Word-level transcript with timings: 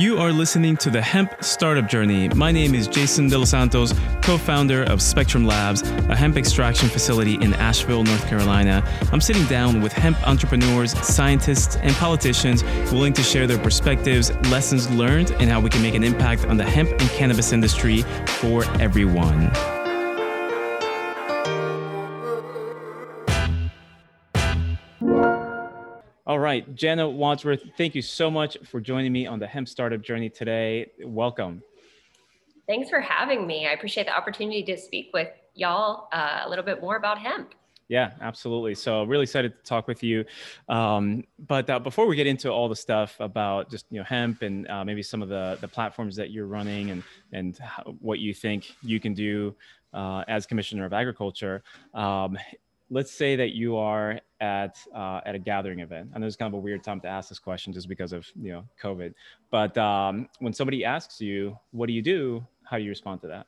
You 0.00 0.16
are 0.16 0.32
listening 0.32 0.78
to 0.78 0.88
the 0.88 1.02
Hemp 1.02 1.44
Startup 1.44 1.86
Journey. 1.86 2.30
My 2.30 2.50
name 2.50 2.74
is 2.74 2.88
Jason 2.88 3.28
De 3.28 3.36
Los 3.36 3.50
Santos, 3.50 3.92
co 4.22 4.38
founder 4.38 4.82
of 4.84 5.02
Spectrum 5.02 5.44
Labs, 5.44 5.82
a 5.82 6.16
hemp 6.16 6.38
extraction 6.38 6.88
facility 6.88 7.34
in 7.34 7.52
Asheville, 7.52 8.02
North 8.02 8.26
Carolina. 8.26 8.82
I'm 9.12 9.20
sitting 9.20 9.44
down 9.44 9.82
with 9.82 9.92
hemp 9.92 10.16
entrepreneurs, 10.26 10.98
scientists, 11.06 11.76
and 11.76 11.94
politicians 11.96 12.64
willing 12.90 13.12
to 13.12 13.22
share 13.22 13.46
their 13.46 13.58
perspectives, 13.58 14.34
lessons 14.48 14.88
learned, 14.88 15.32
and 15.32 15.50
how 15.50 15.60
we 15.60 15.68
can 15.68 15.82
make 15.82 15.94
an 15.94 16.02
impact 16.02 16.46
on 16.46 16.56
the 16.56 16.64
hemp 16.64 16.88
and 16.88 17.10
cannabis 17.10 17.52
industry 17.52 18.00
for 18.26 18.64
everyone. 18.80 19.50
Right, 26.50 26.74
Jenna 26.74 27.08
Wadsworth, 27.08 27.62
thank 27.78 27.94
you 27.94 28.02
so 28.02 28.28
much 28.28 28.58
for 28.64 28.80
joining 28.80 29.12
me 29.12 29.24
on 29.24 29.38
the 29.38 29.46
hemp 29.46 29.68
startup 29.68 30.02
journey 30.02 30.28
today. 30.28 30.90
Welcome. 31.00 31.62
Thanks 32.66 32.90
for 32.90 33.00
having 33.00 33.46
me. 33.46 33.68
I 33.68 33.72
appreciate 33.72 34.06
the 34.06 34.16
opportunity 34.16 34.64
to 34.64 34.76
speak 34.76 35.10
with 35.14 35.28
y'all 35.54 36.08
uh, 36.12 36.42
a 36.44 36.48
little 36.48 36.64
bit 36.64 36.80
more 36.80 36.96
about 36.96 37.18
hemp. 37.18 37.54
Yeah, 37.86 38.14
absolutely. 38.20 38.74
So 38.74 39.04
really 39.04 39.22
excited 39.24 39.56
to 39.56 39.62
talk 39.62 39.86
with 39.86 40.02
you. 40.02 40.24
Um, 40.68 41.22
but 41.46 41.70
uh, 41.70 41.78
before 41.78 42.06
we 42.06 42.16
get 42.16 42.26
into 42.26 42.50
all 42.50 42.68
the 42.68 42.74
stuff 42.76 43.14
about 43.20 43.70
just 43.70 43.86
you 43.90 43.98
know 43.98 44.04
hemp 44.04 44.42
and 44.42 44.68
uh, 44.68 44.84
maybe 44.84 45.04
some 45.04 45.22
of 45.22 45.28
the 45.28 45.56
the 45.60 45.68
platforms 45.68 46.16
that 46.16 46.30
you're 46.30 46.46
running 46.46 46.90
and 46.90 47.02
and 47.32 47.58
how, 47.58 47.94
what 48.00 48.18
you 48.18 48.34
think 48.34 48.74
you 48.82 48.98
can 48.98 49.14
do 49.14 49.54
uh, 49.92 50.24
as 50.26 50.46
Commissioner 50.46 50.84
of 50.84 50.92
Agriculture, 50.92 51.62
um, 51.94 52.36
let's 52.90 53.12
say 53.12 53.36
that 53.36 53.50
you 53.50 53.76
are 53.76 54.20
at 54.40 54.78
uh, 54.94 55.20
at 55.24 55.34
a 55.34 55.38
gathering 55.38 55.80
event. 55.80 56.10
I 56.14 56.18
know 56.18 56.26
it's 56.26 56.36
kind 56.36 56.52
of 56.52 56.58
a 56.58 56.62
weird 56.62 56.82
time 56.82 57.00
to 57.00 57.08
ask 57.08 57.28
this 57.28 57.38
question 57.38 57.72
just 57.72 57.88
because 57.88 58.12
of 58.12 58.26
you 58.40 58.52
know 58.52 58.64
COVID. 58.82 59.14
But 59.50 59.78
um, 59.78 60.28
when 60.40 60.52
somebody 60.52 60.84
asks 60.84 61.20
you, 61.20 61.56
"What 61.70 61.86
do 61.86 61.92
you 61.92 62.02
do?" 62.02 62.46
How 62.64 62.76
do 62.76 62.84
you 62.84 62.90
respond 62.90 63.20
to 63.22 63.26
that? 63.26 63.46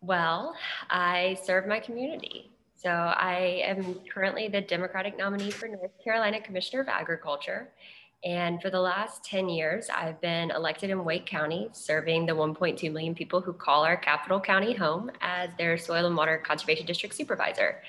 Well, 0.00 0.56
I 0.90 1.38
serve 1.44 1.68
my 1.68 1.78
community. 1.78 2.50
So 2.74 2.90
I 2.90 3.62
am 3.64 4.00
currently 4.12 4.48
the 4.48 4.60
Democratic 4.60 5.16
nominee 5.16 5.52
for 5.52 5.68
North 5.68 5.92
Carolina 6.02 6.40
Commissioner 6.40 6.82
of 6.82 6.88
Agriculture. 6.88 7.70
And 8.24 8.62
for 8.62 8.70
the 8.70 8.80
last 8.80 9.24
10 9.24 9.48
years, 9.48 9.88
I've 9.92 10.20
been 10.20 10.52
elected 10.52 10.90
in 10.90 11.04
Wake 11.04 11.26
County, 11.26 11.68
serving 11.72 12.26
the 12.26 12.32
1.2 12.32 12.92
million 12.92 13.14
people 13.14 13.40
who 13.40 13.52
call 13.52 13.84
our 13.84 13.96
capital 13.96 14.40
county 14.40 14.74
home 14.74 15.10
as 15.20 15.50
their 15.58 15.76
soil 15.76 16.06
and 16.06 16.16
water 16.16 16.40
conservation 16.44 16.86
district 16.86 17.16
supervisor. 17.16 17.82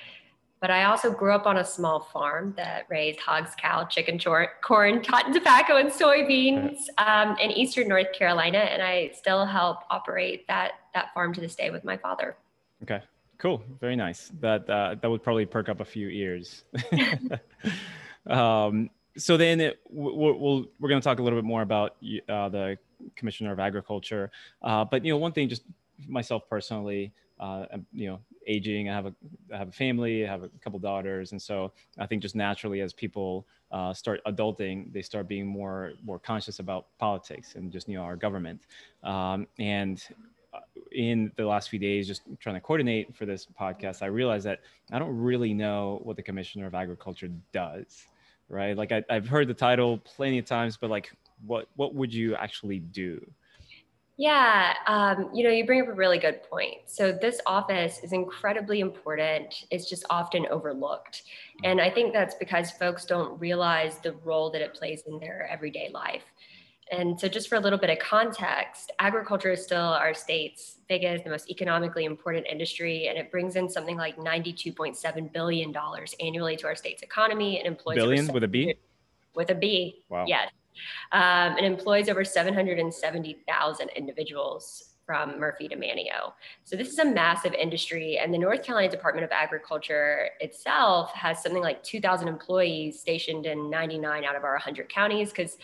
But 0.60 0.70
I 0.70 0.84
also 0.84 1.12
grew 1.12 1.32
up 1.32 1.46
on 1.46 1.58
a 1.58 1.64
small 1.64 2.00
farm 2.00 2.54
that 2.56 2.86
raised 2.88 3.20
hogs, 3.20 3.50
cow, 3.56 3.84
chicken, 3.84 4.18
corn, 4.18 5.04
cotton, 5.04 5.32
tobacco, 5.32 5.76
and 5.76 5.90
soybeans 5.90 6.78
um, 6.98 7.36
in 7.38 7.50
eastern 7.50 7.86
North 7.86 8.12
Carolina. 8.12 8.58
And 8.58 8.82
I 8.82 9.10
still 9.14 9.44
help 9.44 9.80
operate 9.90 10.48
that, 10.48 10.72
that 10.94 11.12
farm 11.12 11.32
to 11.34 11.40
this 11.40 11.54
day 11.54 11.70
with 11.70 11.84
my 11.84 11.96
father. 11.96 12.36
Okay, 12.82 13.02
cool. 13.38 13.62
Very 13.78 13.94
nice. 13.94 14.32
That, 14.40 14.68
uh, 14.68 14.96
that 15.00 15.08
would 15.08 15.22
probably 15.22 15.46
perk 15.46 15.68
up 15.68 15.80
a 15.80 15.84
few 15.84 16.08
ears. 16.08 16.64
um, 18.26 18.88
so 19.16 19.36
then 19.36 19.60
it, 19.60 19.80
we'll, 19.88 20.38
we'll, 20.38 20.66
we're 20.80 20.88
going 20.88 21.00
to 21.00 21.04
talk 21.04 21.18
a 21.18 21.22
little 21.22 21.38
bit 21.38 21.44
more 21.44 21.62
about 21.62 21.96
uh, 22.28 22.48
the 22.48 22.78
commissioner 23.16 23.52
of 23.52 23.60
agriculture. 23.60 24.30
Uh, 24.62 24.84
but 24.84 25.04
you 25.04 25.12
know 25.12 25.18
one 25.18 25.32
thing 25.32 25.48
just 25.48 25.62
myself 26.08 26.48
personally 26.48 27.12
uh, 27.40 27.66
you 27.92 28.08
know 28.08 28.20
aging 28.46 28.88
i 28.88 28.92
have 28.92 29.06
a 29.06 29.14
i 29.52 29.56
have 29.56 29.68
a 29.68 29.72
family 29.72 30.26
i 30.26 30.30
have 30.30 30.42
a 30.42 30.48
couple 30.62 30.78
daughters. 30.78 31.32
And 31.32 31.40
so 31.40 31.72
i 31.98 32.06
think 32.06 32.22
just 32.22 32.34
naturally 32.34 32.80
as 32.80 32.92
people 32.92 33.46
uh, 33.70 33.92
start 33.92 34.20
adulting 34.26 34.92
they 34.92 35.02
start 35.02 35.28
being 35.28 35.46
more 35.46 35.92
more 36.04 36.18
conscious 36.18 36.58
about 36.58 36.86
politics 36.98 37.54
and 37.54 37.72
just 37.72 37.88
you 37.88 37.96
know 37.96 38.02
our 38.02 38.16
government. 38.16 38.62
Um, 39.02 39.46
and 39.58 40.02
uh, 40.52 40.60
in 40.92 41.32
the 41.36 41.44
last 41.44 41.68
few 41.68 41.78
days 41.78 42.06
just 42.06 42.22
trying 42.38 42.54
to 42.54 42.60
coordinate 42.60 43.14
for 43.14 43.26
this 43.26 43.48
podcast 43.60 44.02
i 44.02 44.06
realized 44.06 44.46
that 44.46 44.60
i 44.92 44.98
don't 45.00 45.16
really 45.16 45.52
know 45.52 46.00
what 46.04 46.14
the 46.14 46.22
commissioner 46.22 46.66
of 46.66 46.74
agriculture 46.74 47.28
does 47.52 48.06
right? 48.54 48.76
Like 48.76 48.92
I, 48.92 49.02
I've 49.10 49.28
heard 49.28 49.48
the 49.48 49.54
title 49.54 49.98
plenty 49.98 50.38
of 50.38 50.46
times, 50.46 50.78
but 50.80 50.88
like, 50.88 51.12
what 51.44 51.66
what 51.76 51.94
would 51.94 52.14
you 52.14 52.36
actually 52.36 52.78
do? 52.78 53.20
Yeah, 54.16 54.74
um, 54.86 55.30
you 55.34 55.42
know, 55.42 55.50
you 55.50 55.66
bring 55.66 55.82
up 55.82 55.88
a 55.88 55.92
really 55.92 56.18
good 56.18 56.44
point. 56.44 56.76
So 56.86 57.10
this 57.10 57.40
office 57.46 57.98
is 58.04 58.12
incredibly 58.12 58.78
important. 58.78 59.64
It's 59.72 59.90
just 59.90 60.04
often 60.08 60.46
overlooked, 60.50 61.24
and 61.64 61.80
I 61.80 61.90
think 61.90 62.12
that's 62.12 62.36
because 62.36 62.70
folks 62.70 63.04
don't 63.04 63.38
realize 63.40 63.98
the 63.98 64.12
role 64.24 64.50
that 64.50 64.62
it 64.62 64.72
plays 64.72 65.02
in 65.08 65.18
their 65.18 65.48
everyday 65.50 65.90
life. 65.92 66.22
And 66.98 67.18
so, 67.18 67.28
just 67.28 67.48
for 67.48 67.56
a 67.56 67.60
little 67.60 67.78
bit 67.78 67.90
of 67.90 67.98
context, 67.98 68.92
agriculture 69.00 69.50
is 69.52 69.64
still 69.64 69.78
our 69.78 70.14
state's 70.14 70.76
biggest, 70.88 71.24
the 71.24 71.30
most 71.30 71.50
economically 71.50 72.04
important 72.04 72.46
industry, 72.46 73.08
and 73.08 73.18
it 73.18 73.30
brings 73.30 73.56
in 73.56 73.68
something 73.68 73.96
like 73.96 74.16
$92.7 74.16 75.32
billion 75.32 75.74
annually 76.20 76.56
to 76.56 76.66
our 76.66 76.76
state's 76.76 77.02
economy 77.02 77.58
and 77.58 77.66
employs 77.66 77.96
billion 77.96 78.28
with 78.32 78.44
a 78.44 78.48
B? 78.48 78.74
With 79.34 79.50
a 79.50 79.54
B, 79.54 80.04
wow. 80.08 80.24
yes. 80.28 80.50
Um, 81.12 81.56
and 81.56 81.66
employs 81.66 82.08
over 82.08 82.24
770,000 82.24 83.88
individuals 83.90 84.90
from 85.04 85.38
Murphy 85.38 85.68
to 85.68 85.76
Manteo. 85.76 86.32
So 86.64 86.76
this 86.76 86.88
is 86.88 86.98
a 86.98 87.04
massive 87.04 87.54
industry, 87.54 88.18
and 88.18 88.32
the 88.32 88.38
North 88.38 88.62
Carolina 88.62 88.90
Department 88.90 89.24
of 89.24 89.32
Agriculture 89.32 90.30
itself 90.40 91.12
has 91.12 91.42
something 91.42 91.62
like 91.62 91.82
2,000 91.82 92.28
employees 92.28 93.00
stationed 93.00 93.46
in 93.46 93.68
99 93.68 94.24
out 94.24 94.36
of 94.36 94.44
our 94.44 94.52
100 94.52 94.88
counties 94.88 95.30
because 95.30 95.58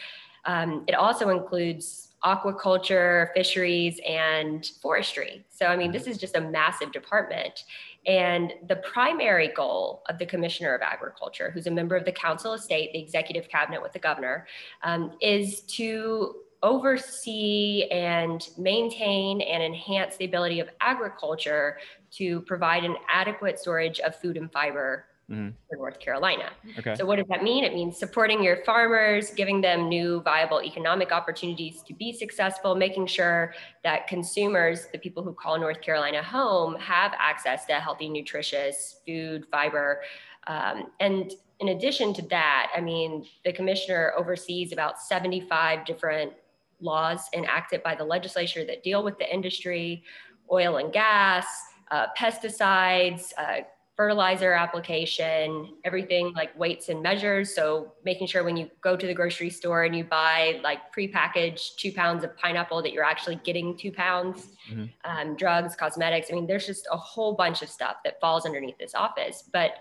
um, 0.44 0.84
it 0.86 0.94
also 0.94 1.28
includes 1.30 2.08
aquaculture, 2.24 3.32
fisheries, 3.34 3.98
and 4.06 4.70
forestry. 4.82 5.44
So, 5.48 5.66
I 5.66 5.76
mean, 5.76 5.90
this 5.90 6.06
is 6.06 6.18
just 6.18 6.36
a 6.36 6.40
massive 6.40 6.92
department. 6.92 7.64
And 8.06 8.52
the 8.68 8.76
primary 8.76 9.48
goal 9.48 10.02
of 10.08 10.18
the 10.18 10.26
Commissioner 10.26 10.74
of 10.74 10.82
Agriculture, 10.82 11.50
who's 11.50 11.66
a 11.66 11.70
member 11.70 11.96
of 11.96 12.04
the 12.04 12.12
Council 12.12 12.52
of 12.52 12.60
State, 12.60 12.92
the 12.92 12.98
executive 12.98 13.48
cabinet 13.48 13.82
with 13.82 13.92
the 13.92 13.98
governor, 13.98 14.46
um, 14.82 15.12
is 15.20 15.60
to 15.62 16.34
oversee 16.62 17.88
and 17.90 18.50
maintain 18.58 19.40
and 19.40 19.62
enhance 19.62 20.16
the 20.16 20.26
ability 20.26 20.60
of 20.60 20.68
agriculture 20.80 21.78
to 22.10 22.40
provide 22.42 22.84
an 22.84 22.96
adequate 23.08 23.58
storage 23.58 23.98
of 24.00 24.14
food 24.14 24.36
and 24.36 24.52
fiber 24.52 25.06
mm-hmm. 25.30 25.50
for 25.68 25.76
North 25.76 26.00
Carolina. 26.00 26.50
Okay. 26.78 26.94
So 26.94 27.06
what 27.06 27.16
does 27.16 27.28
that 27.28 27.42
mean? 27.42 27.64
It 27.64 27.74
means 27.74 27.98
supporting 27.98 28.42
your 28.42 28.64
farmers, 28.64 29.30
giving 29.30 29.60
them 29.60 29.88
new 29.88 30.20
viable 30.22 30.62
economic 30.62 31.12
opportunities 31.12 31.82
to 31.82 31.94
be 31.94 32.12
successful, 32.12 32.74
making 32.74 33.06
sure 33.06 33.54
that 33.84 34.06
consumers, 34.06 34.86
the 34.92 34.98
people 34.98 35.22
who 35.22 35.32
call 35.32 35.58
North 35.58 35.80
Carolina 35.80 36.22
home, 36.22 36.74
have 36.76 37.12
access 37.18 37.66
to 37.66 37.74
healthy, 37.74 38.08
nutritious 38.08 39.00
food, 39.06 39.46
fiber. 39.50 40.02
Um, 40.46 40.88
and 41.00 41.32
in 41.60 41.68
addition 41.68 42.14
to 42.14 42.22
that, 42.28 42.70
I 42.74 42.80
mean, 42.80 43.26
the 43.44 43.52
commissioner 43.52 44.12
oversees 44.16 44.72
about 44.72 45.00
75 45.00 45.84
different 45.84 46.32
laws 46.80 47.28
enacted 47.34 47.82
by 47.82 47.94
the 47.94 48.04
legislature 48.04 48.64
that 48.64 48.82
deal 48.82 49.04
with 49.04 49.18
the 49.18 49.32
industry, 49.32 50.02
oil 50.50 50.78
and 50.78 50.92
gas, 50.92 51.46
uh, 51.90 52.06
pesticides, 52.18 53.32
uh, 53.36 53.60
fertilizer 54.00 54.54
application, 54.54 55.74
everything 55.84 56.32
like 56.32 56.58
weights 56.58 56.88
and 56.88 57.02
measures. 57.02 57.54
So 57.54 57.92
making 58.02 58.28
sure 58.28 58.42
when 58.42 58.56
you 58.56 58.70
go 58.80 58.96
to 58.96 59.06
the 59.06 59.12
grocery 59.12 59.50
store 59.50 59.84
and 59.84 59.94
you 59.94 60.04
buy 60.04 60.58
like 60.64 60.90
prepackaged 60.96 61.76
two 61.76 61.92
pounds 61.92 62.24
of 62.24 62.34
pineapple 62.38 62.80
that 62.80 62.94
you're 62.94 63.04
actually 63.04 63.36
getting 63.44 63.76
two 63.76 63.92
pounds, 63.92 64.56
mm-hmm. 64.70 64.86
um, 65.04 65.36
drugs, 65.36 65.76
cosmetics. 65.76 66.28
I 66.30 66.34
mean, 66.34 66.46
there's 66.46 66.64
just 66.64 66.88
a 66.90 66.96
whole 66.96 67.34
bunch 67.34 67.60
of 67.60 67.68
stuff 67.68 67.96
that 68.04 68.18
falls 68.22 68.46
underneath 68.46 68.78
this 68.78 68.94
office. 68.94 69.44
But 69.52 69.72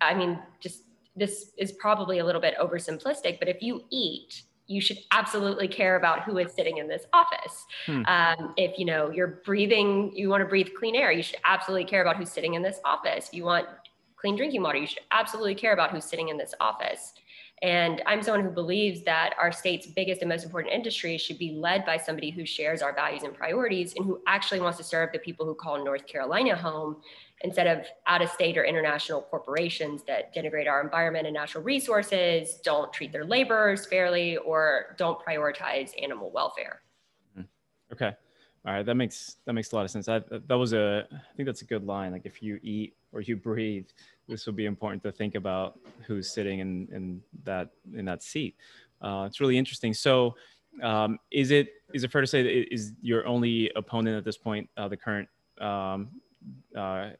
I 0.00 0.14
mean, 0.14 0.40
just 0.58 0.82
this 1.14 1.52
is 1.56 1.70
probably 1.70 2.18
a 2.18 2.24
little 2.24 2.40
bit 2.40 2.56
oversimplistic, 2.60 3.38
but 3.38 3.46
if 3.46 3.62
you 3.62 3.84
eat 3.90 4.42
you 4.68 4.80
should 4.80 4.98
absolutely 5.10 5.66
care 5.66 5.96
about 5.96 6.22
who 6.22 6.38
is 6.38 6.52
sitting 6.52 6.76
in 6.76 6.86
this 6.86 7.06
office. 7.12 7.66
Hmm. 7.86 8.02
Um, 8.06 8.54
if 8.56 8.78
you 8.78 8.84
know 8.84 9.10
you're 9.10 9.40
breathing, 9.44 10.12
you 10.14 10.28
want 10.28 10.42
to 10.42 10.46
breathe 10.46 10.68
clean 10.78 10.94
air, 10.94 11.10
you 11.10 11.22
should 11.22 11.40
absolutely 11.44 11.86
care 11.86 12.02
about 12.02 12.16
who's 12.16 12.30
sitting 12.30 12.54
in 12.54 12.62
this 12.62 12.78
office. 12.84 13.28
If 13.28 13.34
you 13.34 13.44
want 13.44 13.66
clean 14.16 14.36
drinking 14.36 14.62
water, 14.62 14.78
you 14.78 14.86
should 14.86 15.00
absolutely 15.10 15.54
care 15.54 15.72
about 15.72 15.90
who's 15.90 16.04
sitting 16.04 16.28
in 16.28 16.36
this 16.36 16.54
office. 16.60 17.14
And 17.62 18.02
I'm 18.06 18.22
someone 18.22 18.44
who 18.44 18.50
believes 18.50 19.02
that 19.02 19.34
our 19.38 19.50
state's 19.50 19.86
biggest 19.86 20.22
and 20.22 20.28
most 20.28 20.44
important 20.44 20.72
industry 20.72 21.18
should 21.18 21.38
be 21.38 21.52
led 21.52 21.84
by 21.84 21.96
somebody 21.96 22.30
who 22.30 22.46
shares 22.46 22.82
our 22.82 22.94
values 22.94 23.24
and 23.24 23.34
priorities 23.34 23.94
and 23.96 24.04
who 24.04 24.20
actually 24.28 24.60
wants 24.60 24.78
to 24.78 24.84
serve 24.84 25.10
the 25.12 25.18
people 25.18 25.44
who 25.44 25.54
call 25.54 25.82
North 25.84 26.06
Carolina 26.06 26.54
home 26.54 26.98
instead 27.42 27.66
of 27.66 27.86
out 28.06 28.22
of 28.22 28.30
state 28.30 28.56
or 28.56 28.64
international 28.64 29.22
corporations 29.22 30.02
that 30.06 30.34
denigrate 30.34 30.68
our 30.68 30.82
environment 30.82 31.26
and 31.26 31.34
natural 31.34 31.62
resources, 31.62 32.60
don't 32.64 32.92
treat 32.92 33.12
their 33.12 33.24
laborers 33.24 33.86
fairly, 33.86 34.36
or 34.38 34.96
don't 34.98 35.18
prioritize 35.24 35.90
animal 36.02 36.30
welfare. 36.30 36.82
Mm-hmm. 37.38 37.92
Okay. 37.92 38.12
All 38.66 38.74
right, 38.74 38.84
that 38.84 38.96
makes 38.96 39.36
that 39.46 39.52
makes 39.52 39.72
a 39.72 39.76
lot 39.76 39.84
of 39.84 39.90
sense. 39.90 40.06
That 40.06 40.46
that 40.48 40.58
was 40.58 40.72
a 40.72 41.06
I 41.12 41.36
think 41.36 41.46
that's 41.46 41.62
a 41.62 41.64
good 41.64 41.86
line. 41.86 42.12
Like 42.12 42.26
if 42.26 42.42
you 42.42 42.58
eat 42.62 42.94
or 43.12 43.20
you 43.20 43.36
breathe, 43.36 43.86
this 44.28 44.46
will 44.46 44.52
be 44.52 44.66
important 44.66 45.02
to 45.04 45.12
think 45.12 45.36
about 45.36 45.78
who's 46.06 46.30
sitting 46.30 46.58
in 46.58 46.88
in 46.92 47.22
that 47.44 47.70
in 47.94 48.04
that 48.06 48.22
seat. 48.22 48.56
Uh, 49.00 49.24
it's 49.26 49.40
really 49.40 49.56
interesting. 49.56 49.94
So, 49.94 50.34
um, 50.82 51.18
is 51.30 51.50
it 51.52 51.68
is 51.94 52.02
it 52.02 52.10
fair 52.10 52.20
to 52.20 52.26
say 52.26 52.42
that 52.42 52.74
is 52.74 52.92
your 53.00 53.26
only 53.26 53.70
opponent 53.76 54.16
at 54.16 54.24
this 54.24 54.36
point 54.36 54.68
uh, 54.76 54.88
the 54.88 54.96
current 54.96 55.28
um, 55.60 56.08
uh, 56.76 57.10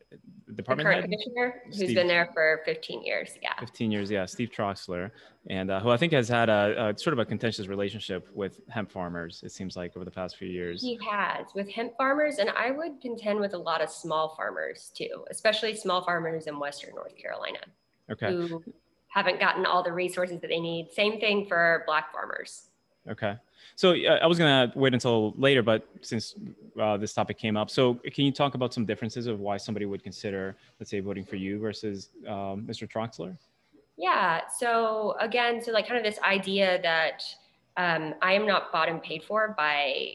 department 0.54 0.88
head? 0.88 1.04
commissioner 1.04 1.62
who's 1.66 1.76
Steve. 1.76 1.94
been 1.94 2.08
there 2.08 2.28
for 2.32 2.60
15 2.64 3.02
years. 3.02 3.30
Yeah. 3.42 3.52
15 3.60 3.90
years, 3.90 4.10
yeah, 4.10 4.24
Steve 4.26 4.50
Troxler, 4.50 5.10
and 5.48 5.70
uh, 5.70 5.80
who 5.80 5.90
I 5.90 5.96
think 5.96 6.12
has 6.12 6.28
had 6.28 6.48
a, 6.48 6.88
a 6.94 6.98
sort 6.98 7.12
of 7.12 7.18
a 7.18 7.24
contentious 7.24 7.66
relationship 7.68 8.28
with 8.34 8.60
hemp 8.68 8.90
farmers. 8.90 9.42
It 9.44 9.52
seems 9.52 9.76
like 9.76 9.96
over 9.96 10.04
the 10.04 10.10
past 10.10 10.36
few 10.36 10.48
years. 10.48 10.80
He 10.82 10.98
has 11.08 11.46
with 11.54 11.68
hemp 11.70 11.96
farmers, 11.96 12.38
and 12.38 12.50
I 12.50 12.70
would 12.70 13.00
contend 13.00 13.40
with 13.40 13.54
a 13.54 13.58
lot 13.58 13.80
of 13.82 13.90
small 13.90 14.34
farmers 14.36 14.90
too, 14.94 15.24
especially 15.30 15.74
small 15.74 16.02
farmers 16.04 16.46
in 16.46 16.58
Western 16.58 16.94
North 16.94 17.16
Carolina 17.16 17.58
Okay. 18.10 18.32
who 18.32 18.62
haven't 19.08 19.40
gotten 19.40 19.64
all 19.66 19.82
the 19.82 19.92
resources 19.92 20.40
that 20.40 20.48
they 20.48 20.60
need. 20.60 20.90
Same 20.92 21.18
thing 21.18 21.46
for 21.46 21.82
Black 21.86 22.12
farmers. 22.12 22.68
Okay. 23.08 23.34
So 23.76 23.92
uh, 23.92 24.18
I 24.22 24.26
was 24.26 24.38
gonna 24.38 24.72
wait 24.74 24.94
until 24.94 25.34
later, 25.36 25.62
but 25.62 25.86
since 26.00 26.34
uh, 26.80 26.96
this 26.96 27.12
topic 27.12 27.38
came 27.38 27.56
up, 27.56 27.70
so 27.70 27.94
can 27.94 28.24
you 28.24 28.32
talk 28.32 28.54
about 28.54 28.74
some 28.74 28.84
differences 28.84 29.26
of 29.26 29.40
why 29.40 29.56
somebody 29.56 29.86
would 29.86 30.02
consider, 30.02 30.56
let's 30.80 30.90
say, 30.90 31.00
voting 31.00 31.24
for 31.24 31.36
you 31.36 31.58
versus 31.58 32.10
um, 32.26 32.66
Mr. 32.66 32.88
Troxler? 32.90 33.36
Yeah. 33.96 34.42
So 34.58 35.16
again, 35.20 35.62
so 35.62 35.72
like 35.72 35.86
kind 35.88 35.98
of 35.98 36.04
this 36.04 36.20
idea 36.22 36.80
that 36.82 37.22
um, 37.76 38.14
I 38.22 38.32
am 38.32 38.46
not 38.46 38.72
bought 38.72 38.88
and 38.88 39.02
paid 39.02 39.22
for 39.24 39.54
by 39.56 40.14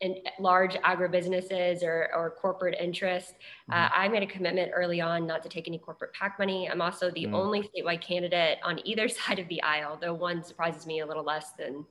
in 0.00 0.16
large 0.38 0.74
agribusinesses 0.76 1.82
or, 1.82 2.08
or 2.14 2.30
corporate 2.30 2.76
interests. 2.80 3.34
Uh, 3.72 3.88
I 3.92 4.06
made 4.06 4.22
a 4.22 4.26
commitment 4.26 4.70
early 4.72 5.00
on 5.00 5.26
not 5.26 5.42
to 5.42 5.48
take 5.48 5.66
any 5.66 5.78
corporate 5.78 6.12
PAC 6.12 6.38
money. 6.38 6.70
I'm 6.70 6.80
also 6.80 7.10
the 7.10 7.26
Mm. 7.26 7.34
only 7.34 7.62
statewide 7.62 8.00
candidate 8.00 8.58
on 8.62 8.80
either 8.86 9.08
side 9.20 9.40
of 9.40 9.48
the 9.48 9.60
aisle, 9.62 9.98
though 10.00 10.14
one 10.14 10.44
surprises 10.44 10.86
me 10.86 11.00
a 11.00 11.06
little 11.06 11.24
less 11.24 11.50
than 11.52 11.84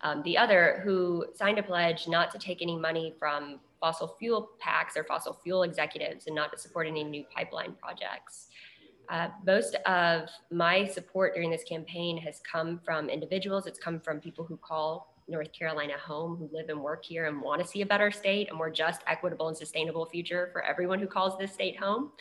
um, 0.00 0.22
the 0.22 0.36
other, 0.36 0.80
who 0.84 1.26
signed 1.34 1.58
a 1.58 1.62
pledge 1.62 2.06
not 2.08 2.30
to 2.32 2.38
take 2.38 2.62
any 2.62 2.76
money 2.76 3.14
from 3.18 3.60
fossil 3.80 4.16
fuel 4.18 4.50
PACs 4.62 4.96
or 4.96 5.04
fossil 5.04 5.38
fuel 5.42 5.62
executives 5.62 6.26
and 6.26 6.34
not 6.34 6.52
to 6.52 6.58
support 6.58 6.86
any 6.86 7.04
new 7.04 7.24
pipeline 7.34 7.74
projects. 7.80 8.48
Uh, 9.10 9.28
most 9.46 9.74
of 9.86 10.28
my 10.50 10.86
support 10.86 11.34
during 11.34 11.50
this 11.50 11.64
campaign 11.64 12.16
has 12.16 12.40
come 12.50 12.80
from 12.84 13.10
individuals. 13.10 13.66
It's 13.66 13.78
come 13.78 14.00
from 14.00 14.20
people 14.20 14.44
who 14.44 14.56
call 14.56 15.14
North 15.28 15.52
Carolina 15.52 15.94
home, 15.98 16.36
who 16.36 16.48
live 16.52 16.68
and 16.68 16.80
work 16.80 17.04
here 17.04 17.26
and 17.26 17.40
want 17.40 17.60
to 17.62 17.66
see 17.66 17.82
a 17.82 17.86
better 17.86 18.10
state, 18.10 18.50
a 18.50 18.54
more 18.54 18.70
just, 18.70 19.02
equitable, 19.06 19.48
and 19.48 19.56
sustainable 19.56 20.06
future 20.06 20.48
for 20.52 20.62
everyone 20.62 20.98
who 20.98 21.06
calls 21.06 21.38
this 21.38 21.52
state 21.52 21.78
home. 21.78 22.12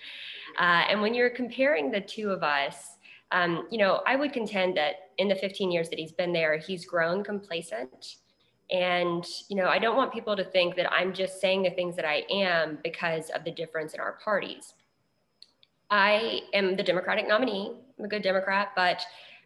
Uh, 0.59 0.83
and 0.89 1.01
when 1.01 1.13
you're 1.13 1.29
comparing 1.29 1.91
the 1.91 2.01
two 2.01 2.29
of 2.29 2.43
us, 2.43 2.97
um, 3.31 3.67
you 3.71 3.77
know, 3.77 4.01
I 4.05 4.15
would 4.15 4.31
contend 4.31 4.77
that 4.77 5.02
in 5.17 5.27
the 5.27 5.35
15 5.35 5.71
years 5.71 5.89
that 5.89 5.99
he's 5.99 6.11
been 6.11 6.33
there, 6.33 6.57
he's 6.57 6.85
grown 6.85 7.23
complacent. 7.23 8.15
And, 8.71 9.25
you 9.49 9.55
know, 9.55 9.67
I 9.67 9.77
don't 9.77 9.97
want 9.97 10.13
people 10.13 10.35
to 10.35 10.43
think 10.43 10.75
that 10.75 10.91
I'm 10.91 11.13
just 11.13 11.39
saying 11.39 11.63
the 11.63 11.69
things 11.69 11.95
that 11.95 12.05
I 12.05 12.23
am 12.31 12.79
because 12.83 13.29
of 13.29 13.43
the 13.43 13.51
difference 13.51 13.93
in 13.93 13.99
our 13.99 14.13
parties. 14.23 14.73
I 15.89 16.41
am 16.53 16.75
the 16.75 16.83
Democratic 16.83 17.27
nominee. 17.27 17.71
I'm 17.99 18.05
a 18.05 18.07
good 18.07 18.23
Democrat, 18.23 18.69
but 18.75 19.03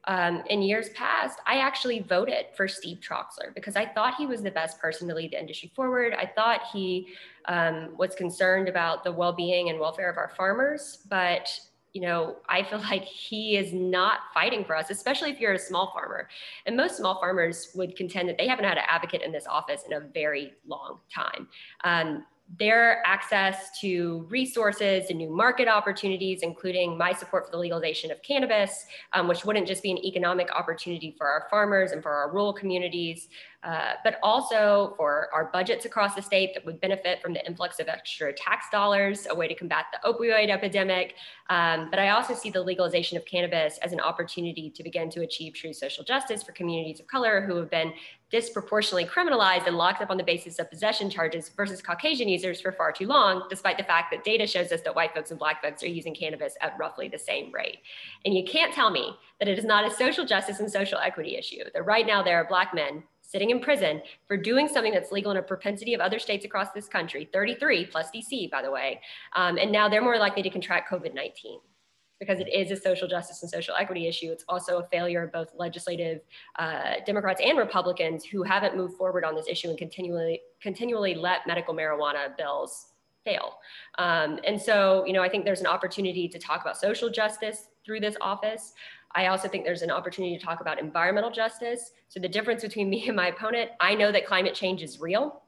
um, 0.08 0.44
in 0.50 0.62
years 0.62 0.90
past, 0.90 1.40
I 1.46 1.58
actually 1.58 2.00
voted 2.00 2.46
for 2.56 2.70
Steve 2.70 3.00
Troxler 3.00 3.54
because 3.54 3.75
I 3.75 3.86
thought 3.86 4.16
he 4.16 4.25
was 4.25 4.42
the 4.42 4.52
best 4.52 4.80
person 4.80 5.08
to 5.10 5.13
lead 5.13 5.31
the 5.31 5.40
industry 5.40 5.70
forward. 5.75 6.13
I 6.13 6.25
thought 6.25 6.62
he 6.72 7.10
um, 7.50 7.90
was 7.98 8.16
concerned 8.16 8.70
about 8.70 9.04
the 9.04 9.12
well-being 9.12 9.70
and 9.70 9.78
welfare 9.78 10.10
of 10.10 10.18
our 10.18 10.31
farmers, 10.38 11.00
but 11.10 11.50
you 11.94 12.01
know, 12.01 12.38
I 12.48 12.63
feel 12.63 12.80
like 12.80 13.04
he 13.04 13.57
is 13.57 13.74
not 13.74 14.19
fighting 14.34 14.66
for 14.66 14.75
us, 14.75 14.89
especially 14.89 15.31
if 15.31 15.39
you're 15.39 15.54
a 15.54 15.60
small 15.60 15.92
farmer. 15.94 16.30
And 16.66 16.75
most 16.78 16.98
small 16.98 17.19
farmers 17.19 17.72
would 17.75 17.95
contend 17.95 18.30
that 18.30 18.38
they 18.38 18.48
haven't 18.48 18.66
had 18.66 18.78
an 18.78 18.84
advocate 18.88 19.22
in 19.22 19.31
this 19.31 19.48
office 19.48 19.84
in 19.86 19.94
a 19.94 20.01
very 20.13 20.54
long 20.68 21.00
time. 21.13 21.48
Um, 21.84 22.25
their 22.58 23.06
access 23.06 23.78
to 23.82 24.26
resources 24.30 25.10
and 25.10 25.18
new 25.18 25.30
market 25.30 25.68
opportunities, 25.68 26.44
including 26.44 26.98
my 26.98 27.12
support 27.12 27.46
for 27.46 27.52
the 27.52 27.58
legalization 27.58 28.10
of 28.10 28.22
cannabis, 28.24 28.86
um, 29.12 29.28
which 29.28 29.44
wouldn't 29.44 29.68
just 29.68 29.84
be 29.84 29.92
an 29.92 29.98
economic 29.98 30.50
opportunity 30.52 31.14
for 31.18 31.28
our 31.28 31.48
farmers 31.50 31.92
and 31.92 32.02
for 32.02 32.12
our 32.12 32.32
rural 32.32 32.54
communities, 32.54 33.28
uh, 33.64 33.94
but 34.04 34.18
also 34.24 34.94
for 34.96 35.28
our 35.34 35.50
budgets 35.52 35.84
across 35.84 36.16
the 36.16 36.22
state 36.22 36.54
that 36.54 36.66
would 36.66 36.80
benefit 36.80 37.22
from 37.22 37.34
the 37.34 37.46
influx 37.46 37.80
of 37.82 37.90
extra 37.90 38.32
tax 38.32 38.68
dollars, 38.72 39.28
a 39.30 39.36
way 39.36 39.48
to 39.48 39.56
combat 39.56 39.86
the 39.92 40.10
opioid 40.10 40.50
epidemic. 40.50 41.16
Um, 41.50 41.90
but 41.90 42.00
I 42.00 42.10
also 42.10 42.34
see 42.34 42.50
the 42.50 42.62
legalization 42.62 43.18
of 43.18 43.26
cannabis 43.26 43.78
as 43.80 43.92
an 43.92 44.00
opportunity 44.00 44.70
to 44.70 44.84
begin 44.84 45.10
to 45.10 45.22
achieve 45.22 45.54
true 45.54 45.74
social 45.74 46.06
justice 46.06 46.44
for 46.44 46.54
communities 46.54 47.02
of 47.02 47.08
color 47.08 47.42
who 47.42 47.58
have 47.58 47.70
been 47.70 47.92
disproportionately 48.29 49.06
criminalized 49.06 49.68
and 49.68 49.77
locked 49.77 50.01
up 50.01 50.09
on 50.09 50.18
the 50.18 50.24
basis 50.24 50.59
of 50.59 50.69
possession 50.69 51.09
charges 51.09 51.50
versus 51.50 51.81
Caucasian 51.81 52.27
users 52.27 52.59
for 52.59 52.71
far 52.71 52.91
too 52.91 53.07
long, 53.07 53.44
despite 53.50 53.77
the 53.77 53.83
fact 53.83 54.12
that 54.12 54.24
data 54.24 54.45
shows 54.45 54.71
us 54.71 54.81
that 54.81 54.95
white 54.95 55.13
folks 55.13 55.31
and 55.31 55.39
black 55.39 55.62
folks 55.62 55.81
are 55.83 55.88
using 55.88 56.13
cannabis 56.13 56.56
at 56.62 56.77
roughly 56.77 57.07
the 57.07 57.18
same 57.18 57.51
rate. 57.53 57.77
And 58.25 58.33
you 58.33 58.44
can't 58.44 58.74
tell 58.74 58.91
me 58.91 59.15
that 59.39 59.47
it 59.47 59.57
is 59.57 59.65
not 59.65 59.89
a 59.89 59.95
social 59.95 60.25
justice 60.25 60.59
and 60.59 60.69
social 60.69 61.00
equity 61.00 61.38
issue, 61.38 61.63
that 61.74 61.85
right 61.85 62.06
now 62.06 62.21
there 62.21 62.38
are 62.38 62.47
black 62.47 62.74
men 62.74 63.03
sitting 63.21 63.50
in 63.50 63.59
prison 63.59 64.01
for 64.27 64.38
doing 64.38 64.68
something 64.68 64.94
that's 64.94 65.12
legal 65.12 65.31
in 65.31 65.38
a 65.38 65.41
propensity 65.41 65.94
of 65.94 66.01
other 66.01 66.19
states 66.19 66.45
across 66.45 66.71
this 66.71 66.88
country, 66.88 67.29
33 67.33 67.85
plus 67.85 68.07
DC, 68.13 68.50
by 68.50 68.62
the 68.62 68.71
way. 68.71 69.01
Um, 69.35 69.57
and 69.57 69.71
now 69.71 69.89
they're 69.89 70.01
more 70.01 70.18
likely 70.18 70.44
to 70.44 70.50
contract 70.50 70.89
COVID 70.89 71.13
19 71.13 71.59
because 72.19 72.40
it 72.40 72.52
is 72.52 72.72
a 72.72 72.75
social 72.75 73.08
justice 73.08 73.42
and 73.44 73.52
social 73.52 73.75
equity 73.75 74.08
issue. 74.08 74.31
It's 74.31 74.46
also 74.48 74.80
a 74.80 74.84
failure 74.88 75.24
of 75.24 75.31
both 75.31 75.50
legislative 75.56 76.22
uh, 76.58 76.96
Democrats 77.06 77.42
and 77.44 77.58
Republicans 77.58 78.25
who 78.25 78.44
haven't 78.44 78.75
moved 78.75 78.96
forward 78.96 79.24
on 79.24 79.36
this 79.36 79.48
issue 79.48 79.69
and 79.69 79.78
continually 79.78 80.42
continually 80.62 81.14
let 81.14 81.46
medical 81.46 81.74
marijuana 81.74 82.36
bills 82.38 82.88
fail. 83.24 83.60
Um, 83.98 84.40
and 84.46 84.60
so, 84.60 85.04
you 85.06 85.14
know, 85.14 85.22
I 85.22 85.30
think 85.30 85.44
there's 85.46 85.60
an 85.60 85.68
opportunity 85.68 86.28
to 86.30 86.40
talk 86.40 86.62
about 86.62 86.78
social 86.78 87.10
justice 87.10 87.68
through 87.86 88.00
this 88.00 88.16
office. 88.22 88.74
I 89.16 89.28
also 89.28 89.48
think 89.48 89.66
there's 89.66 89.81
an 89.81 89.92
opportunity 89.92 90.38
to 90.38 90.44
talk 90.44 90.62
about 90.62 90.80
environmental 90.80 91.31
justice. 91.31 91.92
So 92.08 92.20
the 92.20 92.30
difference 92.30 92.62
between 92.62 92.90
me 92.90 93.08
and 93.08 93.16
my 93.16 93.28
opponent, 93.28 93.72
I 93.80 93.96
know 93.96 94.12
that 94.12 94.25
climate 94.25 94.54
change 94.54 94.81
is 94.81 95.00
real. 95.00 95.42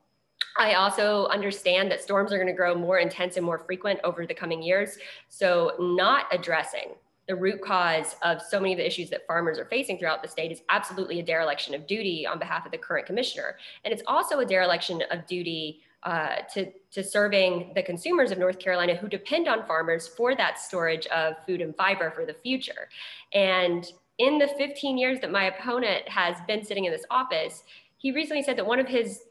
I 0.57 0.73
also 0.73 1.27
understand 1.27 1.91
that 1.91 2.01
storms 2.01 2.33
are 2.33 2.37
going 2.37 2.47
to 2.47 2.53
grow 2.53 2.75
more 2.75 2.99
intense 2.99 3.37
and 3.37 3.45
more 3.45 3.59
frequent 3.59 3.99
over 4.03 4.25
the 4.25 4.33
coming 4.33 4.61
years. 4.61 4.97
So, 5.29 5.73
not 5.79 6.25
addressing 6.31 6.95
the 7.29 7.35
root 7.35 7.61
cause 7.61 8.15
of 8.23 8.41
so 8.41 8.59
many 8.59 8.73
of 8.73 8.79
the 8.79 8.85
issues 8.85 9.09
that 9.11 9.25
farmers 9.27 9.59
are 9.59 9.65
facing 9.65 9.99
throughout 9.99 10.23
the 10.23 10.27
state 10.27 10.51
is 10.51 10.61
absolutely 10.69 11.19
a 11.19 11.23
dereliction 11.23 11.75
of 11.75 11.85
duty 11.85 12.25
on 12.25 12.39
behalf 12.39 12.65
of 12.65 12.71
the 12.71 12.77
current 12.77 13.05
commissioner. 13.05 13.55
And 13.85 13.93
it's 13.93 14.01
also 14.07 14.39
a 14.39 14.45
dereliction 14.45 15.03
of 15.11 15.27
duty 15.27 15.81
uh, 16.01 16.37
to, 16.53 16.71
to 16.91 17.03
serving 17.03 17.73
the 17.75 17.83
consumers 17.83 18.31
of 18.31 18.39
North 18.39 18.57
Carolina 18.57 18.95
who 18.95 19.07
depend 19.07 19.47
on 19.47 19.67
farmers 19.67 20.07
for 20.07 20.33
that 20.35 20.59
storage 20.59 21.05
of 21.07 21.35
food 21.45 21.61
and 21.61 21.75
fiber 21.75 22.09
for 22.09 22.25
the 22.25 22.33
future. 22.33 22.89
And 23.33 23.85
in 24.17 24.39
the 24.39 24.47
15 24.47 24.97
years 24.97 25.19
that 25.19 25.31
my 25.31 25.45
opponent 25.45 26.09
has 26.09 26.37
been 26.47 26.65
sitting 26.65 26.85
in 26.85 26.91
this 26.91 27.05
office, 27.11 27.63
he 27.97 28.11
recently 28.11 28.41
said 28.41 28.57
that 28.57 28.65
one 28.65 28.79
of 28.79 28.87
his 28.87 29.25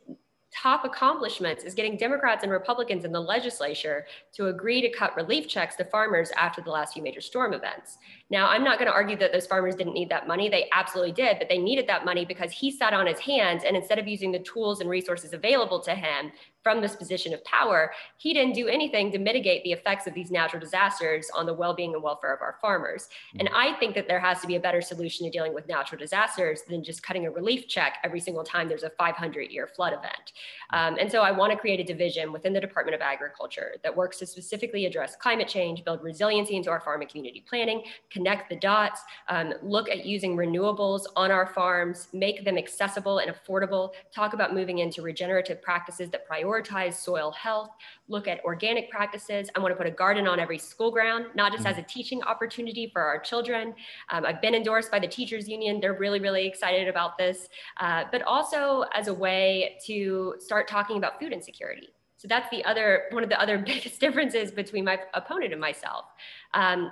top 0.50 0.84
accomplishments 0.84 1.64
is 1.64 1.74
getting 1.74 1.96
Democrats 1.96 2.42
and 2.42 2.50
Republicans 2.50 3.04
in 3.04 3.12
the 3.12 3.20
legislature 3.20 4.06
to 4.32 4.46
agree 4.46 4.80
to 4.80 4.90
cut 4.90 5.14
relief 5.16 5.48
checks 5.48 5.76
to 5.76 5.84
farmers 5.84 6.30
after 6.36 6.62
the 6.62 6.70
last 6.70 6.94
few 6.94 7.02
major 7.02 7.20
storm 7.20 7.52
events. 7.52 7.98
Now, 8.30 8.48
I'm 8.48 8.64
not 8.64 8.78
going 8.78 8.90
to 8.90 8.94
argue 8.94 9.16
that 9.18 9.32
those 9.32 9.46
farmers 9.46 9.74
didn't 9.74 9.94
need 9.94 10.08
that 10.10 10.26
money. 10.26 10.48
They 10.48 10.68
absolutely 10.72 11.12
did, 11.12 11.38
but 11.38 11.48
they 11.48 11.58
needed 11.58 11.86
that 11.88 12.04
money 12.04 12.24
because 12.24 12.50
he 12.50 12.70
sat 12.70 12.94
on 12.94 13.06
his 13.06 13.18
hands 13.18 13.64
and 13.66 13.76
instead 13.76 13.98
of 13.98 14.08
using 14.08 14.32
the 14.32 14.38
tools 14.38 14.80
and 14.80 14.88
resources 14.88 15.32
available 15.32 15.80
to 15.80 15.94
him 15.94 16.32
from 16.62 16.80
this 16.80 16.96
position 16.96 17.32
of 17.32 17.42
power, 17.44 17.92
he 18.16 18.34
didn't 18.34 18.54
do 18.54 18.68
anything 18.68 19.10
to 19.12 19.18
mitigate 19.18 19.64
the 19.64 19.72
effects 19.72 20.06
of 20.06 20.14
these 20.14 20.30
natural 20.30 20.60
disasters 20.60 21.30
on 21.34 21.46
the 21.46 21.54
well-being 21.54 21.94
and 21.94 22.02
welfare 22.02 22.34
of 22.34 22.42
our 22.42 22.56
farmers. 22.60 23.08
And 23.38 23.48
I 23.54 23.74
think 23.74 23.94
that 23.94 24.08
there 24.08 24.20
has 24.20 24.40
to 24.40 24.46
be 24.46 24.56
a 24.56 24.60
better 24.60 24.80
solution 24.80 25.24
to 25.26 25.30
dealing 25.30 25.54
with 25.54 25.68
natural 25.68 25.98
disasters 25.98 26.62
than 26.68 26.82
just 26.82 27.02
cutting 27.02 27.26
a 27.26 27.30
relief 27.30 27.68
check 27.68 27.98
every 28.04 28.20
single 28.20 28.44
time 28.44 28.68
there's 28.68 28.82
a 28.82 28.90
500-year 28.90 29.68
flood 29.68 29.92
event. 29.92 30.32
Um, 30.72 30.96
and 31.00 31.10
so 31.10 31.22
I 31.22 31.30
want 31.30 31.52
to 31.52 31.58
create 31.58 31.80
a 31.80 31.84
division 31.84 32.32
within 32.32 32.52
the 32.52 32.60
Department 32.60 32.94
of 32.94 33.00
Agriculture 33.00 33.76
that 33.82 33.96
works 33.96 34.18
to 34.18 34.26
specifically 34.26 34.84
address 34.86 35.16
climate 35.16 35.48
change, 35.48 35.84
build 35.84 36.02
resiliency 36.02 36.56
into 36.56 36.70
our 36.70 36.80
farm 36.80 37.00
and 37.00 37.10
community 37.10 37.44
planning, 37.48 37.82
connect 38.10 38.50
the 38.50 38.56
dots, 38.56 39.00
um, 39.28 39.54
look 39.62 39.88
at 39.88 40.04
using 40.04 40.36
renewables 40.36 41.04
on 41.16 41.30
our 41.30 41.46
farms, 41.46 42.08
make 42.12 42.44
them 42.44 42.58
accessible 42.58 43.18
and 43.18 43.32
affordable, 43.32 43.92
talk 44.14 44.34
about 44.34 44.52
moving 44.52 44.78
into 44.78 45.02
regenerative 45.02 45.62
practices 45.62 46.10
that 46.10 46.28
prioritize 46.28 46.57
soil 46.64 47.30
health, 47.32 47.70
look 48.08 48.28
at 48.28 48.44
organic 48.44 48.90
practices. 48.90 49.48
I 49.54 49.60
want 49.60 49.72
to 49.72 49.76
put 49.76 49.86
a 49.86 49.90
garden 49.90 50.26
on 50.26 50.40
every 50.40 50.58
school 50.58 50.90
ground, 50.90 51.26
not 51.34 51.52
just 51.52 51.66
as 51.66 51.78
a 51.78 51.82
teaching 51.82 52.22
opportunity 52.22 52.90
for 52.92 53.02
our 53.02 53.18
children. 53.18 53.74
Um, 54.10 54.24
I've 54.24 54.40
been 54.40 54.54
endorsed 54.54 54.90
by 54.90 54.98
the 54.98 55.08
teachers 55.08 55.48
union. 55.48 55.80
They're 55.80 55.98
really, 55.98 56.20
really 56.20 56.46
excited 56.46 56.88
about 56.88 57.18
this, 57.18 57.48
uh, 57.80 58.04
but 58.10 58.22
also 58.22 58.84
as 58.94 59.08
a 59.08 59.14
way 59.14 59.78
to 59.86 60.34
start 60.38 60.68
talking 60.68 60.96
about 60.96 61.20
food 61.20 61.32
insecurity. 61.32 61.88
So 62.16 62.26
that's 62.26 62.50
the 62.50 62.64
other, 62.64 63.04
one 63.12 63.22
of 63.22 63.28
the 63.28 63.40
other 63.40 63.58
biggest 63.66 64.00
differences 64.00 64.50
between 64.50 64.84
my 64.84 64.98
opponent 65.14 65.52
and 65.52 65.60
myself. 65.60 66.06
Um, 66.54 66.90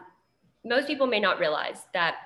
most 0.64 0.87
people 0.87 1.06
may 1.06 1.20
not 1.20 1.38
realize 1.38 1.87
that 1.92 2.16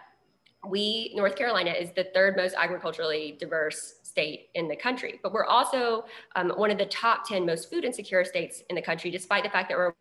we, 0.68 1.12
North 1.14 1.37
Carolina, 1.37 1.70
is 1.70 1.90
the 1.92 2.04
third 2.14 2.37
most 2.37 2.54
agriculturally 2.56 3.37
diverse 3.38 3.94
state 4.11 4.49
in 4.55 4.69
the 4.69 4.76
country, 4.76 5.21
but 5.23 5.33
we're 5.33 5.47
also 5.47 6.05
um, 6.35 6.50
one 6.50 6.71
of 6.71 6.79
the 6.79 6.87
top 6.87 7.26
10 7.26 7.47
most 7.47 7.71
food 7.71 7.85
insecure 7.85 8.25
states 8.25 8.62
in 8.69 8.76
the 8.76 8.83
country, 8.83 9.11
despite 9.11 9.45
the 9.45 9.50
fact 9.50 9.69
that 9.69 9.79
we're 9.79 9.95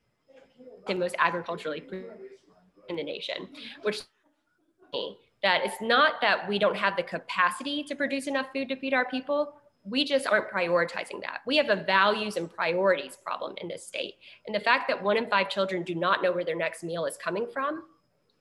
the 0.87 0.95
most 0.95 1.15
agriculturally 1.19 1.83
in 2.89 2.95
the 2.95 3.03
nation, 3.03 3.47
which 3.83 4.01
that 5.43 5.61
it's 5.63 5.79
not 5.79 6.13
that 6.21 6.49
we 6.49 6.57
don't 6.57 6.75
have 6.75 6.97
the 6.97 7.03
capacity 7.03 7.83
to 7.83 7.95
produce 7.95 8.27
enough 8.27 8.47
food 8.53 8.67
to 8.69 8.75
feed 8.75 8.93
our 8.93 9.05
people. 9.05 9.53
We 9.85 10.03
just 10.03 10.27
aren't 10.27 10.49
prioritizing 10.49 11.21
that. 11.21 11.39
We 11.45 11.55
have 11.57 11.69
a 11.69 11.83
values 11.83 12.35
and 12.35 12.51
priorities 12.51 13.17
problem 13.23 13.53
in 13.61 13.67
this 13.67 13.87
state. 13.87 14.15
And 14.45 14.55
the 14.55 14.59
fact 14.59 14.89
that 14.89 15.01
one 15.01 15.15
in 15.15 15.29
five 15.29 15.49
children 15.49 15.83
do 15.83 15.95
not 15.95 16.21
know 16.21 16.31
where 16.31 16.43
their 16.43 16.55
next 16.55 16.83
meal 16.83 17.05
is 17.05 17.15
coming 17.15 17.47
from 17.53 17.83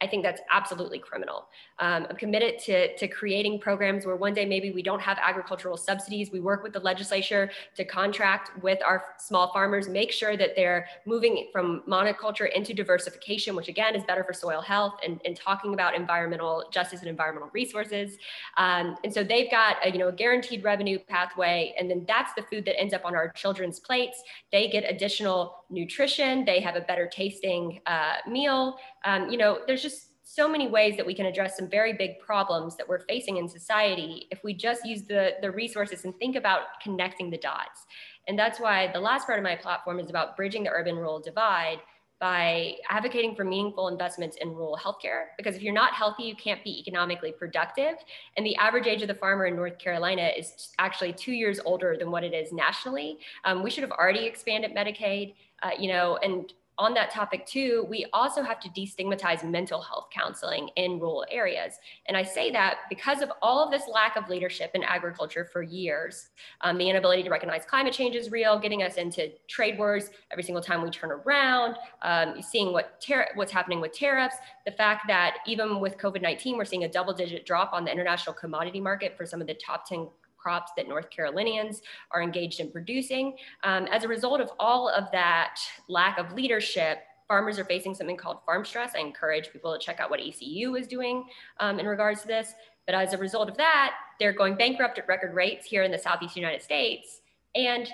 I 0.00 0.06
think 0.06 0.22
that's 0.22 0.40
absolutely 0.50 1.00
criminal. 1.00 1.48
Um, 1.80 2.06
I'm 2.08 2.16
committed 2.16 2.60
to, 2.60 2.96
to 2.96 3.08
creating 3.08 3.58
programs 3.58 4.06
where 4.06 4.14
one 4.14 4.32
day 4.32 4.44
maybe 4.44 4.70
we 4.70 4.82
don't 4.82 5.00
have 5.00 5.18
agricultural 5.20 5.76
subsidies. 5.76 6.30
We 6.30 6.38
work 6.38 6.62
with 6.62 6.72
the 6.72 6.78
legislature 6.80 7.50
to 7.74 7.84
contract 7.84 8.62
with 8.62 8.78
our 8.84 9.04
small 9.18 9.52
farmers, 9.52 9.88
make 9.88 10.12
sure 10.12 10.36
that 10.36 10.54
they're 10.54 10.86
moving 11.04 11.48
from 11.52 11.82
monoculture 11.88 12.48
into 12.52 12.74
diversification, 12.74 13.56
which 13.56 13.66
again 13.66 13.96
is 13.96 14.04
better 14.04 14.22
for 14.22 14.32
soil 14.32 14.60
health 14.60 14.94
and, 15.04 15.20
and 15.24 15.34
talking 15.34 15.74
about 15.74 15.96
environmental 15.96 16.64
justice 16.70 17.00
and 17.00 17.08
environmental 17.08 17.50
resources. 17.52 18.18
Um, 18.56 18.96
and 19.02 19.12
so 19.12 19.24
they've 19.24 19.50
got 19.50 19.76
a, 19.84 19.90
you 19.90 19.98
know, 19.98 20.08
a 20.08 20.12
guaranteed 20.12 20.62
revenue 20.62 20.98
pathway, 21.08 21.74
and 21.78 21.90
then 21.90 22.04
that's 22.06 22.32
the 22.34 22.42
food 22.42 22.64
that 22.66 22.78
ends 22.78 22.94
up 22.94 23.04
on 23.04 23.16
our 23.16 23.30
children's 23.30 23.80
plates. 23.80 24.22
They 24.52 24.68
get 24.68 24.84
additional 24.88 25.57
nutrition. 25.70 26.44
They 26.44 26.60
have 26.60 26.76
a 26.76 26.80
better 26.80 27.08
tasting 27.12 27.80
uh, 27.86 28.14
meal. 28.28 28.76
Um, 29.04 29.28
you 29.28 29.38
know, 29.38 29.60
there's 29.66 29.82
just 29.82 30.08
so 30.24 30.46
many 30.46 30.68
ways 30.68 30.96
that 30.96 31.06
we 31.06 31.14
can 31.14 31.24
address 31.24 31.56
some 31.56 31.70
very 31.70 31.94
big 31.94 32.18
problems 32.18 32.76
that 32.76 32.86
we're 32.86 33.00
facing 33.06 33.38
in 33.38 33.48
society 33.48 34.26
if 34.30 34.44
we 34.44 34.52
just 34.52 34.84
use 34.84 35.04
the, 35.04 35.32
the 35.40 35.50
resources 35.50 36.04
and 36.04 36.14
think 36.18 36.36
about 36.36 36.80
connecting 36.82 37.30
the 37.30 37.38
dots. 37.38 37.86
And 38.28 38.38
that's 38.38 38.60
why 38.60 38.90
the 38.92 39.00
last 39.00 39.26
part 39.26 39.38
of 39.38 39.42
my 39.42 39.56
platform 39.56 39.98
is 39.98 40.10
about 40.10 40.36
bridging 40.36 40.64
the 40.64 40.70
urban 40.70 40.96
rural 40.96 41.18
divide 41.18 41.78
by 42.20 42.74
advocating 42.90 43.34
for 43.34 43.44
meaningful 43.44 43.88
investments 43.88 44.36
in 44.40 44.48
rural 44.48 44.76
healthcare. 44.76 45.26
Because 45.36 45.54
if 45.54 45.62
you're 45.62 45.72
not 45.72 45.92
healthy, 45.92 46.24
you 46.24 46.34
can't 46.34 46.62
be 46.64 46.80
economically 46.80 47.32
productive. 47.32 47.94
And 48.36 48.44
the 48.44 48.56
average 48.56 48.86
age 48.86 49.02
of 49.02 49.08
the 49.08 49.14
farmer 49.14 49.46
in 49.46 49.54
North 49.54 49.78
Carolina 49.78 50.30
is 50.36 50.70
actually 50.78 51.12
two 51.12 51.32
years 51.32 51.60
older 51.64 51.96
than 51.96 52.10
what 52.10 52.24
it 52.24 52.34
is 52.34 52.52
nationally. 52.52 53.18
Um, 53.44 53.62
we 53.62 53.70
should 53.70 53.82
have 53.82 53.92
already 53.92 54.26
expanded 54.26 54.74
Medicaid, 54.74 55.34
uh, 55.62 55.70
you 55.78 55.88
know, 55.88 56.18
and 56.22 56.52
on 56.78 56.94
that 56.94 57.10
topic 57.10 57.44
too, 57.44 57.86
we 57.88 58.06
also 58.12 58.42
have 58.42 58.60
to 58.60 58.68
destigmatize 58.68 59.48
mental 59.48 59.82
health 59.82 60.08
counseling 60.12 60.70
in 60.76 61.00
rural 61.00 61.26
areas. 61.30 61.74
And 62.06 62.16
I 62.16 62.22
say 62.22 62.50
that 62.52 62.78
because 62.88 63.20
of 63.20 63.32
all 63.42 63.64
of 63.64 63.70
this 63.70 63.88
lack 63.92 64.16
of 64.16 64.28
leadership 64.28 64.70
in 64.74 64.84
agriculture 64.84 65.44
for 65.44 65.62
years, 65.62 66.30
um, 66.60 66.78
the 66.78 66.88
inability 66.88 67.24
to 67.24 67.30
recognize 67.30 67.64
climate 67.64 67.92
change 67.92 68.14
is 68.14 68.30
real, 68.30 68.58
getting 68.58 68.82
us 68.82 68.94
into 68.94 69.30
trade 69.48 69.76
wars 69.76 70.10
every 70.30 70.44
single 70.44 70.62
time 70.62 70.82
we 70.82 70.90
turn 70.90 71.10
around, 71.10 71.76
um, 72.02 72.40
seeing 72.40 72.72
what 72.72 73.04
what's 73.34 73.52
happening 73.52 73.80
with 73.80 73.92
tariffs, 73.92 74.36
the 74.64 74.72
fact 74.72 75.06
that 75.08 75.38
even 75.46 75.80
with 75.80 75.98
COVID-19, 75.98 76.56
we're 76.56 76.64
seeing 76.64 76.84
a 76.84 76.88
double 76.88 77.12
digit 77.12 77.44
drop 77.44 77.72
on 77.72 77.84
the 77.84 77.90
international 77.90 78.34
commodity 78.34 78.80
market 78.80 79.16
for 79.16 79.26
some 79.26 79.40
of 79.40 79.46
the 79.46 79.54
top 79.54 79.86
10 79.88 80.08
crops 80.48 80.72
that 80.78 80.88
North 80.88 81.10
Carolinians 81.10 81.82
are 82.10 82.22
engaged 82.22 82.58
in 82.58 82.70
producing. 82.70 83.36
Um, 83.64 83.84
as 83.92 84.02
a 84.02 84.08
result 84.08 84.40
of 84.40 84.50
all 84.58 84.88
of 84.88 85.10
that 85.12 85.60
lack 85.88 86.16
of 86.18 86.32
leadership, 86.32 87.00
farmers 87.26 87.58
are 87.58 87.66
facing 87.66 87.94
something 87.94 88.16
called 88.16 88.38
farm 88.46 88.64
stress. 88.64 88.92
I 88.96 89.00
encourage 89.00 89.52
people 89.52 89.76
to 89.76 89.78
check 89.78 90.00
out 90.00 90.08
what 90.08 90.20
ECU 90.20 90.74
is 90.76 90.86
doing 90.86 91.24
um, 91.60 91.78
in 91.78 91.86
regards 91.86 92.22
to 92.22 92.28
this. 92.28 92.54
But 92.86 92.94
as 92.94 93.12
a 93.12 93.18
result 93.18 93.50
of 93.50 93.58
that, 93.58 93.92
they're 94.18 94.32
going 94.32 94.54
bankrupt 94.54 94.98
at 94.98 95.06
record 95.06 95.34
rates 95.34 95.66
here 95.66 95.82
in 95.82 95.90
the 95.90 95.98
Southeast 95.98 96.34
United 96.34 96.62
States. 96.62 97.20
And 97.54 97.86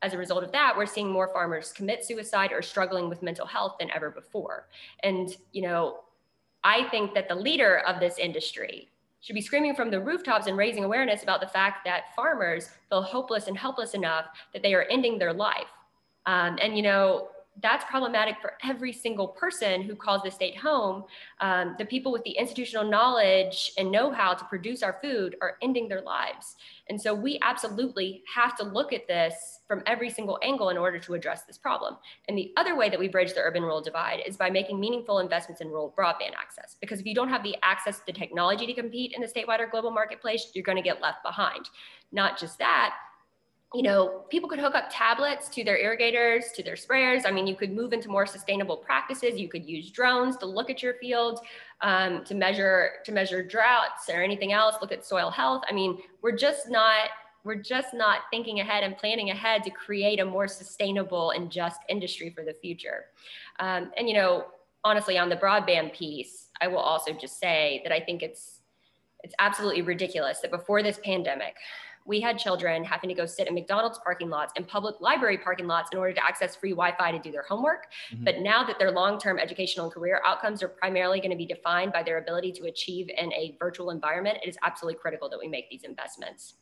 as 0.00 0.14
a 0.14 0.16
result 0.16 0.42
of 0.42 0.52
that, 0.52 0.72
we're 0.74 0.86
seeing 0.86 1.10
more 1.10 1.28
farmers 1.28 1.74
commit 1.74 2.06
suicide 2.06 2.52
or 2.52 2.62
struggling 2.62 3.10
with 3.10 3.22
mental 3.22 3.44
health 3.44 3.76
than 3.78 3.90
ever 3.90 4.10
before. 4.10 4.66
And, 5.02 5.36
you 5.52 5.60
know, 5.60 5.98
I 6.64 6.88
think 6.88 7.12
that 7.12 7.28
the 7.28 7.34
leader 7.34 7.82
of 7.86 8.00
this 8.00 8.16
industry, 8.16 8.88
should 9.20 9.34
be 9.34 9.40
screaming 9.40 9.74
from 9.74 9.90
the 9.90 10.00
rooftops 10.00 10.46
and 10.46 10.56
raising 10.56 10.84
awareness 10.84 11.22
about 11.22 11.40
the 11.40 11.46
fact 11.48 11.84
that 11.84 12.14
farmers 12.14 12.70
feel 12.88 13.02
hopeless 13.02 13.48
and 13.48 13.56
helpless 13.56 13.94
enough 13.94 14.26
that 14.52 14.62
they 14.62 14.74
are 14.74 14.84
ending 14.90 15.18
their 15.18 15.32
life. 15.32 15.68
Um, 16.26 16.58
and, 16.62 16.76
you 16.76 16.82
know, 16.82 17.28
that's 17.62 17.84
problematic 17.84 18.36
for 18.40 18.54
every 18.62 18.92
single 18.92 19.28
person 19.28 19.82
who 19.82 19.94
calls 19.94 20.22
the 20.22 20.30
state 20.30 20.56
home. 20.56 21.04
Um, 21.40 21.74
the 21.78 21.84
people 21.84 22.12
with 22.12 22.22
the 22.24 22.32
institutional 22.32 22.88
knowledge 22.88 23.72
and 23.78 23.90
know 23.90 24.10
how 24.10 24.34
to 24.34 24.44
produce 24.44 24.82
our 24.82 24.98
food 25.02 25.36
are 25.40 25.56
ending 25.62 25.88
their 25.88 26.00
lives. 26.00 26.56
And 26.88 27.00
so 27.00 27.14
we 27.14 27.38
absolutely 27.42 28.22
have 28.34 28.56
to 28.58 28.64
look 28.64 28.92
at 28.92 29.06
this 29.06 29.60
from 29.66 29.82
every 29.86 30.08
single 30.08 30.38
angle 30.42 30.70
in 30.70 30.78
order 30.78 30.98
to 30.98 31.14
address 31.14 31.42
this 31.42 31.58
problem. 31.58 31.96
And 32.28 32.38
the 32.38 32.52
other 32.56 32.76
way 32.76 32.88
that 32.88 32.98
we 32.98 33.08
bridge 33.08 33.34
the 33.34 33.40
urban 33.40 33.62
rural 33.62 33.82
divide 33.82 34.20
is 34.26 34.36
by 34.36 34.50
making 34.50 34.80
meaningful 34.80 35.18
investments 35.18 35.60
in 35.60 35.68
rural 35.68 35.94
broadband 35.98 36.34
access. 36.40 36.76
Because 36.80 37.00
if 37.00 37.06
you 37.06 37.14
don't 37.14 37.28
have 37.28 37.42
the 37.42 37.56
access 37.62 37.98
to 37.98 38.06
the 38.06 38.12
technology 38.12 38.66
to 38.66 38.74
compete 38.74 39.12
in 39.14 39.20
the 39.20 39.28
statewide 39.28 39.60
or 39.60 39.66
global 39.66 39.90
marketplace, 39.90 40.50
you're 40.54 40.64
going 40.64 40.76
to 40.76 40.82
get 40.82 41.02
left 41.02 41.22
behind. 41.22 41.68
Not 42.12 42.38
just 42.38 42.58
that, 42.58 42.94
you 43.74 43.82
know, 43.82 44.24
people 44.30 44.48
could 44.48 44.58
hook 44.58 44.74
up 44.74 44.86
tablets 44.90 45.48
to 45.50 45.62
their 45.62 45.76
irrigators, 45.76 46.52
to 46.54 46.62
their 46.62 46.74
sprayers. 46.74 47.26
I 47.26 47.30
mean, 47.30 47.46
you 47.46 47.54
could 47.54 47.70
move 47.70 47.92
into 47.92 48.08
more 48.08 48.24
sustainable 48.24 48.78
practices. 48.78 49.38
You 49.38 49.48
could 49.48 49.66
use 49.66 49.90
drones 49.90 50.38
to 50.38 50.46
look 50.46 50.70
at 50.70 50.82
your 50.82 50.94
field, 50.94 51.40
um, 51.82 52.24
to 52.24 52.34
measure 52.34 52.92
to 53.04 53.12
measure 53.12 53.42
droughts 53.42 54.08
or 54.08 54.22
anything 54.22 54.52
else. 54.52 54.76
Look 54.80 54.90
at 54.90 55.04
soil 55.04 55.30
health. 55.30 55.64
I 55.68 55.74
mean, 55.74 55.98
we're 56.22 56.36
just 56.36 56.70
not 56.70 57.10
we're 57.44 57.56
just 57.56 57.92
not 57.92 58.20
thinking 58.30 58.60
ahead 58.60 58.84
and 58.84 58.96
planning 58.96 59.30
ahead 59.30 59.62
to 59.64 59.70
create 59.70 60.18
a 60.18 60.24
more 60.24 60.48
sustainable 60.48 61.32
and 61.32 61.50
just 61.50 61.80
industry 61.88 62.30
for 62.30 62.44
the 62.44 62.54
future. 62.54 63.06
Um, 63.60 63.90
and 63.98 64.08
you 64.08 64.14
know, 64.14 64.46
honestly, 64.82 65.18
on 65.18 65.28
the 65.28 65.36
broadband 65.36 65.92
piece, 65.92 66.48
I 66.60 66.68
will 66.68 66.78
also 66.78 67.12
just 67.12 67.38
say 67.38 67.82
that 67.84 67.92
I 67.92 68.00
think 68.00 68.22
it's 68.22 68.60
it's 69.24 69.34
absolutely 69.38 69.82
ridiculous 69.82 70.40
that 70.40 70.50
before 70.50 70.82
this 70.82 71.00
pandemic, 71.04 71.56
we 72.08 72.20
had 72.20 72.38
children 72.38 72.82
having 72.82 73.08
to 73.08 73.14
go 73.14 73.26
sit 73.26 73.46
in 73.46 73.54
McDonald's 73.54 74.00
parking 74.02 74.30
lots 74.30 74.54
and 74.56 74.66
public 74.66 74.98
library 75.00 75.36
parking 75.36 75.66
lots 75.66 75.90
in 75.92 75.98
order 75.98 76.14
to 76.14 76.24
access 76.24 76.56
free 76.56 76.70
Wi-Fi 76.70 77.12
to 77.12 77.18
do 77.18 77.30
their 77.30 77.42
homework. 77.42 77.86
Mm-hmm. 78.12 78.24
But 78.24 78.40
now 78.40 78.64
that 78.64 78.78
their 78.78 78.90
long-term 78.90 79.38
educational 79.38 79.86
and 79.86 79.94
career 79.94 80.22
outcomes 80.24 80.62
are 80.62 80.68
primarily 80.68 81.20
going 81.20 81.30
to 81.30 81.36
be 81.36 81.46
defined 81.46 81.92
by 81.92 82.02
their 82.02 82.18
ability 82.18 82.52
to 82.52 82.64
achieve 82.64 83.10
in 83.16 83.30
a 83.34 83.54
virtual 83.58 83.90
environment, 83.90 84.38
it 84.42 84.48
is 84.48 84.56
absolutely 84.62 84.98
critical 84.98 85.28
that 85.28 85.38
we 85.38 85.48
make 85.48 85.68
these 85.70 85.84
investments. 85.84 86.54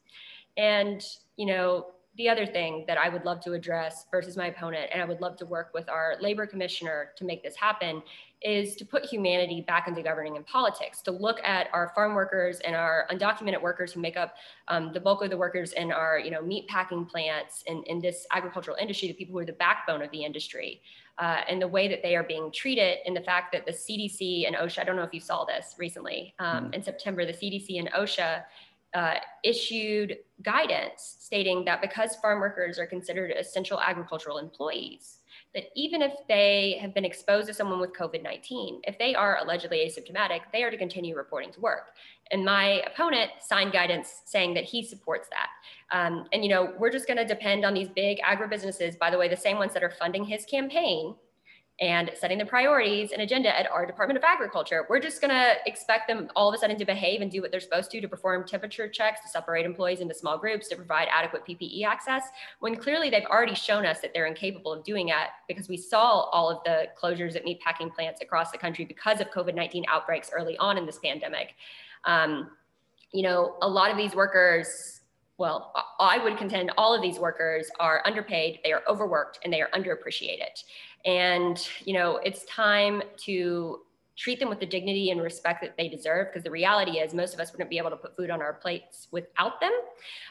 And, 0.57 1.01
you 1.37 1.47
know, 1.47 1.87
the 2.17 2.29
other 2.29 2.47
thing 2.47 2.85
that 2.89 2.99
I 2.99 3.09
would 3.09 3.25
love 3.25 3.41
to 3.43 3.53
address 3.53 4.07
versus 4.11 4.37
my 4.37 4.47
opponent, 4.47 4.91
and 4.93 5.03
I 5.03 5.05
would 5.05 5.21
love 5.21 5.37
to 5.37 5.47
work 5.47 5.71
with 5.75 5.89
our 5.89 6.17
labor 6.21 6.47
commissioner 6.47 7.13
to 7.19 7.25
make 7.25 7.43
this 7.43 7.55
happen, 7.55 8.03
is 8.47 8.77
to 8.77 8.85
put 8.85 9.05
humanity 9.05 9.61
back 9.61 9.89
into 9.89 10.01
governing 10.03 10.37
and 10.37 10.47
politics, 10.47 11.03
to 11.03 11.11
look 11.11 11.43
at 11.43 11.67
our 11.73 11.91
farm 11.97 12.15
workers 12.15 12.61
and 12.61 12.77
our 12.77 13.05
undocumented 13.11 13.61
workers 13.61 13.93
who 13.93 14.01
make 14.01 14.17
up 14.17 14.37
um, 14.69 14.93
the 14.93 15.01
bulk 15.01 15.21
of 15.25 15.31
the 15.31 15.37
workers 15.37 15.73
in 15.73 15.91
our 15.91 16.21
you 16.21 16.31
know, 16.31 16.41
meat 16.41 16.69
packing 16.69 17.05
plants 17.05 17.65
and 17.67 17.85
in 17.89 18.01
this 18.01 18.25
agricultural 18.33 18.77
industry, 18.81 19.09
the 19.09 19.15
people 19.15 19.33
who 19.33 19.41
are 19.41 19.45
the 19.45 19.53
backbone 19.53 20.01
of 20.01 20.09
the 20.13 20.25
industry, 20.25 20.81
uh, 21.19 21.41
and 21.49 21.61
the 21.61 21.67
way 21.67 21.89
that 21.89 22.03
they 22.03 22.15
are 22.15 22.23
being 22.23 22.53
treated, 22.53 22.99
and 23.05 23.17
the 23.17 23.21
fact 23.21 23.51
that 23.53 23.67
the 23.67 23.73
CDC 23.73 24.47
and 24.47 24.55
OSHA, 24.55 24.83
I 24.83 24.85
don't 24.85 24.95
know 24.95 25.03
if 25.03 25.13
you 25.13 25.21
saw 25.21 25.45
this 25.45 25.75
recently, 25.77 26.33
um, 26.39 26.67
mm-hmm. 26.67 26.75
in 26.75 26.83
September, 26.85 27.27
the 27.27 27.33
CDC 27.33 27.81
and 27.81 27.91
OSHA 27.91 28.45
uh, 28.95 29.15
issued 29.43 30.19
guidance 30.43 31.17
stating 31.19 31.65
that 31.65 31.83
because 31.83 32.15
farm 32.17 32.39
workers 32.39 32.79
are 32.79 32.87
considered 32.87 33.33
essential 33.33 33.81
agricultural 33.81 34.39
employees, 34.39 35.19
that 35.57 35.71
even 35.75 36.03
if 36.03 36.13
they 36.29 36.79
have 36.83 36.93
been 36.93 37.05
exposed 37.07 37.49
to 37.49 37.55
someone 37.55 37.81
with 37.81 37.95
COVID 37.95 38.23
19, 38.23 38.83
if 38.85 38.99
they 38.99 39.15
are 39.15 39.39
allegedly 39.41 39.79
asymptomatic, 39.79 40.41
they 40.53 40.63
are 40.63 40.71
to 40.71 40.77
continue 40.77 41.17
reporting 41.17 41.51
to 41.55 41.61
work. 41.61 41.93
And 42.31 42.45
my 42.45 42.83
opponent 42.87 43.31
signed 43.41 43.73
guidance 43.73 44.21
saying 44.27 44.53
that 44.55 44.65
he 44.65 44.85
supports 44.85 45.29
that. 45.31 45.49
Um, 45.97 46.27
and, 46.33 46.45
you 46.45 46.51
know, 46.51 46.75
we're 46.79 46.91
just 46.91 47.07
going 47.07 47.17
to 47.17 47.25
depend 47.25 47.65
on 47.65 47.73
these 47.73 47.89
big 47.89 48.19
agribusinesses, 48.21 48.99
by 48.99 49.11
the 49.11 49.17
way, 49.17 49.29
the 49.29 49.37
same 49.37 49.57
ones 49.57 49.73
that 49.73 49.83
are 49.83 49.93
funding 49.99 50.25
his 50.25 50.45
campaign 50.45 51.15
and 51.79 52.11
setting 52.19 52.39
the 52.39 52.45
priorities 52.45 53.13
and 53.13 53.21
agenda 53.21 53.55
at 53.59 53.71
our 53.71 53.85
Department 53.85 54.17
of 54.17 54.25
Agriculture. 54.25 54.87
We're 54.89 55.01
just 55.01 55.21
going 55.21 55.31
to 55.31 55.57
expect 55.67 56.09
them 56.09 56.31
all 56.35 56.49
of 56.49 56.55
a 56.55 56.59
sudden 56.59 56.79
to 56.79 56.87
behave 56.87 57.21
and 57.21 57.31
do 57.31 57.43
what 57.43 57.51
they're 57.51 57.61
supposed 57.61 57.91
to 57.91 58.01
to 58.01 58.09
perform 58.09 58.47
temperature 58.47 58.89
checks, 58.89 59.21
to 59.21 59.29
separate 59.29 59.67
employees 59.67 60.01
into 60.01 60.15
small 60.15 60.39
groups, 60.39 60.69
to 60.69 60.77
provide 60.77 61.09
adequate 61.11 61.45
PPE 61.45 61.85
access, 61.85 62.23
when 62.61 62.77
clearly 62.77 63.11
they've 63.11 63.27
already 63.27 63.55
shown 63.55 63.85
us 63.85 64.01
that 64.01 64.13
they're 64.15 64.27
incapable 64.27 64.73
of 64.73 64.85
doing 64.85 65.07
that 65.09 65.31
because 65.49 65.69
we 65.69 65.77
saw 65.77 66.23
all 66.31 66.49
of 66.49 66.65
the 66.65 66.87
closures 67.01 67.37
at 67.37 67.45
meatpacking 67.45 67.95
plants 67.95 68.23
across 68.23 68.51
the 68.51 68.59
country 68.59 68.87
because 68.87 69.21
of 69.21 69.31
COVID 69.31 69.55
19 69.55 69.85
outbreaks 69.89 70.31
early 70.35 70.57
on 70.57 70.79
in 70.79 70.87
this 70.87 70.99
pandemic. 70.99 71.55
Um, 72.05 72.51
you 73.13 73.23
know, 73.23 73.57
a 73.61 73.69
lot 73.69 73.91
of 73.91 73.99
these 73.99 74.15
workers 74.15 74.97
well, 75.39 75.75
I 76.01 76.17
would 76.17 76.39
contend 76.39 76.73
all 76.79 76.95
of 76.95 77.03
these 77.03 77.19
workers 77.19 77.69
are 77.79 78.03
underpaid, 78.07 78.61
they 78.65 78.73
are 78.73 78.83
overworked, 78.89 79.41
and 79.45 79.53
they 79.53 79.61
are 79.61 79.69
underappreciated. 79.75 80.63
And, 81.07 81.67
you 81.85 81.95
know, 81.95 82.17
it's 82.19 82.45
time 82.45 83.03
to 83.25 83.81
treat 84.17 84.41
them 84.41 84.49
with 84.49 84.59
the 84.59 84.67
dignity 84.67 85.11
and 85.11 85.21
respect 85.21 85.61
that 85.61 85.77
they 85.77 85.89
deserve 85.89 86.29
because 86.29 86.43
the 86.43 86.51
reality 86.51 86.93
is 86.93 87.13
most 87.13 87.35
of 87.35 87.41
us 87.41 87.53
wouldn't 87.53 87.69
be 87.69 87.77
able 87.77 87.91
to 87.91 87.97
put 87.97 88.17
food 88.17 88.31
on 88.31 88.41
our 88.41 88.55
plates 88.55 89.09
without 89.11 89.61
them. 89.61 89.73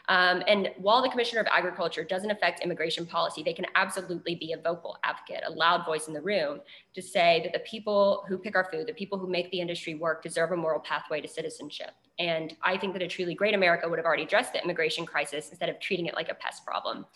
Um, 0.08 0.42
and 0.48 0.70
while 0.78 1.02
the 1.02 1.08
commissioner 1.08 1.40
of 1.40 1.46
agriculture 1.46 2.02
doesn't 2.02 2.30
affect 2.30 2.64
immigration 2.64 3.06
policy 3.06 3.42
they 3.44 3.52
can 3.52 3.66
absolutely 3.76 4.34
be 4.34 4.52
a 4.52 4.56
vocal 4.56 4.96
advocate 5.04 5.42
a 5.46 5.50
loud 5.52 5.86
voice 5.86 6.08
in 6.08 6.14
the 6.14 6.20
room 6.20 6.60
to 6.94 7.02
say 7.02 7.40
that 7.44 7.52
the 7.52 7.64
people 7.68 8.24
who 8.28 8.38
pick 8.38 8.56
our 8.56 8.68
food 8.70 8.86
the 8.86 8.92
people 8.92 9.18
who 9.18 9.28
make 9.28 9.50
the 9.50 9.60
industry 9.60 9.94
work 9.94 10.22
deserve 10.22 10.50
a 10.50 10.56
moral 10.56 10.80
pathway 10.80 11.20
to 11.20 11.28
citizenship. 11.28 11.92
And 12.18 12.56
i 12.62 12.76
think 12.76 12.92
that 12.94 13.02
a 13.02 13.08
truly 13.08 13.34
great 13.34 13.54
america 13.54 13.88
would 13.88 13.98
have 13.98 14.06
already 14.06 14.24
addressed 14.24 14.52
the 14.52 14.62
immigration 14.62 15.06
crisis 15.06 15.50
instead 15.50 15.68
of 15.68 15.78
treating 15.78 16.06
it 16.06 16.14
like 16.14 16.28
a 16.28 16.34
pest 16.34 16.64
problem 16.64 17.06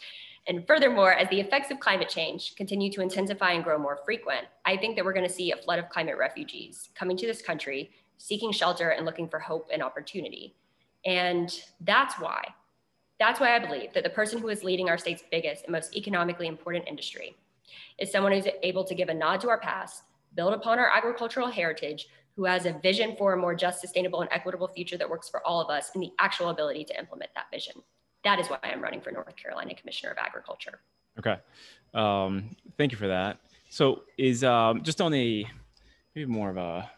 and 0.46 0.66
furthermore, 0.66 1.12
as 1.12 1.28
the 1.28 1.40
effects 1.40 1.70
of 1.70 1.80
climate 1.80 2.08
change 2.08 2.54
continue 2.56 2.90
to 2.92 3.02
intensify 3.02 3.52
and 3.52 3.62
grow 3.62 3.78
more 3.78 3.98
frequent, 4.04 4.46
I 4.64 4.76
think 4.76 4.96
that 4.96 5.04
we're 5.04 5.12
going 5.12 5.26
to 5.26 5.32
see 5.32 5.52
a 5.52 5.56
flood 5.56 5.78
of 5.78 5.88
climate 5.90 6.16
refugees 6.18 6.88
coming 6.94 7.16
to 7.18 7.26
this 7.26 7.42
country, 7.42 7.90
seeking 8.18 8.50
shelter 8.50 8.90
and 8.90 9.04
looking 9.04 9.28
for 9.28 9.38
hope 9.38 9.68
and 9.72 9.82
opportunity. 9.82 10.54
And 11.04 11.52
that's 11.80 12.14
why, 12.18 12.42
that's 13.18 13.38
why 13.38 13.54
I 13.54 13.58
believe 13.58 13.92
that 13.92 14.02
the 14.02 14.10
person 14.10 14.38
who 14.38 14.48
is 14.48 14.64
leading 14.64 14.88
our 14.88 14.98
state's 14.98 15.22
biggest 15.30 15.64
and 15.64 15.72
most 15.72 15.94
economically 15.94 16.46
important 16.46 16.88
industry 16.88 17.36
is 17.98 18.10
someone 18.10 18.32
who's 18.32 18.48
able 18.62 18.84
to 18.84 18.94
give 18.94 19.08
a 19.08 19.14
nod 19.14 19.40
to 19.42 19.50
our 19.50 19.60
past, 19.60 20.02
build 20.34 20.54
upon 20.54 20.78
our 20.78 20.90
agricultural 20.90 21.48
heritage, 21.48 22.08
who 22.36 22.44
has 22.44 22.64
a 22.64 22.78
vision 22.82 23.14
for 23.16 23.34
a 23.34 23.36
more 23.36 23.54
just, 23.54 23.80
sustainable, 23.80 24.22
and 24.22 24.32
equitable 24.32 24.68
future 24.68 24.96
that 24.96 25.10
works 25.10 25.28
for 25.28 25.46
all 25.46 25.60
of 25.60 25.68
us, 25.68 25.90
and 25.94 26.02
the 26.02 26.12
actual 26.18 26.48
ability 26.48 26.84
to 26.84 26.98
implement 26.98 27.30
that 27.34 27.50
vision 27.52 27.74
that 28.24 28.38
is 28.38 28.48
why 28.48 28.58
I'm 28.62 28.80
running 28.80 29.00
for 29.00 29.10
North 29.10 29.34
Carolina 29.36 29.74
Commissioner 29.74 30.12
of 30.12 30.18
Agriculture. 30.18 30.80
Okay. 31.18 31.36
Um, 31.94 32.56
thank 32.76 32.92
you 32.92 32.98
for 32.98 33.08
that. 33.08 33.38
So 33.68 34.02
is 34.18 34.44
um, 34.44 34.82
just 34.82 35.00
on 35.00 35.14
a 35.14 35.46
maybe 36.14 36.26
more 36.26 36.50
of 36.50 36.56
a 36.56 36.90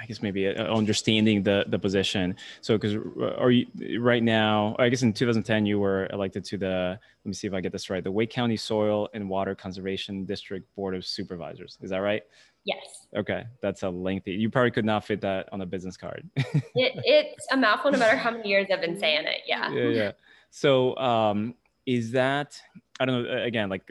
I 0.00 0.06
guess 0.06 0.22
maybe 0.22 0.48
understanding 0.48 1.42
the 1.42 1.64
the 1.68 1.78
position. 1.78 2.36
So 2.62 2.78
because 2.78 2.96
uh, 2.96 3.34
are 3.38 3.50
you 3.50 3.66
right 4.00 4.22
now? 4.22 4.74
I 4.78 4.88
guess 4.88 5.02
in 5.02 5.12
2010 5.12 5.66
you 5.66 5.78
were 5.78 6.08
elected 6.10 6.44
to 6.46 6.56
the. 6.56 6.98
Let 7.24 7.28
me 7.28 7.34
see 7.34 7.46
if 7.46 7.52
I 7.52 7.60
get 7.60 7.70
this 7.70 7.90
right. 7.90 8.02
The 8.02 8.10
Wake 8.10 8.30
County 8.30 8.56
Soil 8.56 9.10
and 9.12 9.28
Water 9.28 9.54
Conservation 9.54 10.24
District 10.24 10.66
Board 10.74 10.94
of 10.94 11.04
Supervisors. 11.04 11.76
Is 11.82 11.90
that 11.90 11.98
right? 11.98 12.22
Yes. 12.64 13.06
Okay, 13.16 13.44
that's 13.62 13.82
a 13.82 13.90
lengthy. 13.90 14.32
You 14.32 14.50
probably 14.50 14.70
could 14.70 14.84
not 14.84 15.04
fit 15.04 15.20
that 15.22 15.48
on 15.52 15.60
a 15.60 15.66
business 15.66 15.96
card. 15.96 16.28
it, 16.36 16.52
it's 16.74 17.46
a 17.50 17.56
mouthful, 17.56 17.90
no 17.90 17.98
matter 17.98 18.16
how 18.16 18.30
many 18.30 18.48
years 18.48 18.66
I've 18.72 18.80
been 18.80 18.98
saying 18.98 19.26
it. 19.26 19.42
Yeah. 19.46 19.72
Yeah, 19.72 19.88
yeah. 19.88 20.12
So, 20.50 20.96
um, 20.96 21.54
is 21.86 22.12
that 22.12 22.60
I 23.00 23.06
don't 23.06 23.22
know 23.24 23.42
again 23.42 23.70
like 23.70 23.90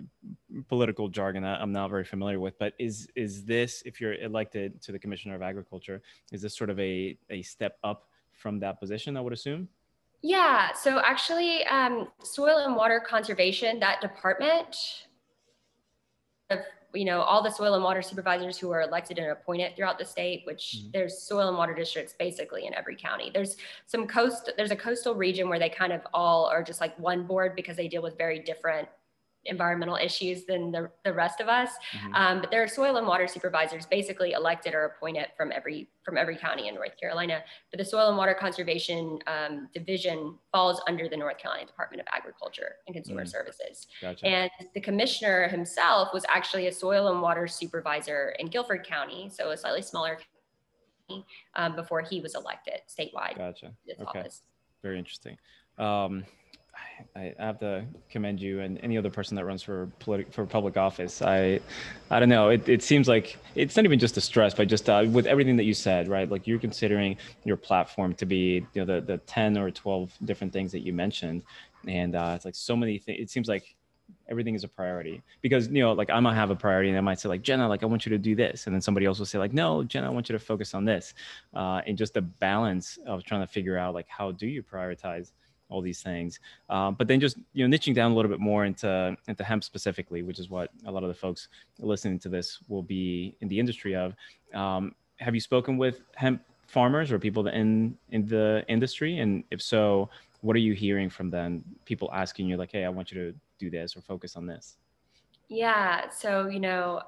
political 0.67 1.09
jargon 1.09 1.43
that 1.43 1.59
I'm 1.59 1.71
not 1.71 1.89
very 1.89 2.05
familiar 2.05 2.39
with, 2.39 2.57
but 2.59 2.73
is 2.77 3.09
is 3.15 3.43
this 3.43 3.81
if 3.85 3.99
you're 3.99 4.13
elected 4.13 4.81
to 4.83 4.91
the 4.91 4.99
Commissioner 4.99 5.35
of 5.35 5.41
Agriculture, 5.41 6.01
is 6.31 6.41
this 6.41 6.55
sort 6.55 6.69
of 6.69 6.79
a 6.79 7.17
a 7.29 7.41
step 7.41 7.77
up 7.83 8.07
from 8.31 8.59
that 8.59 8.79
position? 8.79 9.17
I 9.17 9.21
would 9.21 9.33
assume. 9.33 9.67
Yeah. 10.21 10.73
So 10.73 10.99
actually, 10.99 11.65
um, 11.65 12.09
soil 12.23 12.59
and 12.59 12.75
water 12.75 13.01
conservation, 13.05 13.79
that 13.79 14.01
department 14.01 14.75
of 16.49 16.59
you 16.93 17.05
know 17.05 17.21
all 17.21 17.43
the 17.43 17.51
soil 17.51 17.75
and 17.75 17.83
water 17.83 18.01
supervisors 18.01 18.57
who 18.57 18.71
are 18.71 18.81
elected 18.81 19.19
and 19.19 19.31
appointed 19.31 19.75
throughout 19.75 19.99
the 19.99 20.05
state 20.05 20.41
which 20.45 20.77
mm-hmm. 20.77 20.89
there's 20.91 21.21
soil 21.21 21.47
and 21.47 21.57
water 21.57 21.73
districts 21.73 22.15
basically 22.17 22.65
in 22.65 22.73
every 22.73 22.95
county 22.95 23.29
there's 23.33 23.57
some 23.85 24.07
coast 24.07 24.51
there's 24.57 24.71
a 24.71 24.75
coastal 24.75 25.13
region 25.13 25.49
where 25.49 25.59
they 25.59 25.69
kind 25.69 25.93
of 25.93 26.01
all 26.13 26.45
are 26.45 26.63
just 26.63 26.81
like 26.81 26.97
one 26.97 27.25
board 27.25 27.55
because 27.55 27.77
they 27.77 27.87
deal 27.87 28.01
with 28.01 28.17
very 28.17 28.39
different 28.39 28.87
environmental 29.49 29.95
issues 29.95 30.45
than 30.45 30.71
the, 30.71 30.89
the 31.03 31.13
rest 31.13 31.39
of 31.39 31.47
us. 31.47 31.69
Mm-hmm. 31.93 32.15
Um, 32.15 32.41
but 32.41 32.51
there 32.51 32.63
are 32.63 32.67
soil 32.67 32.97
and 32.97 33.07
water 33.07 33.27
supervisors 33.27 33.85
basically 33.85 34.31
elected 34.31 34.73
or 34.73 34.85
appointed 34.85 35.27
from 35.35 35.51
every 35.51 35.89
from 36.03 36.17
every 36.17 36.35
county 36.35 36.67
in 36.67 36.75
North 36.75 36.97
Carolina. 36.99 37.41
But 37.71 37.77
the 37.77 37.85
Soil 37.85 38.09
and 38.09 38.17
Water 38.17 38.33
Conservation 38.33 39.19
um, 39.27 39.69
Division 39.73 40.35
falls 40.51 40.81
under 40.87 41.07
the 41.07 41.17
North 41.17 41.37
Carolina 41.37 41.67
Department 41.67 42.01
of 42.01 42.07
Agriculture 42.11 42.77
and 42.87 42.95
Consumer 42.95 43.23
mm-hmm. 43.23 43.29
Services. 43.29 43.87
Gotcha. 44.01 44.25
And 44.25 44.49
the 44.73 44.81
commissioner 44.81 45.47
himself 45.47 46.09
was 46.13 46.25
actually 46.27 46.67
a 46.67 46.71
soil 46.71 47.09
and 47.11 47.21
water 47.21 47.47
supervisor 47.47 48.33
in 48.39 48.47
Guilford 48.47 48.85
County, 48.87 49.29
so 49.31 49.51
a 49.51 49.57
slightly 49.57 49.83
smaller 49.83 50.17
county, 51.07 51.25
um, 51.55 51.75
before 51.75 52.01
he 52.01 52.21
was 52.21 52.33
elected 52.33 52.81
statewide. 52.87 53.37
Gotcha. 53.37 53.73
okay. 53.89 54.19
Office. 54.19 54.41
Very 54.81 54.97
interesting. 54.97 55.37
Um, 55.77 56.25
I 57.15 57.33
have 57.39 57.59
to 57.59 57.85
commend 58.09 58.41
you 58.41 58.59
and 58.61 58.79
any 58.83 58.97
other 58.97 59.09
person 59.09 59.35
that 59.35 59.45
runs 59.45 59.63
for 59.63 59.89
politi- 59.99 60.31
for 60.31 60.45
public 60.45 60.77
office. 60.77 61.21
I, 61.21 61.59
I 62.11 62.19
don't 62.19 62.29
know. 62.29 62.49
It, 62.49 62.67
it 62.67 62.83
seems 62.83 63.07
like 63.07 63.37
it's 63.55 63.75
not 63.75 63.85
even 63.85 63.99
just 63.99 64.17
a 64.17 64.21
stress, 64.21 64.53
but 64.53 64.67
just 64.67 64.89
uh, 64.89 65.05
with 65.09 65.25
everything 65.25 65.57
that 65.57 65.63
you 65.63 65.73
said, 65.73 66.07
right? 66.07 66.29
Like 66.29 66.47
you're 66.47 66.59
considering 66.59 67.17
your 67.45 67.57
platform 67.57 68.13
to 68.15 68.25
be, 68.25 68.65
you 68.73 68.85
know, 68.85 68.85
the 68.85 69.01
the 69.01 69.17
ten 69.19 69.57
or 69.57 69.71
twelve 69.71 70.11
different 70.25 70.53
things 70.53 70.71
that 70.71 70.79
you 70.79 70.93
mentioned, 70.93 71.43
and 71.87 72.15
uh, 72.15 72.33
it's 72.35 72.45
like 72.45 72.55
so 72.55 72.75
many 72.75 72.97
things. 72.97 73.19
It 73.21 73.29
seems 73.29 73.47
like 73.47 73.75
everything 74.29 74.55
is 74.55 74.63
a 74.63 74.67
priority 74.67 75.21
because 75.41 75.67
you 75.67 75.81
know, 75.81 75.93
like 75.93 76.09
I 76.09 76.19
might 76.19 76.35
have 76.35 76.49
a 76.49 76.55
priority, 76.55 76.89
and 76.89 76.97
I 76.97 77.01
might 77.01 77.19
say 77.19 77.29
like 77.29 77.41
Jenna, 77.41 77.67
like 77.67 77.83
I 77.83 77.85
want 77.85 78.05
you 78.05 78.11
to 78.11 78.17
do 78.17 78.35
this, 78.35 78.65
and 78.67 78.73
then 78.73 78.81
somebody 78.81 79.05
else 79.05 79.19
will 79.19 79.25
say 79.25 79.39
like, 79.39 79.53
no, 79.53 79.83
Jenna, 79.83 80.07
I 80.07 80.09
want 80.09 80.29
you 80.29 80.33
to 80.33 80.39
focus 80.39 80.73
on 80.73 80.85
this, 80.85 81.13
uh, 81.55 81.81
and 81.87 81.97
just 81.97 82.13
the 82.13 82.21
balance 82.21 82.99
of 83.05 83.23
trying 83.23 83.41
to 83.41 83.47
figure 83.47 83.77
out 83.77 83.93
like 83.93 84.07
how 84.07 84.31
do 84.31 84.47
you 84.47 84.63
prioritize 84.63 85.31
all 85.69 85.81
these 85.81 86.01
things. 86.01 86.39
Um, 86.69 86.95
but 86.95 87.07
then 87.07 87.19
just 87.19 87.37
you 87.53 87.67
know 87.67 87.75
niching 87.75 87.93
down 87.93 88.11
a 88.11 88.15
little 88.15 88.29
bit 88.29 88.39
more 88.39 88.65
into 88.65 89.15
into 89.27 89.43
hemp 89.43 89.63
specifically, 89.63 90.23
which 90.23 90.39
is 90.39 90.49
what 90.49 90.71
a 90.85 90.91
lot 90.91 91.03
of 91.03 91.09
the 91.09 91.15
folks 91.15 91.47
listening 91.79 92.19
to 92.19 92.29
this 92.29 92.59
will 92.67 92.83
be 92.83 93.35
in 93.41 93.47
the 93.47 93.59
industry 93.59 93.95
of. 93.95 94.15
Um, 94.53 94.95
have 95.17 95.35
you 95.35 95.41
spoken 95.41 95.77
with 95.77 96.01
hemp 96.15 96.41
farmers 96.67 97.11
or 97.11 97.19
people 97.19 97.47
in 97.47 97.97
in 98.11 98.25
the 98.25 98.65
industry? 98.67 99.19
And 99.19 99.43
if 99.51 99.61
so, 99.61 100.09
what 100.41 100.55
are 100.55 100.59
you 100.59 100.73
hearing 100.73 101.09
from 101.09 101.29
them? 101.29 101.63
People 101.85 102.09
asking 102.13 102.47
you 102.47 102.57
like, 102.57 102.71
"Hey, 102.71 102.83
I 102.83 102.89
want 102.89 103.11
you 103.11 103.31
to 103.31 103.37
do 103.57 103.69
this 103.69 103.95
or 103.95 104.01
focus 104.01 104.35
on 104.35 104.45
this." 104.45 104.77
Yeah. 105.47 106.09
So 106.09 106.47
you 106.47 106.59
know. 106.59 107.01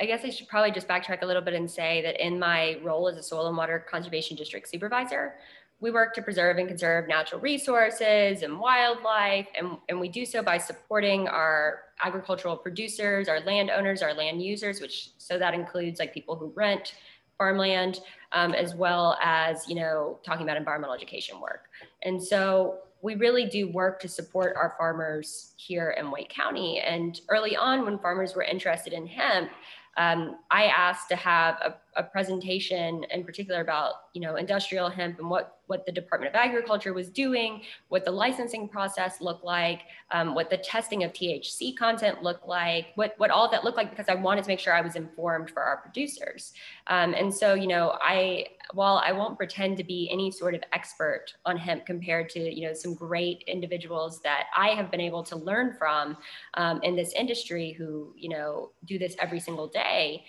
I 0.00 0.06
guess 0.06 0.24
I 0.24 0.30
should 0.30 0.48
probably 0.48 0.72
just 0.72 0.88
backtrack 0.88 1.22
a 1.22 1.24
little 1.24 1.40
bit 1.40 1.54
and 1.54 1.70
say 1.70 2.02
that 2.02 2.20
in 2.22 2.36
my 2.36 2.78
role 2.82 3.08
as 3.08 3.16
a 3.16 3.22
soil 3.22 3.46
and 3.46 3.56
water 3.56 3.86
conservation 3.88 4.36
district 4.36 4.68
supervisor, 4.68 5.34
we 5.80 5.90
work 5.90 6.14
to 6.14 6.22
preserve 6.22 6.56
and 6.58 6.68
conserve 6.68 7.08
natural 7.08 7.40
resources 7.40 8.42
and 8.42 8.58
wildlife, 8.58 9.46
and, 9.56 9.76
and 9.88 10.00
we 10.00 10.08
do 10.08 10.24
so 10.24 10.42
by 10.42 10.58
supporting 10.58 11.28
our 11.28 11.80
agricultural 12.02 12.56
producers, 12.56 13.28
our 13.28 13.40
landowners, 13.40 14.02
our 14.02 14.14
land 14.14 14.42
users, 14.42 14.80
which 14.80 15.10
so 15.18 15.38
that 15.38 15.54
includes 15.54 15.98
like 15.98 16.14
people 16.14 16.36
who 16.36 16.52
rent 16.54 16.94
farmland, 17.36 18.00
um, 18.32 18.54
as 18.54 18.74
well 18.74 19.18
as 19.22 19.68
you 19.68 19.74
know 19.74 20.18
talking 20.24 20.44
about 20.44 20.56
environmental 20.56 20.94
education 20.94 21.40
work. 21.40 21.66
And 22.02 22.22
so 22.22 22.78
we 23.02 23.16
really 23.16 23.44
do 23.44 23.68
work 23.68 24.00
to 24.00 24.08
support 24.08 24.56
our 24.56 24.74
farmers 24.78 25.52
here 25.56 25.90
in 25.98 26.10
Wake 26.10 26.30
County. 26.30 26.80
And 26.80 27.20
early 27.28 27.54
on, 27.54 27.84
when 27.84 27.98
farmers 27.98 28.34
were 28.34 28.42
interested 28.42 28.94
in 28.94 29.06
hemp, 29.06 29.50
um, 29.98 30.38
I 30.50 30.64
asked 30.64 31.10
to 31.10 31.16
have 31.16 31.56
a, 31.56 31.74
a, 31.96 32.02
presentation 32.02 33.04
in 33.10 33.24
particular 33.24 33.60
about 33.60 33.94
you 34.12 34.20
know 34.20 34.36
industrial 34.36 34.88
hemp 34.88 35.18
and 35.18 35.28
what 35.28 35.58
what 35.66 35.86
the 35.86 35.92
Department 35.92 36.34
of 36.34 36.38
Agriculture 36.38 36.92
was 36.92 37.08
doing, 37.08 37.62
what 37.88 38.04
the 38.04 38.10
licensing 38.10 38.68
process 38.68 39.20
looked 39.22 39.44
like, 39.44 39.80
um, 40.10 40.34
what 40.34 40.50
the 40.50 40.58
testing 40.58 41.04
of 41.04 41.12
THC 41.12 41.74
content 41.76 42.22
looked 42.22 42.46
like, 42.46 42.88
what 42.96 43.14
what 43.18 43.30
all 43.30 43.50
that 43.50 43.64
looked 43.64 43.76
like 43.76 43.90
because 43.90 44.08
I 44.08 44.14
wanted 44.14 44.44
to 44.44 44.48
make 44.48 44.60
sure 44.60 44.74
I 44.74 44.80
was 44.80 44.96
informed 44.96 45.50
for 45.50 45.62
our 45.62 45.78
producers. 45.78 46.52
Um, 46.88 47.14
and 47.14 47.32
so 47.32 47.54
you 47.54 47.66
know 47.66 47.96
I 48.00 48.46
while 48.72 49.02
I 49.04 49.12
won't 49.12 49.36
pretend 49.36 49.76
to 49.78 49.84
be 49.84 50.08
any 50.10 50.30
sort 50.30 50.54
of 50.54 50.62
expert 50.72 51.26
on 51.44 51.56
hemp 51.56 51.86
compared 51.86 52.28
to 52.30 52.40
you 52.40 52.66
know 52.66 52.74
some 52.74 52.94
great 52.94 53.44
individuals 53.46 54.20
that 54.22 54.46
I 54.56 54.68
have 54.68 54.90
been 54.90 55.00
able 55.00 55.22
to 55.24 55.36
learn 55.36 55.74
from 55.78 56.16
um, 56.54 56.80
in 56.82 56.96
this 56.96 57.12
industry 57.12 57.72
who 57.72 58.12
you 58.16 58.28
know 58.28 58.70
do 58.84 58.98
this 58.98 59.16
every 59.20 59.40
single 59.40 59.66
day 59.68 60.24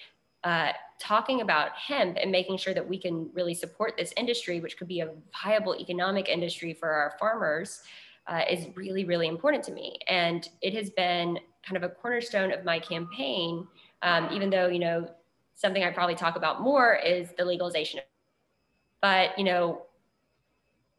uh, 0.45 0.71
talking 0.99 1.41
about 1.41 1.71
hemp 1.71 2.17
and 2.21 2.31
making 2.31 2.55
sure 2.55 2.73
that 2.73 2.87
we 2.87 2.97
can 2.97 3.29
really 3.33 3.55
support 3.55 3.97
this 3.97 4.13
industry, 4.15 4.59
which 4.59 4.77
could 4.77 4.87
be 4.87 5.01
a 5.01 5.09
viable 5.43 5.75
economic 5.75 6.29
industry 6.29 6.71
for 6.73 6.89
our 6.89 7.15
farmers, 7.19 7.81
uh, 8.27 8.41
is 8.49 8.67
really, 8.75 9.05
really 9.05 9.27
important 9.27 9.63
to 9.63 9.71
me. 9.71 9.97
And 10.07 10.47
it 10.61 10.73
has 10.75 10.91
been 10.91 11.39
kind 11.67 11.75
of 11.75 11.83
a 11.83 11.89
cornerstone 11.89 12.53
of 12.53 12.63
my 12.63 12.79
campaign, 12.79 13.67
um, 14.03 14.29
even 14.31 14.51
though, 14.51 14.67
you 14.67 14.79
know, 14.79 15.09
something 15.55 15.83
I 15.83 15.89
probably 15.89 16.15
talk 16.15 16.35
about 16.35 16.61
more 16.61 16.95
is 16.95 17.29
the 17.37 17.43
legalization. 17.43 18.01
But, 19.01 19.37
you 19.39 19.45
know, 19.45 19.81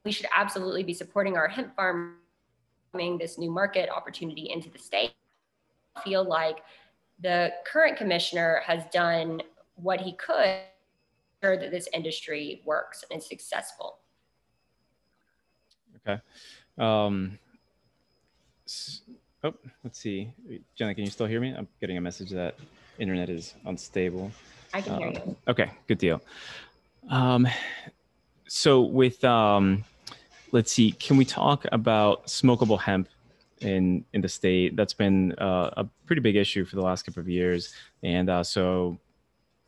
we 0.05 0.11
should 0.11 0.27
absolutely 0.35 0.83
be 0.83 0.95
supporting 0.95 1.37
our 1.37 1.47
hemp 1.47 1.75
farming, 1.77 3.19
this 3.19 3.39
new 3.39 3.51
market 3.51 3.91
opportunity 3.91 4.51
into 4.51 4.71
the 4.71 4.79
state. 4.79 5.13
I 5.95 6.03
feel 6.03 6.25
like 6.25 6.59
the 7.21 7.53
current 7.65 7.97
commissioner 7.97 8.63
has 8.65 8.85
done 8.93 9.41
what 9.77 10.01
he 10.01 10.13
could 10.13 10.61
ensure 11.43 11.57
that 11.59 11.71
this 11.71 11.89
industry 11.93 12.63
works 12.65 13.05
and 13.11 13.21
is 13.21 13.27
successful. 13.27 13.99
Okay. 16.07 16.21
Um, 16.79 17.39
Oh, 19.45 19.55
let's 19.85 20.01
see. 20.01 20.33
Jenna, 20.75 20.93
can 20.95 21.05
you 21.05 21.11
still 21.11 21.27
hear 21.27 21.41
me? 21.41 21.55
I'm 21.57 21.69
getting 21.81 21.99
a 21.99 22.01
message 22.01 22.31
that 22.31 22.57
internet 22.99 23.29
is 23.31 23.55
unstable. 23.65 24.33
I 24.75 24.81
can 24.81 24.99
hear 24.99 25.09
Um, 25.09 25.15
you. 25.15 25.37
Okay, 25.47 25.71
good 25.87 25.99
deal. 25.99 26.21
Um, 27.09 27.47
so 28.49 28.81
with 28.81 29.23
um, 29.25 29.85
let's 30.51 30.73
see, 30.73 30.91
can 30.93 31.17
we 31.17 31.25
talk 31.25 31.65
about 31.71 32.27
smokable 32.27 32.81
hemp 32.81 33.09
in 33.61 34.05
in 34.13 34.21
the 34.21 34.29
state? 34.29 34.77
That's 34.77 34.95
been 34.95 35.33
uh, 35.39 35.71
a 35.77 35.85
pretty 36.07 36.21
big 36.21 36.37
issue 36.37 36.65
for 36.65 36.77
the 36.77 36.83
last 36.83 37.03
couple 37.03 37.21
of 37.21 37.29
years, 37.29 37.75
and 38.03 38.29
uh, 38.31 38.43
so 38.43 38.99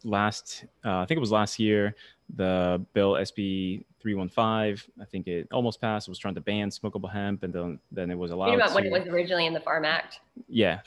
last 0.05 0.65
uh, 0.85 0.99
I 0.99 1.07
think 1.07 1.17
it 1.17 1.21
was 1.21 1.33
last 1.33 1.59
year, 1.59 1.95
the 2.35 2.85
bill 2.93 3.13
SB 3.13 3.85
315, 4.01 4.93
I 5.01 5.05
think 5.07 5.27
it 5.27 5.49
almost 5.53 5.81
passed. 5.81 6.09
It 6.09 6.11
was 6.11 6.19
trying 6.19 6.35
to 6.35 6.41
ban 6.41 6.71
smokable 6.71 7.11
hemp, 7.11 7.43
and 7.43 7.53
then 7.53 7.79
then 7.91 8.11
it 8.11 8.19
was 8.19 8.31
allowed. 8.31 8.49
Know 8.49 8.55
about 8.57 8.75
when 8.75 8.87
it 8.87 8.93
was 8.93 9.07
originally 9.07 9.47
in 9.47 9.53
the 9.53 9.61
Farm 9.61 9.85
Act? 9.85 10.21
yeah. 10.49 10.81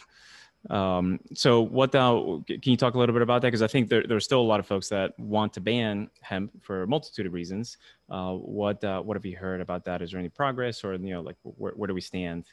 Um, 0.70 1.20
so 1.34 1.62
what 1.62 1.94
uh, 1.96 2.40
can 2.48 2.60
you 2.64 2.78
talk 2.78 2.94
a 2.94 2.98
little 2.98 3.14
bit 3.14 3.24
about 3.24 3.42
that? 3.42 3.48
Because 3.48 3.64
I 3.64 3.68
think 3.68 3.90
there, 3.90 4.04
there's 4.08 4.24
still 4.24 4.42
a 4.42 4.44
lot 4.44 4.60
of 4.60 4.68
folks 4.68 4.90
that 4.90 5.18
want 5.20 5.54
to 5.54 5.60
ban 5.60 6.10
hemp 6.22 6.52
for 6.62 6.84
a 6.84 6.88
multitude 6.88 7.26
of 7.26 7.34
reasons. 7.34 7.78
Uh, 8.10 8.34
what 8.34 8.84
uh, 8.84 9.02
what 9.02 9.18
have 9.18 9.26
you 9.26 9.36
heard 9.36 9.62
about 9.62 9.86
that? 9.86 10.02
Is 10.02 10.12
there 10.12 10.20
any 10.20 10.30
progress, 10.30 10.84
or 10.84 10.94
you 10.94 11.14
know, 11.14 11.22
like 11.22 11.38
where, 11.44 11.74
where 11.74 11.88
do 11.88 11.94
we 11.94 12.02
stand? 12.02 12.46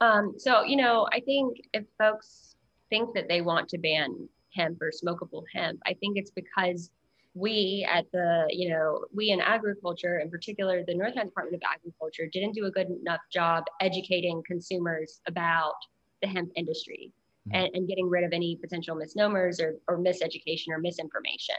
Um, 0.00 0.34
so, 0.38 0.62
you 0.62 0.76
know, 0.76 1.06
I 1.12 1.20
think 1.20 1.58
if 1.72 1.84
folks 1.98 2.56
think 2.90 3.14
that 3.14 3.28
they 3.28 3.40
want 3.40 3.68
to 3.70 3.78
ban 3.78 4.28
hemp 4.54 4.80
or 4.80 4.90
smokable 4.90 5.44
hemp, 5.52 5.80
I 5.86 5.94
think 5.94 6.16
it's 6.16 6.30
because 6.30 6.90
we 7.34 7.86
at 7.90 8.04
the, 8.12 8.46
you 8.48 8.68
know, 8.70 9.04
we 9.12 9.30
in 9.30 9.40
agriculture, 9.40 10.18
in 10.20 10.30
particular, 10.30 10.84
the 10.86 10.94
North 10.94 11.14
Carolina 11.14 11.30
Department 11.30 11.56
of 11.56 11.68
Agriculture, 11.74 12.28
didn't 12.32 12.52
do 12.54 12.66
a 12.66 12.70
good 12.70 12.88
enough 12.88 13.20
job 13.32 13.64
educating 13.80 14.42
consumers 14.46 15.20
about 15.26 15.74
the 16.22 16.28
hemp 16.28 16.52
industry 16.54 17.12
Mhm. 17.48 17.56
and, 17.56 17.74
and 17.74 17.88
getting 17.88 18.08
rid 18.08 18.24
of 18.24 18.32
any 18.32 18.56
potential 18.56 18.94
misnomers 18.94 19.60
or, 19.60 19.76
or 19.88 19.98
miseducation 19.98 20.68
or 20.70 20.78
misinformation. 20.78 21.56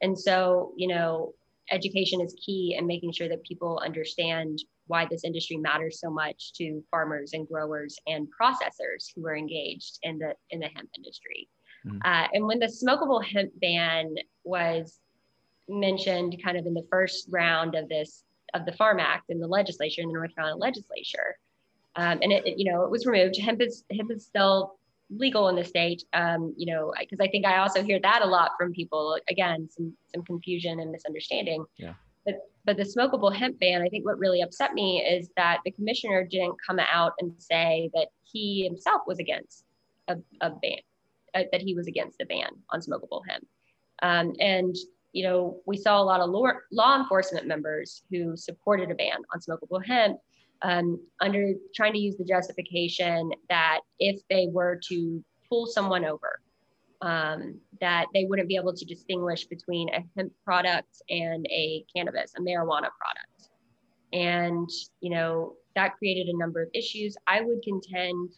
And 0.00 0.18
so, 0.18 0.72
you 0.76 0.88
know, 0.88 1.34
education 1.70 2.20
is 2.20 2.34
key 2.44 2.74
in 2.76 2.86
making 2.86 3.12
sure 3.12 3.28
that 3.28 3.42
people 3.44 3.78
understand 3.84 4.58
why 4.86 5.06
this 5.06 5.24
industry 5.24 5.56
matters 5.56 6.00
so 6.00 6.10
much 6.10 6.52
to 6.54 6.82
farmers 6.90 7.32
and 7.32 7.48
growers 7.48 7.96
and 8.06 8.28
processors 8.28 9.06
who 9.14 9.26
are 9.26 9.36
engaged 9.36 9.98
in 10.02 10.18
the 10.18 10.34
in 10.50 10.60
the 10.60 10.68
hemp 10.74 10.90
industry. 10.96 11.48
Mhm. 11.86 12.00
Uh, 12.04 12.28
and 12.32 12.46
when 12.46 12.58
the 12.58 12.66
smokable 12.66 13.24
hemp 13.24 13.52
ban 13.60 14.16
was 14.44 15.00
mentioned, 15.68 16.40
kind 16.42 16.56
of 16.56 16.66
in 16.66 16.74
the 16.74 16.86
first 16.90 17.26
round 17.30 17.74
of 17.74 17.88
this 17.88 18.24
of 18.54 18.66
the 18.66 18.72
Farm 18.72 19.00
Act 19.00 19.30
in 19.30 19.40
the 19.40 19.46
legislature 19.46 20.02
in 20.02 20.08
the 20.08 20.14
North 20.14 20.34
Carolina 20.34 20.58
legislature, 20.58 21.38
um, 21.96 22.18
and 22.22 22.32
it, 22.32 22.46
it, 22.46 22.58
you 22.58 22.70
know 22.70 22.84
it 22.84 22.90
was 22.90 23.06
removed. 23.06 23.38
Hemp 23.38 23.60
is 23.60 23.84
hemp 23.96 24.10
is 24.10 24.24
still 24.24 24.78
legal 25.10 25.48
in 25.48 25.56
the 25.56 25.64
state. 25.64 26.04
Um, 26.12 26.54
you 26.56 26.66
know 26.72 26.92
because 26.98 27.20
I 27.20 27.28
think 27.28 27.46
I 27.46 27.58
also 27.58 27.82
hear 27.82 28.00
that 28.00 28.22
a 28.22 28.26
lot 28.26 28.52
from 28.58 28.72
people. 28.72 29.18
Again, 29.28 29.68
some 29.70 29.96
some 30.12 30.24
confusion 30.24 30.80
and 30.80 30.90
misunderstanding. 30.90 31.64
Yeah. 31.78 31.94
But 32.64 32.76
the 32.76 32.84
smokable 32.84 33.34
hemp 33.34 33.58
ban, 33.58 33.82
I 33.82 33.88
think 33.88 34.04
what 34.04 34.18
really 34.18 34.40
upset 34.40 34.74
me 34.74 35.02
is 35.02 35.30
that 35.36 35.58
the 35.64 35.72
commissioner 35.72 36.24
didn't 36.24 36.56
come 36.64 36.78
out 36.78 37.12
and 37.18 37.32
say 37.38 37.90
that 37.94 38.08
he 38.22 38.64
himself 38.64 39.02
was 39.06 39.18
against 39.18 39.64
a, 40.08 40.16
a 40.40 40.50
ban, 40.50 40.78
uh, 41.34 41.42
that 41.50 41.60
he 41.60 41.74
was 41.74 41.88
against 41.88 42.18
the 42.18 42.24
ban 42.26 42.50
on 42.70 42.80
smokable 42.80 43.22
hemp. 43.28 43.46
Um, 44.02 44.34
and 44.38 44.76
you 45.12 45.24
know, 45.24 45.60
we 45.66 45.76
saw 45.76 46.00
a 46.00 46.04
lot 46.04 46.20
of 46.20 46.30
law, 46.30 46.52
law 46.70 46.98
enforcement 46.98 47.46
members 47.46 48.02
who 48.10 48.36
supported 48.36 48.90
a 48.90 48.94
ban 48.94 49.18
on 49.34 49.40
smokable 49.40 49.84
hemp 49.84 50.18
um, 50.62 51.00
under 51.20 51.52
trying 51.74 51.92
to 51.92 51.98
use 51.98 52.16
the 52.16 52.24
justification 52.24 53.30
that 53.48 53.80
if 53.98 54.20
they 54.30 54.48
were 54.50 54.80
to 54.88 55.22
pull 55.48 55.66
someone 55.66 56.04
over, 56.04 56.40
um, 57.02 57.58
that 57.80 58.06
they 58.14 58.24
wouldn't 58.24 58.48
be 58.48 58.56
able 58.56 58.72
to 58.72 58.84
distinguish 58.84 59.44
between 59.44 59.88
a 59.90 60.04
hemp 60.16 60.32
product 60.44 61.02
and 61.10 61.44
a 61.46 61.84
cannabis, 61.94 62.32
a 62.36 62.40
marijuana 62.40 62.88
product. 62.98 63.50
And, 64.12 64.70
you 65.00 65.10
know, 65.10 65.54
that 65.74 65.96
created 65.98 66.28
a 66.28 66.38
number 66.38 66.62
of 66.62 66.68
issues. 66.74 67.16
I 67.26 67.40
would 67.40 67.62
contend 67.62 68.30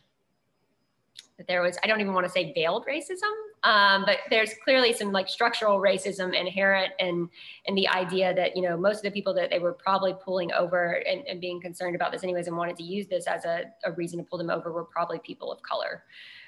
that 1.36 1.46
there 1.46 1.62
was, 1.62 1.76
I 1.82 1.88
don't 1.88 2.00
even 2.00 2.14
want 2.14 2.26
to 2.26 2.32
say 2.32 2.52
veiled 2.54 2.86
racism, 2.86 3.32
um, 3.64 4.04
but 4.06 4.18
there's 4.30 4.52
clearly 4.62 4.92
some 4.92 5.10
like 5.10 5.28
structural 5.28 5.80
racism 5.80 6.32
inherent 6.32 6.92
in, 7.00 7.28
in 7.66 7.74
the 7.74 7.88
idea 7.88 8.32
that, 8.34 8.56
you 8.56 8.62
know, 8.62 8.76
most 8.76 8.98
of 8.98 9.02
the 9.02 9.10
people 9.10 9.34
that 9.34 9.50
they 9.50 9.58
were 9.58 9.72
probably 9.72 10.14
pulling 10.24 10.52
over 10.52 11.02
and, 11.06 11.26
and 11.26 11.40
being 11.40 11.60
concerned 11.60 11.96
about 11.96 12.12
this 12.12 12.22
anyways 12.22 12.46
and 12.46 12.56
wanted 12.56 12.76
to 12.76 12.84
use 12.84 13.08
this 13.08 13.26
as 13.26 13.44
a, 13.44 13.64
a 13.84 13.92
reason 13.92 14.18
to 14.20 14.24
pull 14.24 14.38
them 14.38 14.48
over 14.48 14.72
were 14.72 14.84
probably 14.84 15.18
people 15.18 15.52
of 15.52 15.60
color. 15.62 16.04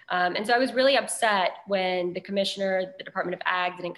Um, 0.08 0.36
and 0.36 0.46
so 0.46 0.52
I 0.52 0.58
was 0.58 0.72
really 0.72 0.96
upset 0.96 1.50
when 1.66 2.12
the 2.12 2.20
commissioner, 2.20 2.94
the 2.96 3.04
Department 3.04 3.34
of 3.34 3.40
Ag 3.44 3.76
didn't 3.76 3.96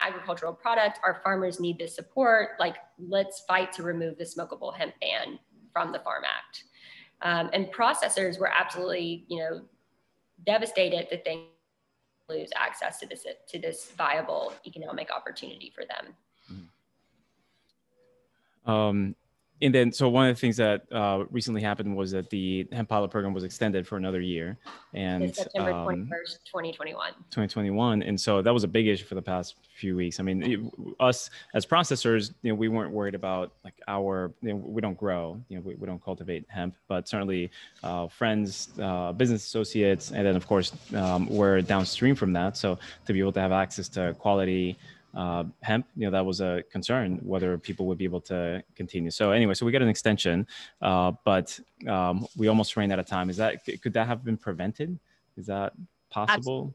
agricultural 0.00 0.52
product. 0.52 0.98
Our 1.04 1.20
farmers 1.22 1.60
need 1.60 1.78
this 1.78 1.94
support. 1.94 2.50
Like, 2.58 2.76
let's 2.98 3.40
fight 3.46 3.72
to 3.74 3.82
remove 3.82 4.18
the 4.18 4.24
smokable 4.24 4.74
hemp 4.74 4.94
ban 5.00 5.38
from 5.72 5.92
the 5.92 5.98
Farm 6.00 6.24
Act. 6.24 6.64
Um, 7.22 7.50
and 7.52 7.72
processors 7.72 8.38
were 8.38 8.50
absolutely, 8.52 9.24
you 9.28 9.38
know, 9.38 9.62
devastated 10.46 11.08
that 11.10 11.24
they 11.24 11.46
lose 12.28 12.50
access 12.56 12.98
to 12.98 13.06
this 13.06 13.26
to 13.48 13.58
this 13.58 13.90
viable 13.96 14.52
economic 14.66 15.10
opportunity 15.10 15.72
for 15.74 15.84
them. 15.84 16.14
Um, 18.66 19.14
and 19.62 19.74
then, 19.74 19.92
so 19.92 20.08
one 20.08 20.28
of 20.28 20.36
the 20.36 20.40
things 20.40 20.56
that 20.56 20.84
uh, 20.92 21.24
recently 21.30 21.62
happened 21.62 21.96
was 21.96 22.10
that 22.10 22.28
the 22.30 22.66
hemp 22.72 22.88
pilot 22.88 23.10
program 23.10 23.32
was 23.32 23.44
extended 23.44 23.86
for 23.86 23.96
another 23.96 24.20
year, 24.20 24.58
and 24.94 25.24
It's 25.24 25.38
September 25.38 25.72
um, 25.72 25.86
21st, 25.86 26.44
2021. 26.44 27.12
2021 27.30 28.02
and 28.02 28.20
so 28.20 28.42
that 28.42 28.52
was 28.52 28.64
a 28.64 28.68
big 28.68 28.86
issue 28.86 29.04
for 29.04 29.14
the 29.14 29.22
past 29.22 29.56
few 29.76 29.96
weeks. 29.96 30.20
I 30.20 30.22
mean 30.22 30.42
it, 30.42 30.60
us 31.00 31.30
as 31.54 31.66
processors 31.66 32.32
you 32.42 32.50
know 32.50 32.54
we 32.54 32.68
weren't 32.68 32.92
worried 32.92 33.14
about 33.14 33.52
like 33.64 33.74
our 33.88 34.32
you 34.40 34.50
know, 34.50 34.56
we 34.56 34.80
don't 34.80 34.96
grow 34.96 35.40
you 35.48 35.56
know 35.56 35.62
we, 35.64 35.74
we 35.74 35.86
don't 35.86 36.02
cultivate 36.02 36.44
hemp 36.48 36.76
but 36.88 37.08
certainly 37.08 37.50
uh, 37.82 38.06
friends 38.08 38.70
uh, 38.80 39.12
business 39.12 39.44
associates 39.44 40.12
and 40.12 40.26
then 40.26 40.36
of 40.36 40.46
course 40.46 40.72
um, 40.94 41.26
we're 41.28 41.60
downstream 41.60 42.14
from 42.14 42.32
that. 42.34 42.56
So 42.56 42.78
to 43.06 43.12
be 43.12 43.20
able 43.20 43.32
to 43.32 43.40
have 43.40 43.52
access 43.52 43.88
to 43.90 44.14
quality 44.18 44.76
uh, 45.16 45.44
hemp, 45.62 45.86
you 45.96 46.06
know, 46.06 46.10
that 46.10 46.24
was 46.24 46.40
a 46.40 46.62
concern 46.70 47.20
whether 47.22 47.56
people 47.58 47.86
would 47.86 47.98
be 47.98 48.04
able 48.04 48.20
to 48.22 48.62
continue. 48.74 49.10
So 49.10 49.30
anyway, 49.30 49.54
so 49.54 49.64
we 49.66 49.72
got 49.72 49.82
an 49.82 49.88
extension, 49.88 50.46
uh, 50.82 51.12
but 51.24 51.58
um, 51.88 52.26
we 52.36 52.48
almost 52.48 52.76
ran 52.76 52.90
out 52.92 52.98
of 52.98 53.06
time. 53.06 53.30
Is 53.30 53.36
that 53.36 53.64
could 53.82 53.92
that 53.92 54.06
have 54.06 54.24
been 54.24 54.36
prevented? 54.36 54.98
Is 55.36 55.46
that 55.46 55.72
possible? 56.10 56.74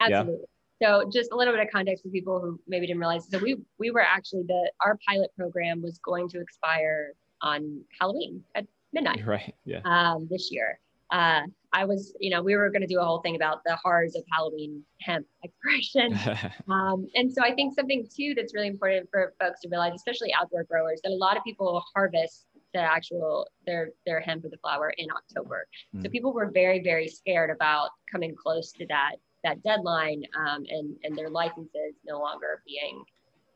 Absolutely. 0.00 0.38
Yeah. 0.40 0.46
So 0.82 1.10
just 1.12 1.30
a 1.32 1.36
little 1.36 1.52
bit 1.52 1.62
of 1.62 1.70
context 1.70 2.02
for 2.02 2.08
people 2.08 2.40
who 2.40 2.58
maybe 2.66 2.86
didn't 2.86 3.00
realize. 3.00 3.28
So 3.30 3.38
we 3.38 3.56
we 3.78 3.90
were 3.90 4.00
actually 4.00 4.44
the 4.46 4.70
our 4.84 4.98
pilot 5.06 5.30
program 5.36 5.82
was 5.82 5.98
going 5.98 6.28
to 6.30 6.40
expire 6.40 7.12
on 7.42 7.82
Halloween 7.98 8.42
at 8.54 8.66
midnight 8.92 9.24
Right. 9.26 9.54
Yeah. 9.64 9.80
um, 9.84 10.26
this 10.30 10.50
year. 10.50 10.78
Uh, 11.10 11.42
I 11.72 11.84
was, 11.84 12.14
you 12.20 12.30
know, 12.30 12.42
we 12.42 12.56
were 12.56 12.68
going 12.70 12.82
to 12.82 12.88
do 12.88 13.00
a 13.00 13.04
whole 13.04 13.20
thing 13.20 13.36
about 13.36 13.62
the 13.64 13.76
horrors 13.82 14.16
of 14.16 14.22
Halloween 14.30 14.82
hemp 15.00 15.26
expression. 15.42 16.18
Um, 16.68 17.08
and 17.14 17.32
so 17.32 17.42
I 17.42 17.54
think 17.54 17.74
something 17.74 18.06
too 18.16 18.34
that's 18.36 18.54
really 18.54 18.68
important 18.68 19.08
for 19.10 19.34
folks 19.40 19.60
to 19.62 19.68
realize, 19.68 19.92
especially 19.94 20.32
outdoor 20.32 20.64
growers, 20.64 21.00
that 21.02 21.10
a 21.10 21.14
lot 21.14 21.36
of 21.36 21.42
people 21.42 21.82
harvest 21.94 22.46
the 22.72 22.80
actual 22.80 23.48
their 23.66 23.90
their 24.06 24.20
hemp 24.20 24.44
or 24.44 24.48
the 24.48 24.58
flower 24.58 24.92
in 24.96 25.08
October. 25.10 25.66
So 26.00 26.08
Mm. 26.08 26.12
people 26.12 26.32
were 26.32 26.50
very 26.52 26.80
very 26.82 27.08
scared 27.08 27.50
about 27.50 27.90
coming 28.12 28.34
close 28.36 28.70
to 28.72 28.86
that 28.86 29.16
that 29.42 29.62
deadline 29.62 30.22
um, 30.36 30.64
and 30.68 30.96
and 31.02 31.16
their 31.16 31.28
licenses 31.30 31.94
no 32.06 32.20
longer 32.20 32.62
being, 32.66 33.02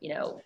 you 0.00 0.14
know, 0.14 0.40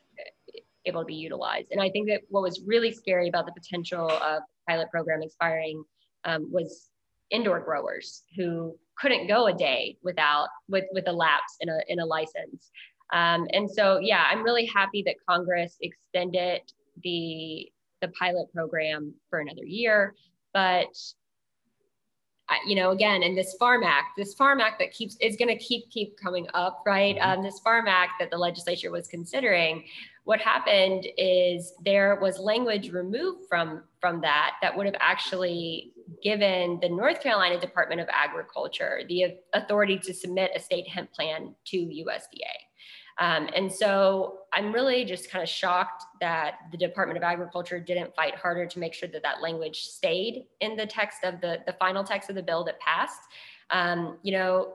able 0.85 1.01
to 1.01 1.07
be 1.07 1.15
utilized. 1.15 1.69
And 1.71 1.81
I 1.81 1.91
think 1.91 2.09
that 2.09 2.23
what 2.29 2.43
was 2.43 2.61
really 2.67 2.93
scary 2.93 3.29
about 3.29 3.47
the 3.47 3.53
potential 3.53 4.11
of 4.11 4.43
pilot 4.69 4.91
program 4.91 5.23
expiring 5.23 5.83
um, 6.25 6.51
was 6.53 6.91
indoor 7.31 7.61
growers 7.61 8.23
who 8.37 8.77
couldn't 8.99 9.29
go 9.29 9.47
a 9.47 9.53
day 9.55 9.97
without 10.03 10.49
with 10.69 10.85
with 10.93 11.09
a 11.09 11.13
lapse 11.13 11.57
in 11.61 11.69
a 11.69 11.79
in 11.89 12.01
a 12.01 12.07
license. 12.07 12.71
Um, 13.13 13.47
and 13.53 13.71
so 13.71 13.99
yeah, 13.99 14.25
I'm 14.31 14.43
really 14.43 14.67
happy 14.67 15.03
that 15.07 15.17
Congress 15.29 15.77
extended 15.81 16.61
the 17.03 17.71
the 18.01 18.09
pilot 18.09 18.53
program 18.53 19.15
for 19.31 19.41
another 19.41 19.65
year, 19.65 20.15
but 20.53 20.89
you 22.67 22.75
know, 22.75 22.93
again, 22.93 23.23
in 23.23 23.35
this 23.35 23.55
Farm 23.59 23.83
Act, 23.83 24.17
this 24.17 24.35
Farm 24.35 24.61
Act 24.61 24.79
that 24.79 24.93
keeps 24.93 25.17
is 25.21 25.37
going 25.37 25.49
to 25.49 25.63
keep 25.63 25.91
keep 25.91 26.17
coming 26.19 26.47
up, 26.55 26.83
right? 26.87 27.17
Mhm. 27.17 27.39
Um, 27.39 27.43
this 27.43 27.59
Farm 27.61 27.87
Act 27.87 28.13
that 28.21 28.31
the 28.31 28.39
legislature 28.39 28.91
was 28.91 29.07
considering, 29.07 29.85
what 30.25 30.41
happened 30.41 31.07
is 31.17 31.75
there 31.85 32.19
was 32.21 32.39
language 32.39 32.91
removed 32.91 33.47
from 33.49 33.85
from 34.01 34.21
that 34.23 34.55
that 34.63 34.77
would 34.77 34.87
have 34.87 34.97
actually 35.01 35.93
given 36.23 36.79
the 36.81 36.89
North 36.89 37.21
Carolina 37.21 37.61
Department 37.61 38.01
of 38.01 38.09
Agriculture 38.13 39.03
the 39.09 39.39
authority 39.55 39.99
to 39.99 40.15
submit 40.15 40.51
a 40.55 40.61
state 40.61 40.89
hemp 40.89 41.13
plan 41.13 41.55
to 41.67 41.77
USDA. 41.77 42.55
Um, 43.21 43.49
and 43.55 43.71
so 43.71 44.41
I'm 44.53 44.73
really 44.73 45.05
just 45.05 45.29
kind 45.29 45.43
of 45.43 45.49
shocked 45.49 46.05
that 46.21 46.55
the 46.71 46.79
Department 46.79 47.17
of 47.17 47.25
Agriculture 47.25 47.81
didn't 47.81 48.15
fight 48.15 48.37
harder 48.37 48.65
to 48.67 48.79
make 48.79 48.95
sure 48.95 49.09
that 49.09 49.23
that 49.25 49.43
language 49.43 49.83
stayed 49.83 50.45
in 50.61 50.77
the 50.77 50.87
text 50.87 51.25
of 51.25 51.41
the, 51.41 51.59
the 51.67 51.73
final 51.75 52.05
text 52.05 52.31
of 52.31 52.37
the 52.37 52.43
bill 52.43 52.63
that 52.65 52.79
passed. 52.79 53.21
Um, 53.71 54.19
you 54.23 54.33
know, 54.33 54.75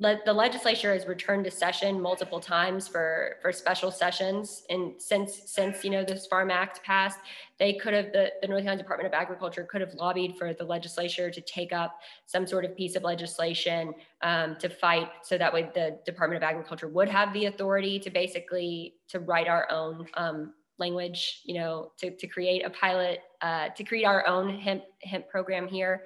le- 0.00 0.20
the 0.24 0.32
legislature 0.32 0.92
has 0.92 1.06
returned 1.06 1.44
to 1.44 1.50
session 1.50 2.00
multiple 2.00 2.40
times 2.40 2.88
for 2.88 3.36
for 3.40 3.52
special 3.52 3.90
sessions. 3.90 4.64
And 4.68 5.00
since 5.00 5.42
since 5.46 5.84
you 5.84 5.90
know 5.90 6.04
this 6.04 6.26
farm 6.26 6.50
act 6.50 6.82
passed 6.82 7.18
they 7.60 7.74
could 7.74 7.92
have 7.92 8.06
the, 8.12 8.32
the 8.40 8.48
north 8.48 8.62
carolina 8.62 8.82
department 8.82 9.06
of 9.06 9.12
agriculture 9.12 9.64
could 9.70 9.82
have 9.82 9.94
lobbied 9.94 10.36
for 10.36 10.52
the 10.54 10.64
legislature 10.64 11.30
to 11.30 11.40
take 11.42 11.72
up 11.72 12.00
some 12.26 12.46
sort 12.46 12.64
of 12.64 12.74
piece 12.76 12.96
of 12.96 13.04
legislation 13.04 13.92
um, 14.22 14.56
to 14.56 14.68
fight 14.68 15.08
so 15.22 15.38
that 15.38 15.52
way 15.52 15.70
the 15.74 15.98
department 16.04 16.42
of 16.42 16.48
agriculture 16.48 16.88
would 16.88 17.08
have 17.08 17.32
the 17.34 17.44
authority 17.44 18.00
to 18.00 18.10
basically 18.10 18.94
to 19.06 19.20
write 19.20 19.46
our 19.46 19.70
own 19.70 20.06
um, 20.14 20.54
language 20.78 21.42
you 21.44 21.54
know 21.54 21.92
to, 21.98 22.10
to 22.16 22.26
create 22.26 22.64
a 22.64 22.70
pilot 22.70 23.20
uh, 23.42 23.68
to 23.68 23.84
create 23.84 24.04
our 24.04 24.26
own 24.26 24.58
hemp 24.58 24.82
hemp 25.02 25.28
program 25.28 25.68
here. 25.68 26.04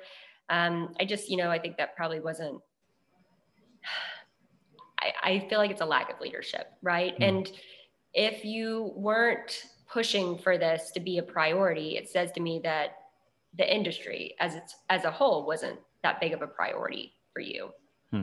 Um, 0.51 0.95
i 1.01 1.07
just 1.07 1.31
you 1.31 1.39
know 1.39 1.51
i 1.51 1.59
think 1.59 1.79
that 1.79 1.97
probably 1.97 2.21
wasn't 2.21 2.61
I, 5.05 5.31
I 5.31 5.49
feel 5.49 5.59
like 5.59 5.71
it's 5.71 5.81
a 5.81 5.87
lack 5.87 6.11
of 6.13 6.21
leadership, 6.21 6.73
right? 6.83 7.19
Mm. 7.19 7.29
And 7.29 7.53
if 8.15 8.45
you 8.45 8.93
weren't 8.97 9.65
pushing 9.91 10.39
for 10.39 10.57
this 10.59 10.91
to 10.93 11.01
be 11.01 11.19
a 11.19 11.23
priority, 11.23 11.97
it 11.97 12.09
says 12.09 12.33
to 12.33 12.41
me 12.41 12.61
that 12.65 12.97
the 13.57 13.75
industry 13.75 14.35
as 14.41 14.55
it's 14.55 14.75
as 14.91 15.05
a 15.05 15.11
whole 15.11 15.47
wasn't 15.47 15.79
that 16.03 16.21
big 16.21 16.33
of 16.33 16.43
a 16.43 16.47
priority 16.47 17.13
for 17.33 17.41
you. 17.41 17.71
Hmm. 18.11 18.23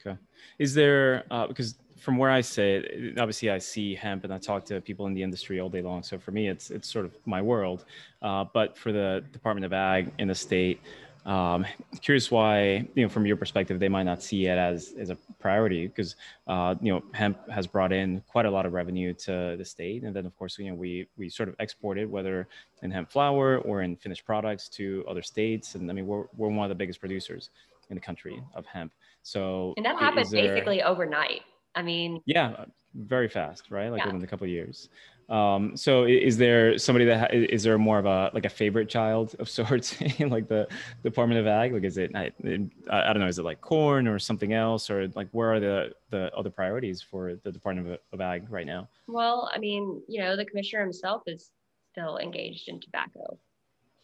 Okay. 0.00 0.16
Is 0.58 0.74
there 0.74 1.24
uh, 1.30 1.46
because 1.46 1.76
from 1.98 2.16
where 2.16 2.30
I 2.30 2.40
sit, 2.40 3.18
obviously 3.18 3.50
I 3.50 3.58
see 3.58 3.94
hemp 3.94 4.24
and 4.24 4.32
I 4.32 4.38
talk 4.38 4.64
to 4.66 4.80
people 4.80 5.06
in 5.06 5.12
the 5.12 5.22
industry 5.22 5.60
all 5.60 5.68
day 5.68 5.82
long. 5.82 6.02
So 6.02 6.18
for 6.18 6.30
me, 6.30 6.48
it's 6.48 6.70
it's 6.70 6.88
sort 6.88 7.04
of 7.04 7.14
my 7.26 7.42
world. 7.42 7.84
Uh, 8.22 8.44
but 8.52 8.76
for 8.76 8.92
the 8.92 9.24
Department 9.32 9.66
of 9.66 9.72
Ag 9.72 10.12
in 10.18 10.28
the 10.28 10.34
state, 10.34 10.80
um, 11.26 11.66
curious 12.00 12.30
why, 12.30 12.88
you 12.94 13.02
know, 13.02 13.08
from 13.08 13.26
your 13.26 13.36
perspective, 13.36 13.78
they 13.78 13.88
might 13.88 14.04
not 14.04 14.22
see 14.22 14.46
it 14.46 14.58
as 14.58 14.94
as 14.98 15.10
a 15.10 15.16
priority 15.38 15.86
because, 15.86 16.16
uh, 16.46 16.74
you 16.80 16.92
know, 16.92 17.02
hemp 17.12 17.48
has 17.50 17.66
brought 17.66 17.92
in 17.92 18.22
quite 18.28 18.46
a 18.46 18.50
lot 18.50 18.66
of 18.66 18.72
revenue 18.72 19.12
to 19.14 19.56
the 19.58 19.64
state, 19.64 20.02
and 20.02 20.14
then 20.14 20.26
of 20.26 20.36
course, 20.38 20.58
you 20.58 20.70
know, 20.70 20.74
we 20.74 21.06
we 21.16 21.28
sort 21.28 21.48
of 21.48 21.56
exported 21.60 22.10
whether 22.10 22.48
in 22.82 22.90
hemp 22.90 23.10
flour 23.10 23.58
or 23.58 23.82
in 23.82 23.96
finished 23.96 24.24
products 24.24 24.68
to 24.68 25.04
other 25.08 25.22
states, 25.22 25.74
and 25.74 25.90
I 25.90 25.94
mean, 25.94 26.06
we're 26.06 26.24
we're 26.36 26.48
one 26.48 26.64
of 26.64 26.70
the 26.70 26.74
biggest 26.74 27.00
producers 27.00 27.50
in 27.90 27.96
the 27.96 28.00
country 28.00 28.42
of 28.54 28.64
hemp. 28.66 28.92
So 29.22 29.74
and 29.76 29.84
that 29.84 29.98
happened 29.98 30.26
there, 30.30 30.54
basically 30.54 30.82
overnight. 30.82 31.42
I 31.74 31.82
mean, 31.82 32.22
yeah, 32.24 32.64
very 32.94 33.28
fast, 33.28 33.70
right? 33.70 33.90
Like 33.90 34.00
yeah. 34.00 34.06
within 34.06 34.22
a 34.22 34.26
couple 34.26 34.46
of 34.46 34.50
years. 34.50 34.88
Um, 35.30 35.76
so 35.76 36.04
is 36.04 36.36
there 36.36 36.76
somebody 36.76 37.04
that 37.04 37.20
ha- 37.20 37.28
is 37.30 37.62
there 37.62 37.78
more 37.78 38.00
of 38.00 38.06
a 38.06 38.30
like 38.34 38.44
a 38.44 38.48
favorite 38.48 38.88
child 38.88 39.36
of 39.38 39.48
sorts 39.48 40.00
in 40.18 40.28
like 40.28 40.48
the 40.48 40.66
Department 41.04 41.40
of 41.40 41.46
Ag? 41.46 41.72
Like, 41.72 41.84
is 41.84 41.98
it 41.98 42.10
I, 42.14 42.32
I 42.90 43.12
don't 43.12 43.20
know, 43.20 43.28
is 43.28 43.38
it 43.38 43.44
like 43.44 43.60
corn 43.60 44.08
or 44.08 44.18
something 44.18 44.52
else, 44.52 44.90
or 44.90 45.06
like 45.14 45.28
where 45.30 45.54
are 45.54 45.60
the 45.60 45.92
the 46.10 46.34
other 46.36 46.50
priorities 46.50 47.00
for 47.00 47.36
the 47.44 47.52
Department 47.52 47.88
of, 47.88 47.98
of 48.12 48.20
Ag 48.20 48.50
right 48.50 48.66
now? 48.66 48.88
Well, 49.06 49.48
I 49.54 49.58
mean, 49.58 50.02
you 50.08 50.20
know, 50.20 50.36
the 50.36 50.44
commissioner 50.44 50.82
himself 50.82 51.22
is 51.26 51.50
still 51.92 52.18
engaged 52.18 52.68
in 52.68 52.80
tobacco. 52.80 53.38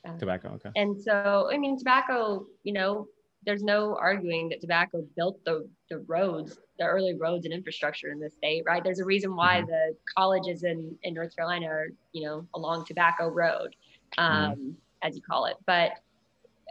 Um, 0.04 0.18
tobacco, 0.18 0.50
okay. 0.54 0.70
And 0.76 1.00
so, 1.00 1.48
I 1.52 1.58
mean, 1.58 1.78
tobacco, 1.78 2.46
you 2.62 2.72
know, 2.72 3.08
there's 3.44 3.62
no 3.62 3.96
arguing 3.96 4.48
that 4.50 4.60
tobacco 4.60 5.04
built 5.16 5.44
the, 5.44 5.68
the 5.90 5.98
roads, 5.98 6.58
the 6.78 6.84
early 6.84 7.14
roads 7.14 7.44
and 7.44 7.54
infrastructure 7.54 8.10
in 8.10 8.20
the 8.20 8.30
state, 8.30 8.62
right? 8.66 8.82
There's 8.84 9.00
a 9.00 9.04
reason 9.04 9.34
why 9.34 9.58
mm-hmm. 9.60 9.70
the 9.70 9.96
colleges 10.16 10.62
in, 10.62 10.96
in 11.02 11.14
North 11.14 11.34
Carolina 11.34 11.66
are, 11.66 11.88
you 12.12 12.24
know, 12.24 12.46
along 12.54 12.84
Tobacco 12.84 13.28
Road, 13.28 13.74
um, 14.18 14.34
mm-hmm. 14.34 14.70
as 15.02 15.16
you 15.16 15.22
call 15.22 15.46
it. 15.46 15.56
But 15.66 15.92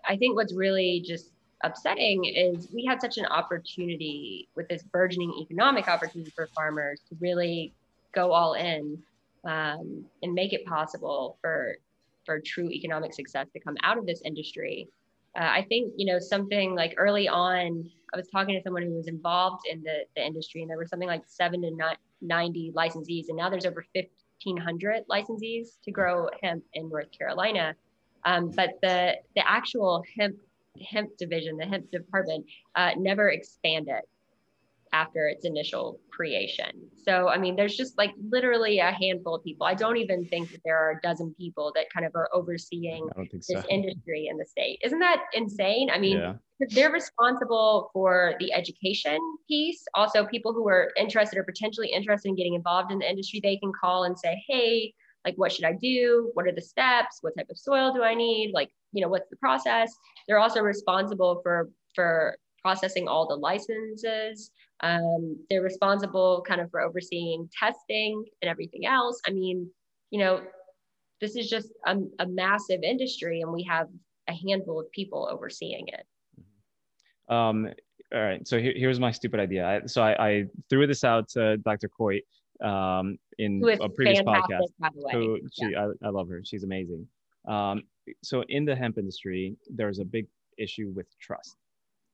I 0.08 0.18
think 0.18 0.36
what's 0.36 0.54
really 0.54 1.04
just 1.06 1.32
upsetting 1.64 2.26
is 2.26 2.70
we 2.74 2.86
had 2.86 3.02
such 3.02 3.18
an 3.18 3.26
opportunity 3.26 4.48
with 4.56 4.68
this 4.68 4.84
burgeoning 4.84 5.34
economic 5.42 5.88
opportunity 5.88 6.32
for 6.36 6.48
farmers 6.48 7.02
to 7.10 7.16
really 7.20 7.74
go 8.14 8.32
all 8.32 8.54
in 8.54 9.02
um, 9.46 10.06
and 10.22 10.34
make 10.34 10.54
it 10.54 10.66
possible 10.66 11.38
for 11.42 11.76
for 12.26 12.40
true 12.40 12.72
economic 12.72 13.14
success 13.14 13.46
to 13.54 13.60
come 13.60 13.78
out 13.84 13.98
of 13.98 14.06
this 14.06 14.22
industry 14.26 14.88
uh, 15.36 15.44
I 15.44 15.66
think, 15.68 15.94
you 15.98 16.06
know, 16.06 16.20
something 16.20 16.76
like 16.76 16.94
early 16.98 17.28
on, 17.28 17.90
I 18.14 18.18
was 18.18 18.28
talking 18.30 18.56
to 18.56 18.62
someone 18.64 18.84
who 18.84 18.96
was 18.96 19.08
involved 19.08 19.64
in 19.70 19.82
the, 19.84 20.06
the 20.16 20.26
industry, 20.26 20.62
and 20.62 20.70
there 20.70 20.78
were 20.78 20.86
something 20.86 21.08
like 21.08 21.24
seven 21.28 21.62
to 21.62 21.96
90 22.22 22.74
licensees, 22.76 23.26
and 23.28 23.38
now 23.38 23.50
there's 23.50 23.66
over 23.66 23.86
1,500 23.94 25.04
licensees 25.10 25.82
to 25.84 25.92
grow 25.92 26.30
hemp 26.42 26.64
in 26.74 26.90
North 26.90 27.12
Carolina. 27.18 27.76
Um, 28.24 28.50
but 28.50 28.72
the 28.82 29.16
the 29.36 29.48
actual 29.48 30.04
hemp 30.18 30.36
hemp 30.90 31.16
division, 31.18 31.58
the 31.58 31.66
hemp 31.66 31.92
department, 31.92 32.46
uh, 32.76 32.92
never 32.98 33.30
expanded 33.30 34.02
after 34.96 35.28
its 35.28 35.44
initial 35.44 36.00
creation. 36.10 36.72
So, 36.96 37.28
I 37.28 37.38
mean, 37.38 37.56
there's 37.58 37.76
just 37.76 37.98
like 37.98 38.14
literally 38.30 38.80
a 38.80 38.92
handful 38.92 39.36
of 39.36 39.44
people. 39.44 39.68
I 39.68 39.74
don't 39.74 39.98
even 39.98 40.26
think 40.26 40.52
that 40.52 40.62
there 40.64 40.78
are 40.78 40.92
a 40.92 41.02
dozen 41.02 41.36
people 41.38 41.74
that 41.76 41.86
kind 41.94 42.06
of 42.06 42.16
are 42.16 42.30
overseeing 42.34 43.08
this 43.32 43.48
so. 43.48 43.62
industry 43.70 44.28
in 44.32 44.38
the 44.38 44.46
state. 44.46 44.80
Isn't 44.84 45.00
that 45.00 45.24
insane? 45.34 45.90
I 45.92 46.00
mean, 46.00 46.18
yeah. 46.18 46.34
they're 46.70 46.92
responsible 46.92 47.90
for 47.92 48.36
the 48.40 48.54
education 48.54 49.20
piece. 49.50 49.84
Also, 49.94 50.26
people 50.26 50.54
who 50.54 50.68
are 50.70 50.92
interested 50.98 51.38
or 51.38 51.44
potentially 51.44 51.92
interested 51.92 52.30
in 52.30 52.36
getting 52.36 52.54
involved 52.54 52.92
in 52.92 53.00
the 53.00 53.10
industry, 53.10 53.42
they 53.44 53.58
can 53.58 53.74
call 53.80 54.06
and 54.06 54.18
say, 54.18 54.42
hey, 54.48 54.94
like, 55.26 55.36
what 55.36 55.52
should 55.52 55.66
I 55.66 55.74
do? 55.74 56.32
What 56.36 56.48
are 56.48 56.54
the 56.54 56.62
steps? 56.62 57.18
What 57.22 57.34
type 57.38 57.50
of 57.50 57.58
soil 57.58 57.92
do 57.94 58.02
I 58.02 58.14
need? 58.14 58.52
Like, 58.54 58.70
you 58.94 59.02
know, 59.02 59.10
what's 59.10 59.30
the 59.30 59.38
process? 59.38 59.94
They're 60.28 60.40
also 60.40 60.62
responsible 60.62 61.42
for 61.44 61.70
for 61.96 62.38
processing 62.66 63.08
all 63.08 63.28
the 63.28 63.36
licenses. 63.36 64.50
Um, 64.82 65.38
they're 65.50 65.62
responsible 65.62 66.44
kind 66.48 66.62
of 66.62 66.70
for 66.70 66.82
overseeing 66.82 67.50
testing 67.58 68.24
and 68.42 68.50
everything 68.50 68.86
else. 68.86 69.22
I 69.28 69.32
mean, 69.32 69.70
you 70.12 70.20
know, 70.20 70.42
this 71.22 71.36
is 71.36 71.50
just 71.50 71.70
a, 71.86 71.98
a 72.20 72.28
massive 72.28 72.84
industry 72.84 73.42
and 73.42 73.52
we 73.52 73.64
have 73.64 73.88
a 74.28 74.34
handful 74.34 74.80
of 74.80 74.92
people 74.92 75.28
overseeing 75.32 75.88
it. 75.88 76.06
Um, 77.34 77.70
all 78.14 78.22
right. 78.22 78.48
So 78.48 78.60
here, 78.60 78.74
here's 78.76 79.00
my 79.00 79.12
stupid 79.12 79.40
idea. 79.40 79.66
I, 79.66 79.86
so 79.86 80.02
I, 80.02 80.28
I, 80.28 80.46
threw 80.70 80.86
this 80.86 81.04
out 81.04 81.28
to 81.30 81.58
Dr. 81.58 81.90
Coit 81.90 82.22
um, 82.64 83.18
in 83.40 83.64
a 83.82 83.90
previous 83.90 84.22
podcast. 84.22 84.68
Who 85.12 85.40
she, 85.54 85.70
yeah. 85.72 85.88
I, 86.04 86.08
I 86.08 86.10
love 86.10 86.30
her. 86.30 86.42
She's 86.44 86.64
amazing. 86.64 87.08
Um, 87.48 87.84
so 88.24 88.44
in 88.50 88.66
the 88.66 88.76
hemp 88.76 88.98
industry, 88.98 89.56
there's 89.70 90.00
a 90.00 90.06
big 90.06 90.28
issue 90.58 90.92
with 90.96 91.08
trust 91.20 91.58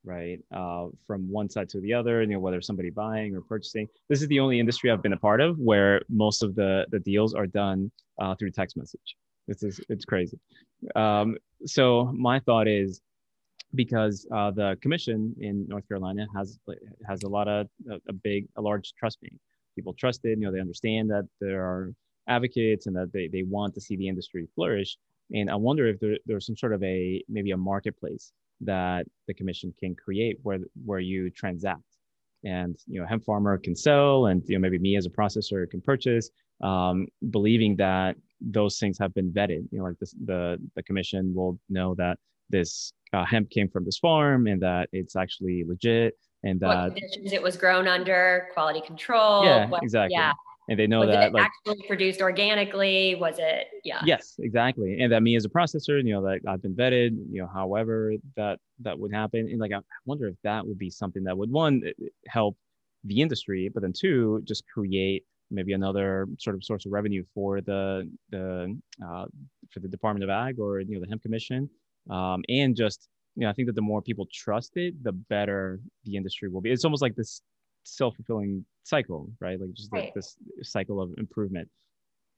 right? 0.03 0.39
Uh, 0.55 0.87
from 1.05 1.29
one 1.29 1.49
side 1.49 1.69
to 1.69 1.79
the 1.81 1.93
other, 1.93 2.21
you 2.21 2.27
know, 2.27 2.39
whether 2.39 2.61
somebody 2.61 2.89
buying 2.89 3.35
or 3.35 3.41
purchasing. 3.41 3.87
This 4.09 4.21
is 4.21 4.27
the 4.27 4.39
only 4.39 4.59
industry 4.59 4.89
I've 4.89 5.01
been 5.01 5.13
a 5.13 5.17
part 5.17 5.41
of 5.41 5.57
where 5.59 6.01
most 6.09 6.43
of 6.43 6.55
the 6.55 6.85
the 6.91 6.99
deals 6.99 7.33
are 7.33 7.47
done 7.47 7.91
uh, 8.19 8.35
through 8.35 8.51
text 8.51 8.77
message. 8.77 9.15
This 9.47 9.63
is 9.63 9.79
it's 9.89 10.05
crazy. 10.05 10.39
Um, 10.95 11.37
so 11.65 12.11
my 12.15 12.39
thought 12.39 12.67
is 12.67 13.01
because 13.75 14.27
uh, 14.33 14.51
the 14.51 14.77
commission 14.81 15.35
in 15.39 15.65
North 15.67 15.87
Carolina 15.87 16.25
has 16.35 16.59
has 17.07 17.23
a 17.23 17.29
lot 17.29 17.47
of 17.47 17.67
a, 17.89 17.95
a 18.09 18.13
big 18.13 18.47
a 18.57 18.61
large 18.61 18.93
trust 18.97 19.21
bank. 19.21 19.39
People 19.75 19.93
trust 19.93 20.21
it. 20.25 20.37
You 20.37 20.45
know, 20.45 20.51
they 20.51 20.59
understand 20.59 21.09
that 21.11 21.27
there 21.39 21.63
are 21.63 21.93
advocates 22.27 22.87
and 22.87 22.95
that 22.95 23.11
they, 23.13 23.27
they 23.27 23.43
want 23.43 23.73
to 23.73 23.81
see 23.81 23.95
the 23.95 24.07
industry 24.07 24.47
flourish. 24.55 24.97
And 25.33 25.49
I 25.49 25.55
wonder 25.55 25.87
if 25.87 25.99
there, 25.99 26.17
there's 26.25 26.45
some 26.45 26.57
sort 26.57 26.73
of 26.73 26.83
a 26.83 27.23
maybe 27.29 27.51
a 27.51 27.57
marketplace 27.57 28.31
that 28.63 29.05
the 29.27 29.33
commission 29.33 29.73
can 29.79 29.95
create 29.95 30.37
where 30.43 30.59
where 30.85 30.99
you 30.99 31.29
transact. 31.29 31.81
And 32.43 32.75
you 32.87 32.99
know 32.99 33.05
hemp 33.05 33.23
farmer 33.23 33.57
can 33.57 33.75
sell 33.75 34.27
and 34.27 34.41
you 34.47 34.55
know 34.55 34.61
maybe 34.61 34.79
me 34.79 34.95
as 34.97 35.05
a 35.05 35.11
processor 35.11 35.69
can 35.69 35.81
purchase 35.81 36.31
um, 36.63 37.07
believing 37.29 37.75
that 37.77 38.15
those 38.39 38.79
things 38.79 38.97
have 38.99 39.13
been 39.13 39.31
vetted. 39.31 39.67
You 39.71 39.79
know 39.79 39.83
like 39.85 39.99
this, 39.99 40.15
the 40.25 40.57
the 40.75 40.83
commission 40.83 41.33
will 41.35 41.59
know 41.69 41.93
that 41.95 42.17
this 42.49 42.93
uh, 43.13 43.25
hemp 43.25 43.49
came 43.49 43.69
from 43.69 43.85
this 43.85 43.97
farm 43.97 44.47
and 44.47 44.61
that 44.61 44.89
it's 44.91 45.15
actually 45.15 45.63
legit 45.67 46.17
and 46.43 46.59
that 46.59 46.67
what 46.67 46.95
conditions 46.95 47.33
it 47.33 47.41
was 47.41 47.57
grown 47.57 47.87
under 47.87 48.49
quality 48.53 48.81
control 48.81 49.45
yeah 49.45 49.67
what, 49.69 49.83
exactly. 49.83 50.15
yeah 50.15 50.33
and 50.71 50.79
they 50.79 50.87
know 50.87 51.01
was 51.01 51.09
that 51.09 51.27
it 51.27 51.33
like 51.33 51.43
actually 51.43 51.85
produced 51.85 52.21
organically? 52.21 53.15
Was 53.15 53.35
it 53.39 53.67
yeah. 53.83 54.01
Yes 54.05 54.35
exactly. 54.39 54.99
And 55.01 55.11
that 55.11 55.21
me 55.21 55.35
as 55.35 55.43
a 55.43 55.49
processor 55.49 56.01
you 56.01 56.13
know 56.13 56.23
that 56.23 56.39
i've 56.47 56.61
been 56.61 56.73
vetted 56.73 57.11
you 57.29 57.41
know 57.41 57.49
however 57.53 58.13
that 58.37 58.59
that 58.79 58.97
would 58.97 59.13
happen. 59.13 59.41
And 59.51 59.59
like 59.59 59.73
i 59.73 59.79
wonder 60.05 60.27
if 60.27 60.35
that 60.43 60.65
would 60.65 60.77
be 60.77 60.89
something 60.89 61.23
that 61.25 61.37
would 61.37 61.51
one 61.51 61.83
help 62.27 62.57
the 63.03 63.19
industry 63.19 63.69
but 63.73 63.81
then 63.81 63.91
two 63.91 64.41
just 64.45 64.63
create 64.67 65.25
maybe 65.49 65.73
another 65.73 66.27
sort 66.39 66.55
of 66.55 66.63
source 66.63 66.85
of 66.85 66.93
revenue 66.93 67.23
for 67.33 67.59
the 67.59 68.09
the 68.29 68.79
uh, 69.05 69.25
for 69.69 69.81
the 69.81 69.87
department 69.89 70.23
of 70.23 70.29
ag 70.29 70.57
or 70.57 70.79
you 70.79 70.95
know 70.95 71.01
the 71.01 71.07
hemp 71.07 71.21
commission. 71.21 71.69
Um, 72.09 72.43
and 72.47 72.75
just 72.75 73.09
you 73.35 73.43
know 73.43 73.49
i 73.49 73.53
think 73.53 73.67
that 73.67 73.75
the 73.75 73.81
more 73.81 74.01
people 74.01 74.27
trust 74.33 74.77
it 74.77 75.03
the 75.03 75.11
better 75.11 75.79
the 76.05 76.15
industry 76.15 76.47
will 76.47 76.61
be. 76.61 76.71
It's 76.71 76.85
almost 76.85 77.01
like 77.01 77.15
this 77.15 77.41
self-fulfilling 77.83 78.65
cycle, 78.83 79.29
right? 79.39 79.59
Like 79.59 79.73
just 79.73 79.91
right. 79.91 80.13
this 80.13 80.35
cycle 80.63 81.01
of 81.01 81.11
improvement. 81.17 81.69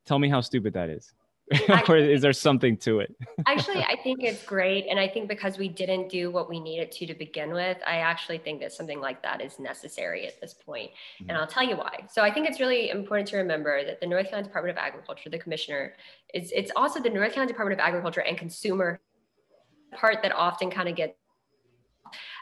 Tell 0.06 0.20
me 0.20 0.30
how 0.30 0.42
stupid 0.42 0.74
that 0.74 0.90
is. 0.90 1.14
or 1.90 1.98
is 1.98 2.22
there 2.22 2.34
something 2.34 2.78
to 2.78 3.00
it? 3.00 3.14
actually, 3.46 3.84
I 3.84 3.98
think 4.02 4.24
it's 4.24 4.44
great. 4.46 4.88
And 4.90 4.98
I 4.98 5.08
think 5.08 5.28
because 5.28 5.58
we 5.58 5.68
didn't 5.68 6.08
do 6.08 6.32
what 6.32 6.50
we 6.50 6.60
needed 6.60 6.92
to 6.94 7.06
to 7.06 7.14
begin 7.14 7.52
with, 7.52 7.78
I 7.86 7.98
actually 7.98 8.38
think 8.38 8.62
that 8.62 8.72
something 8.72 9.02
like 9.02 9.22
that 9.24 9.42
is 9.42 9.60
necessary 9.60 10.26
at 10.26 10.40
this 10.40 10.54
point. 10.54 10.92
Mm-hmm. 10.92 11.30
And 11.30 11.38
I'll 11.38 11.48
tell 11.48 11.64
you 11.64 11.76
why. 11.76 12.06
So 12.10 12.22
I 12.22 12.34
think 12.34 12.48
it's 12.48 12.60
really 12.60 12.90
important 12.90 13.28
to 13.30 13.38
remember 13.38 13.84
that 13.86 14.00
the 14.00 14.08
North 14.08 14.26
Carolina 14.26 14.48
Department 14.48 14.78
of 14.78 14.82
Agriculture, 14.82 15.30
the 15.30 15.40
commissioner, 15.40 15.94
is 16.34 16.52
it's 16.56 16.72
also 16.76 17.02
the 17.02 17.10
North 17.10 17.34
Carolina 17.34 17.52
Department 17.52 17.80
of 17.80 17.86
Agriculture 17.86 18.22
and 18.22 18.38
consumer 18.38 19.02
part 19.94 20.24
that 20.24 20.32
often 20.32 20.72
kind 20.72 20.90
of 20.90 20.96
gets 20.96 21.14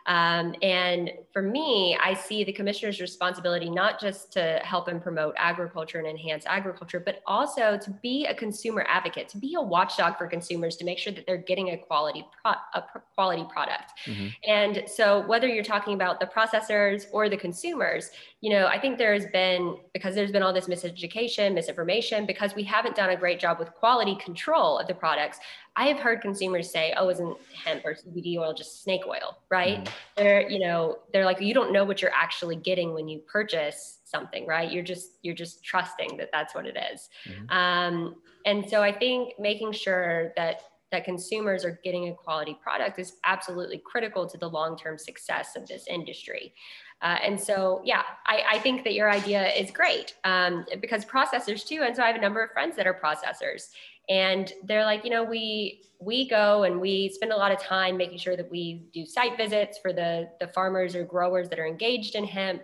um, 0.07 0.55
and 0.61 1.11
for 1.31 1.41
me, 1.41 1.97
I 2.01 2.13
see 2.13 2.43
the 2.43 2.51
commissioner's 2.51 2.99
responsibility 2.99 3.69
not 3.69 3.99
just 3.99 4.31
to 4.33 4.59
help 4.63 4.87
and 4.87 5.01
promote 5.01 5.35
agriculture 5.37 5.99
and 5.99 6.07
enhance 6.07 6.45
agriculture, 6.45 6.99
but 6.99 7.21
also 7.25 7.77
to 7.77 7.91
be 8.01 8.25
a 8.25 8.33
consumer 8.33 8.85
advocate, 8.87 9.29
to 9.29 9.37
be 9.37 9.55
a 9.55 9.61
watchdog 9.61 10.17
for 10.17 10.27
consumers, 10.27 10.75
to 10.77 10.85
make 10.85 10.97
sure 10.97 11.13
that 11.13 11.25
they're 11.27 11.37
getting 11.37 11.69
a 11.69 11.77
quality 11.77 12.25
pro- 12.43 12.53
a 12.73 12.83
quality 13.15 13.45
product. 13.51 13.91
Mm-hmm. 14.05 14.27
And 14.47 14.83
so, 14.87 15.25
whether 15.27 15.47
you're 15.47 15.63
talking 15.63 15.93
about 15.93 16.19
the 16.19 16.25
processors 16.25 17.05
or 17.11 17.29
the 17.29 17.37
consumers, 17.37 18.09
you 18.41 18.49
know, 18.49 18.65
I 18.65 18.79
think 18.79 18.97
there 18.97 19.13
has 19.13 19.27
been 19.27 19.77
because 19.93 20.15
there's 20.15 20.31
been 20.31 20.41
all 20.41 20.51
this 20.51 20.67
miseducation, 20.67 21.53
misinformation, 21.53 22.25
because 22.25 22.55
we 22.55 22.63
haven't 22.63 22.95
done 22.95 23.11
a 23.11 23.15
great 23.15 23.39
job 23.39 23.59
with 23.59 23.71
quality 23.75 24.15
control 24.15 24.79
of 24.79 24.87
the 24.87 24.95
products. 24.95 25.37
I 25.75 25.85
have 25.85 25.99
heard 25.99 26.21
consumers 26.21 26.69
say, 26.71 26.91
"Oh, 26.97 27.09
isn't 27.09 27.37
hemp 27.53 27.85
or 27.85 27.93
CBD 27.93 28.39
oil 28.39 28.55
just 28.55 28.83
snake 28.83 29.03
oil?" 29.07 29.37
Right? 29.51 29.83
Mm-hmm. 29.83 29.93
They're, 30.17 30.49
you 30.49 30.59
know, 30.59 30.97
they're 31.13 31.23
like, 31.23 31.39
you 31.39 31.53
don't 31.53 31.71
know 31.71 31.83
what 31.83 32.01
you're 32.01 32.13
actually 32.15 32.55
getting 32.55 32.95
when 32.95 33.07
you 33.07 33.19
purchase 33.19 33.99
something, 34.05 34.47
right? 34.47 34.71
You're 34.71 34.83
just 34.83 35.19
you're 35.21 35.35
just 35.35 35.63
trusting 35.63 36.17
that 36.17 36.29
that's 36.33 36.55
what 36.55 36.65
it 36.65 36.77
is. 36.91 37.09
Mm-hmm. 37.29 37.55
Um, 37.55 38.15
and 38.47 38.67
so 38.67 38.81
I 38.81 38.91
think 38.91 39.33
making 39.37 39.73
sure 39.73 40.33
that 40.35 40.61
that 40.91 41.05
consumers 41.05 41.63
are 41.63 41.79
getting 41.83 42.09
a 42.09 42.13
quality 42.13 42.57
product 42.61 42.99
is 42.99 43.13
absolutely 43.23 43.81
critical 43.85 44.27
to 44.27 44.37
the 44.37 44.47
long-term 44.47 44.97
success 44.97 45.55
of 45.55 45.65
this 45.67 45.87
industry. 45.87 46.53
Uh, 47.01 47.17
and 47.23 47.39
so, 47.39 47.81
yeah, 47.83 48.03
I, 48.27 48.43
I, 48.51 48.59
think 48.59 48.83
that 48.83 48.93
your 48.93 49.09
idea 49.09 49.51
is 49.53 49.71
great 49.71 50.13
um, 50.23 50.65
because 50.81 51.03
processors 51.03 51.65
too. 51.65 51.81
And 51.83 51.95
so 51.95 52.03
I 52.03 52.07
have 52.07 52.15
a 52.15 52.21
number 52.21 52.43
of 52.43 52.51
friends 52.51 52.75
that 52.75 52.85
are 52.85 52.93
processors, 52.93 53.69
and 54.09 54.51
they're 54.63 54.85
like 54.85 55.03
you 55.03 55.09
know 55.09 55.23
we 55.23 55.81
we 55.99 56.27
go 56.27 56.63
and 56.63 56.79
we 56.79 57.09
spend 57.09 57.31
a 57.31 57.35
lot 57.35 57.51
of 57.51 57.59
time 57.59 57.95
making 57.97 58.17
sure 58.17 58.35
that 58.35 58.49
we 58.51 58.85
do 58.93 59.05
site 59.05 59.37
visits 59.37 59.77
for 59.77 59.93
the 59.93 60.29
the 60.39 60.47
farmers 60.47 60.95
or 60.95 61.03
growers 61.03 61.49
that 61.49 61.59
are 61.59 61.65
engaged 61.65 62.15
in 62.15 62.23
hemp 62.23 62.61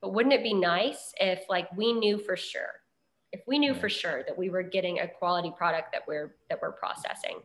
but 0.00 0.12
wouldn't 0.12 0.34
it 0.34 0.42
be 0.42 0.54
nice 0.54 1.12
if 1.18 1.40
like 1.48 1.68
we 1.76 1.92
knew 1.92 2.18
for 2.18 2.36
sure 2.36 2.80
if 3.32 3.40
we 3.46 3.58
knew 3.58 3.74
for 3.74 3.88
sure 3.88 4.22
that 4.26 4.36
we 4.36 4.50
were 4.50 4.62
getting 4.62 5.00
a 5.00 5.08
quality 5.08 5.52
product 5.56 5.90
that 5.92 6.02
we're 6.06 6.36
that 6.48 6.60
we're 6.62 6.72
processing 6.72 7.38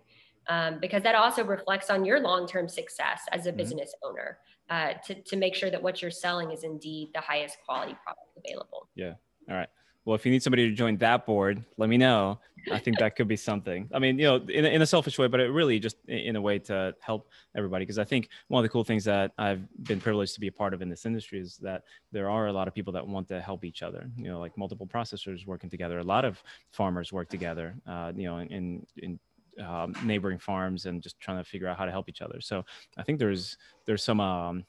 um, 0.47 0.79
because 0.79 1.03
that 1.03 1.15
also 1.15 1.43
reflects 1.43 1.89
on 1.89 2.03
your 2.03 2.19
long-term 2.19 2.67
success 2.67 3.21
as 3.31 3.45
a 3.45 3.49
mm-hmm. 3.49 3.57
business 3.57 3.93
owner 4.03 4.37
uh, 4.69 4.93
to, 5.05 5.21
to 5.23 5.35
make 5.35 5.55
sure 5.55 5.69
that 5.69 5.81
what 5.81 6.01
you're 6.01 6.11
selling 6.11 6.51
is 6.51 6.63
indeed 6.63 7.09
the 7.13 7.21
highest 7.21 7.57
quality 7.65 7.95
product 8.03 8.27
available 8.37 8.87
yeah 8.95 9.13
all 9.49 9.55
right 9.55 9.69
well, 10.09 10.15
if 10.15 10.25
you 10.25 10.31
need 10.31 10.41
somebody 10.41 10.67
to 10.67 10.75
join 10.75 10.97
that 10.97 11.27
board, 11.27 11.63
let 11.77 11.87
me 11.87 11.95
know. 11.95 12.39
I 12.71 12.79
think 12.79 12.97
that 12.97 13.15
could 13.15 13.27
be 13.27 13.35
something. 13.35 13.87
I 13.93 13.99
mean, 13.99 14.17
you 14.17 14.25
know, 14.25 14.37
in, 14.37 14.65
in 14.65 14.81
a 14.81 14.85
selfish 14.87 15.19
way, 15.19 15.27
but 15.27 15.39
it 15.39 15.51
really 15.51 15.79
just 15.79 15.97
in 16.07 16.35
a 16.35 16.41
way 16.41 16.57
to 16.59 16.95
help 16.99 17.29
everybody. 17.55 17.83
Because 17.83 17.99
I 17.99 18.05
think 18.05 18.29
one 18.47 18.59
of 18.59 18.63
the 18.63 18.69
cool 18.69 18.83
things 18.83 19.03
that 19.05 19.33
I've 19.37 19.61
been 19.83 20.01
privileged 20.01 20.33
to 20.33 20.39
be 20.39 20.47
a 20.47 20.51
part 20.51 20.73
of 20.73 20.81
in 20.81 20.89
this 20.89 21.05
industry 21.05 21.39
is 21.39 21.57
that 21.57 21.83
there 22.11 22.27
are 22.27 22.47
a 22.47 22.51
lot 22.51 22.67
of 22.67 22.73
people 22.73 22.91
that 22.93 23.05
want 23.05 23.27
to 23.27 23.39
help 23.39 23.63
each 23.63 23.83
other. 23.83 24.09
You 24.17 24.29
know, 24.29 24.39
like 24.39 24.57
multiple 24.57 24.87
processors 24.87 25.45
working 25.45 25.69
together. 25.69 25.99
A 25.99 26.03
lot 26.03 26.25
of 26.25 26.41
farmers 26.71 27.13
work 27.13 27.29
together. 27.29 27.75
Uh, 27.85 28.11
you 28.15 28.23
know, 28.23 28.39
in 28.39 28.85
in 28.97 29.19
um, 29.65 29.93
neighboring 30.03 30.39
farms 30.39 30.85
and 30.85 31.01
just 31.01 31.19
trying 31.19 31.37
to 31.37 31.43
figure 31.43 31.67
out 31.67 31.77
how 31.77 31.85
to 31.85 31.91
help 31.91 32.09
each 32.09 32.21
other. 32.21 32.39
So 32.41 32.63
I 32.97 33.03
think 33.03 33.19
there's 33.19 33.57
there's 33.85 34.03
some 34.03 34.19
um, 34.19 34.65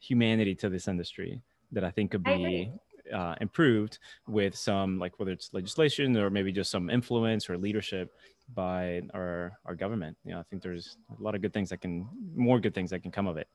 humanity 0.00 0.54
to 0.56 0.68
this 0.68 0.88
industry 0.88 1.40
that 1.72 1.84
I 1.84 1.90
think 1.90 2.12
could 2.12 2.22
be 2.22 2.72
uh, 3.12 3.34
improved 3.40 3.98
with 4.26 4.54
some 4.54 4.98
like 4.98 5.18
whether 5.18 5.32
it's 5.32 5.52
legislation 5.52 6.16
or 6.16 6.30
maybe 6.30 6.52
just 6.52 6.70
some 6.70 6.90
influence 6.90 7.48
or 7.48 7.58
leadership 7.58 8.12
by 8.54 9.02
our 9.14 9.58
our 9.64 9.74
government. 9.74 10.16
You 10.24 10.32
know, 10.32 10.40
I 10.40 10.42
think 10.44 10.62
there's 10.62 10.96
a 11.18 11.22
lot 11.22 11.34
of 11.34 11.42
good 11.42 11.52
things 11.52 11.70
that 11.70 11.80
can 11.80 12.08
more 12.34 12.60
good 12.60 12.74
things 12.74 12.90
that 12.90 13.00
can 13.00 13.10
come 13.10 13.26
of 13.26 13.36
it. 13.36 13.48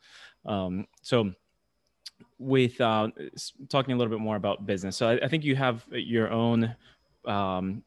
Um, 0.45 0.87
so 1.01 1.31
with 2.37 2.79
uh, 2.79 3.09
talking 3.69 3.93
a 3.93 3.97
little 3.97 4.11
bit 4.11 4.21
more 4.21 4.35
about 4.35 4.65
business, 4.65 4.95
so 4.95 5.09
I, 5.09 5.25
I 5.25 5.27
think 5.27 5.43
you 5.43 5.55
have 5.55 5.85
your 5.91 6.31
own 6.31 6.75
um, 7.25 7.83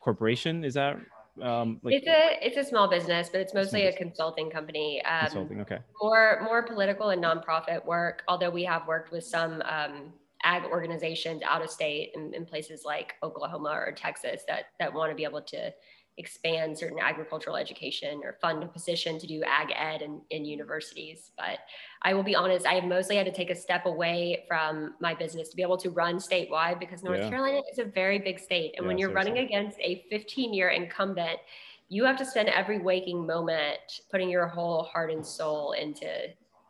corporation. 0.00 0.64
Is 0.64 0.74
that 0.74 0.98
um, 1.42 1.80
like, 1.82 1.94
it's 1.94 2.06
a 2.06 2.46
it's 2.46 2.56
a 2.56 2.64
small 2.64 2.88
business, 2.88 3.28
but 3.28 3.40
it's 3.40 3.54
mostly 3.54 3.86
a 3.86 3.92
consulting 3.92 4.50
company. 4.50 5.02
Um, 5.04 5.26
consulting, 5.26 5.60
okay. 5.62 5.78
More 6.00 6.40
more 6.44 6.62
political 6.62 7.10
and 7.10 7.22
nonprofit 7.22 7.84
work. 7.84 8.22
Although 8.28 8.50
we 8.50 8.64
have 8.64 8.86
worked 8.86 9.10
with 9.10 9.24
some 9.24 9.62
um, 9.62 10.12
ag 10.44 10.64
organizations 10.64 11.42
out 11.42 11.62
of 11.62 11.70
state 11.70 12.12
in, 12.14 12.32
in 12.34 12.44
places 12.44 12.82
like 12.84 13.14
Oklahoma 13.22 13.70
or 13.70 13.92
Texas 13.92 14.42
that 14.46 14.66
that 14.78 14.92
want 14.92 15.10
to 15.10 15.16
be 15.16 15.24
able 15.24 15.42
to 15.42 15.72
expand 16.16 16.78
certain 16.78 16.98
agricultural 17.00 17.56
education 17.56 18.20
or 18.22 18.38
fund 18.40 18.62
a 18.62 18.66
position 18.66 19.18
to 19.18 19.26
do 19.26 19.42
ag 19.42 19.72
ed 19.76 20.00
in, 20.02 20.20
in 20.30 20.44
universities. 20.44 21.32
But 21.36 21.58
I 22.02 22.14
will 22.14 22.22
be 22.22 22.36
honest, 22.36 22.66
I 22.66 22.74
have 22.74 22.84
mostly 22.84 23.16
had 23.16 23.26
to 23.26 23.32
take 23.32 23.50
a 23.50 23.54
step 23.54 23.86
away 23.86 24.44
from 24.46 24.94
my 25.00 25.14
business 25.14 25.48
to 25.48 25.56
be 25.56 25.62
able 25.62 25.78
to 25.78 25.90
run 25.90 26.16
statewide 26.16 26.78
because 26.78 27.02
North 27.02 27.20
yeah. 27.20 27.28
Carolina 27.28 27.62
is 27.70 27.78
a 27.78 27.84
very 27.84 28.18
big 28.18 28.38
state. 28.38 28.74
And 28.76 28.84
yeah, 28.84 28.88
when 28.88 28.98
you're 28.98 29.12
running 29.12 29.38
against 29.38 29.78
a 29.80 30.04
15 30.10 30.54
year 30.54 30.68
incumbent, 30.68 31.40
you 31.88 32.04
have 32.04 32.16
to 32.16 32.24
spend 32.24 32.48
every 32.48 32.78
waking 32.78 33.26
moment 33.26 34.00
putting 34.10 34.28
your 34.28 34.46
whole 34.46 34.84
heart 34.84 35.10
and 35.10 35.24
soul 35.24 35.72
into 35.72 36.28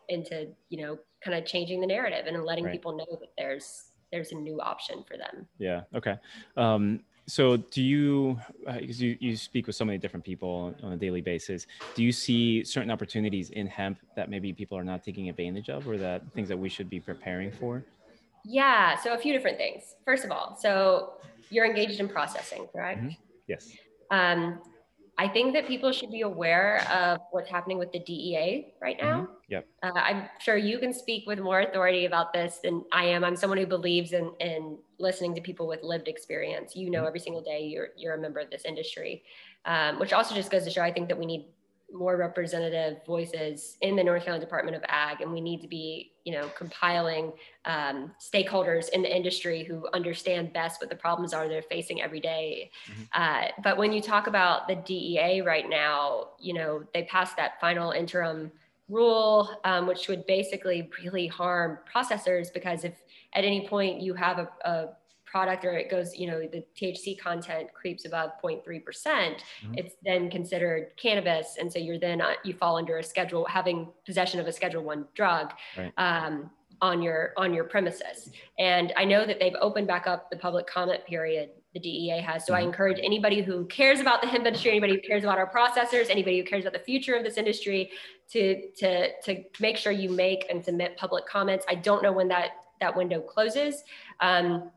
into 0.09 0.49
you 0.69 0.83
know 0.83 0.99
kind 1.23 1.37
of 1.37 1.47
changing 1.47 1.81
the 1.81 1.87
narrative 1.87 2.27
and 2.27 2.45
letting 2.45 2.65
right. 2.65 2.73
people 2.73 2.97
know 2.97 3.07
that 3.21 3.31
there's 3.39 3.91
there's 4.13 4.33
a 4.33 4.35
new 4.35 4.61
option 4.61 5.03
for 5.09 5.17
them 5.17 5.47
yeah 5.59 5.83
okay 5.95 6.17
um, 6.57 7.01
so 7.27 7.57
do 7.57 7.83
you 7.83 8.39
because 8.81 9.01
uh, 9.01 9.05
you, 9.07 9.17
you 9.21 9.37
speak 9.37 9.67
with 9.67 9.77
so 9.77 9.85
many 9.85 9.99
different 9.99 10.25
people 10.25 10.75
on 10.83 10.93
a 10.93 10.97
daily 10.97 11.21
basis 11.21 11.67
do 11.95 12.03
you 12.03 12.13
see 12.13 12.63
certain 12.65 12.91
opportunities 12.91 13.51
in 13.51 13.67
hemp 13.67 13.99
that 14.15 14.29
maybe 14.29 14.53
people 14.53 14.77
are 14.77 14.85
not 14.85 15.03
taking 15.03 15.29
advantage 15.29 15.71
of 15.71 15.89
or 15.89 15.97
that 15.97 16.23
things 16.35 16.49
that 16.49 16.59
we 16.59 16.69
should 16.69 16.91
be 16.91 17.01
preparing 17.01 17.51
for? 17.51 17.83
Yeah 18.45 18.99
so 18.99 19.15
a 19.15 19.19
few 19.19 19.33
different 19.33 19.57
things. 19.57 19.95
First 20.05 20.25
of 20.25 20.31
all 20.31 20.57
so 20.61 21.15
you're 21.51 21.67
engaged 21.67 22.01
in 22.01 22.09
processing 22.09 22.67
correct? 22.73 23.01
Mm-hmm. 23.01 23.11
yes. 23.47 23.71
Um, 24.11 24.61
I 25.17 25.29
think 25.29 25.55
that 25.55 25.69
people 25.69 25.93
should 25.93 26.11
be 26.11 26.23
aware 26.23 26.87
of 26.91 27.21
what's 27.31 27.49
happening 27.49 27.79
with 27.79 27.93
the 27.93 28.01
DEA 28.01 28.75
right 28.81 28.97
now. 29.01 29.21
Mm-hmm. 29.21 29.33
Yep. 29.49 29.69
Uh, 29.83 29.93
I'm 29.95 30.29
sure 30.41 30.57
you 30.57 30.79
can 30.79 30.93
speak 30.93 31.27
with 31.27 31.39
more 31.39 31.61
authority 31.61 32.07
about 32.07 32.33
this 32.33 32.59
than 32.65 32.85
I 32.91 33.05
am. 33.05 33.23
I'm 33.25 33.37
someone 33.37 33.59
who 33.59 33.67
believes 33.67 34.13
in, 34.13 34.33
in 34.41 34.79
listening 34.99 35.35
to 35.37 35.41
people 35.41 35.69
with 35.69 35.83
lived 35.83 36.09
experience. 36.09 36.75
You 36.75 36.91
know, 36.91 37.01
mm-hmm. 37.01 37.07
every 37.09 37.21
single 37.21 37.43
day 37.43 37.65
you're, 37.65 37.89
you're 37.97 38.15
a 38.15 38.21
member 38.21 38.41
of 38.41 38.51
this 38.51 38.65
industry, 38.65 39.23
um, 39.67 40.01
which 40.01 40.13
also 40.13 40.35
just 40.35 40.51
goes 40.51 40.65
to 40.65 40.71
show 40.71 40.83
I 40.83 40.93
think 40.93 41.09
that 41.09 41.19
we 41.19 41.27
need 41.27 41.47
more 41.93 42.17
representative 42.17 43.05
voices 43.07 43.77
in 43.81 43.97
the 43.97 44.03
North 44.03 44.25
Carolina 44.25 44.45
Department 44.45 44.77
of 44.77 44.83
Ag, 44.89 45.21
and 45.21 45.33
we 45.33 45.41
need 45.41 45.61
to 45.61 45.69
be, 45.69 46.13
you 46.25 46.33
know, 46.33 46.49
compiling 46.57 47.33
um, 47.65 48.13
stakeholders 48.21 48.89
in 48.91 49.03
the 49.03 49.15
industry 49.15 49.63
who 49.63 49.87
understand 49.93 50.53
best 50.53 50.81
what 50.81 50.91
the 50.91 50.97
problems 50.97 51.33
are 51.33 51.49
they're 51.49 51.63
facing 51.63 52.03
every 52.03 52.21
day. 52.21 52.71
Mm-hmm. 52.91 53.03
Uh, 53.13 53.49
but 53.63 53.77
when 53.77 53.93
you 53.93 54.01
talk 54.01 54.27
about 54.27 54.67
the 54.67 54.77
DEA 54.77 55.43
right 55.43 55.69
now, 55.69 56.29
you 56.41 56.55
know, 56.55 56.83
they 56.93 57.05
passed 57.05 57.37
that 57.37 57.61
final 57.61 57.93
interim 57.93 58.51
rule, 58.89 59.51
um, 59.65 59.87
which 59.87 60.09
would 60.09 60.27
basically 60.27 60.91
really 61.03 61.27
harm 61.27 61.79
processors 61.93 62.53
because 62.53 62.85
if 62.85 62.95
at 63.33 63.45
any 63.45 63.67
point 63.67 64.01
you 64.01 64.15
have 64.15 64.39
a, 64.39 64.49
a 64.65 64.89
product 65.35 65.65
or 65.65 65.73
it 65.73 65.91
goes, 65.91 66.17
you 66.17 66.29
know, 66.29 66.39
the 66.57 66.63
THC 66.77 67.19
content 67.19 67.67
creeps 67.75 68.05
above 68.05 68.31
0.3%, 68.43 68.85
percent 68.85 69.39
mm 69.39 69.69
hmm 69.69 69.75
it's 69.77 69.95
then 70.05 70.31
considered 70.31 70.83
cannabis. 70.97 71.57
And 71.59 71.71
so 71.73 71.81
you're 71.81 71.99
then, 71.99 72.21
uh, 72.21 72.35
you 72.45 72.55
fall 72.55 72.77
under 72.77 72.99
a 72.99 73.03
schedule, 73.03 73.45
having 73.47 73.89
possession 74.07 74.39
of 74.39 74.47
a 74.47 74.53
schedule 74.53 74.85
one 74.85 75.07
drug. 75.15 75.53
Right. 75.77 75.93
Um, 75.97 76.51
on 76.81 77.01
your 77.01 77.33
on 77.37 77.55
your 77.55 77.65
premises 77.65 78.33
and 78.59 78.93
i 78.97 79.05
know 79.05 79.25
that 79.25 79.39
they've 79.39 79.59
opened 79.61 79.87
back 79.87 80.09
up 80.09 80.29
the 80.29 80.37
public 80.37 80.67
comment 80.67 81.01
period 81.07 81.51
the 81.75 81.81
DEA 81.81 82.21
has. 82.21 82.47
So 82.47 82.55
I 82.55 82.59
mm-hmm. 82.59 82.69
encourage 82.69 83.01
anybody 83.03 83.43
who 83.43 83.67
cares 83.67 83.99
about 84.01 84.23
the 84.23 84.29
hemp 84.29 84.47
industry, 84.47 84.71
anybody 84.71 84.95
who 84.95 85.01
cares 85.01 85.25
about 85.25 85.39
our 85.39 85.51
processors, 85.51 86.09
anybody 86.09 86.39
who 86.39 86.45
cares 86.45 86.65
about 86.65 86.73
the 86.73 86.85
future 86.85 87.15
of 87.15 87.25
this 87.25 87.37
industry, 87.37 87.91
to 88.31 88.71
to 88.81 89.21
to 89.23 89.43
make 89.61 89.77
sure 89.77 89.93
you 89.93 90.11
make 90.11 90.47
and 90.51 90.65
submit 90.65 90.97
public 90.97 91.27
comments. 91.27 91.67
I 91.69 91.75
don't 91.75 92.03
know 92.03 92.13
when 92.13 92.29
that 92.29 92.51
that 92.81 92.97
window 92.97 93.21
closes. 93.21 93.83
Um, 94.21 94.71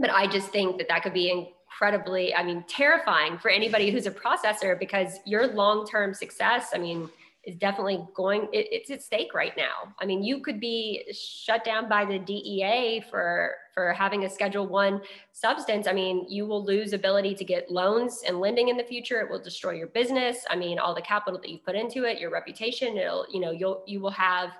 but 0.00 0.10
I 0.10 0.26
just 0.26 0.48
think 0.48 0.78
that 0.78 0.88
that 0.88 1.02
could 1.02 1.14
be 1.14 1.30
incredibly, 1.30 2.34
I 2.34 2.42
mean, 2.42 2.64
terrifying 2.68 3.38
for 3.38 3.50
anybody 3.50 3.90
who's 3.90 4.06
a 4.06 4.10
processor 4.10 4.78
because 4.78 5.20
your 5.24 5.46
long 5.46 5.86
term 5.86 6.14
success, 6.14 6.70
I 6.74 6.78
mean, 6.78 7.08
is 7.44 7.56
definitely 7.56 8.06
going 8.14 8.42
it, 8.52 8.68
it's 8.70 8.90
at 8.90 9.02
stake 9.02 9.32
right 9.32 9.56
now. 9.56 9.94
I 9.98 10.04
mean 10.04 10.22
you 10.22 10.40
could 10.40 10.60
be 10.60 11.04
shut 11.12 11.64
down 11.64 11.88
by 11.88 12.04
the 12.04 12.18
dea 12.18 13.02
for 13.10 13.54
for 13.72 13.92
having 13.94 14.24
a 14.24 14.30
schedule 14.30 14.66
one 14.66 15.00
substance. 15.32 15.86
I 15.86 15.92
mean 15.92 16.26
you 16.28 16.44
will 16.46 16.62
lose 16.62 16.92
ability 16.92 17.34
to 17.36 17.44
get 17.44 17.70
loans 17.70 18.22
and 18.26 18.40
lending 18.40 18.68
in 18.68 18.76
the 18.76 18.84
future. 18.84 19.20
It 19.20 19.30
will 19.30 19.42
destroy 19.42 19.72
your 19.72 19.86
business. 19.86 20.44
I 20.50 20.56
mean 20.56 20.78
all 20.78 20.94
the 20.94 21.00
capital 21.00 21.40
that 21.40 21.48
you've 21.48 21.64
put 21.64 21.76
into 21.76 22.04
it 22.04 22.20
your 22.20 22.30
reputation 22.30 22.98
it'll 22.98 23.26
you 23.32 23.40
know 23.40 23.52
you'll 23.52 23.82
you 23.86 24.00
will 24.00 24.10
have 24.10 24.50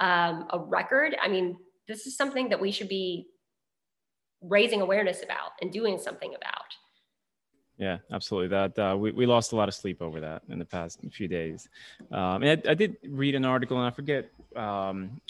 um, 0.00 0.46
a 0.50 0.60
record. 0.60 1.16
I 1.20 1.26
mean 1.26 1.56
this 1.88 2.06
is 2.06 2.16
something 2.16 2.48
that 2.50 2.60
we 2.60 2.70
should 2.70 2.88
be 2.88 3.26
raising 4.42 4.80
awareness 4.80 5.22
about 5.22 5.52
and 5.60 5.72
doing 5.72 5.98
something 5.98 6.34
about 6.34 6.74
yeah, 7.78 7.98
absolutely. 8.12 8.48
That 8.48 8.78
uh, 8.78 8.96
we 8.96 9.12
we 9.12 9.24
lost 9.24 9.52
a 9.52 9.56
lot 9.56 9.68
of 9.68 9.74
sleep 9.74 10.02
over 10.02 10.18
that 10.20 10.42
in 10.48 10.58
the 10.58 10.64
past 10.64 10.98
few 11.12 11.28
days. 11.28 11.68
Um, 12.10 12.42
and 12.42 12.60
I, 12.66 12.72
I, 12.72 12.74
did 12.74 12.96
read 13.06 13.36
an 13.36 13.44
article, 13.44 13.78
and 13.78 13.86
I 13.86 13.90
forget 13.90 14.30
um, 14.56 15.20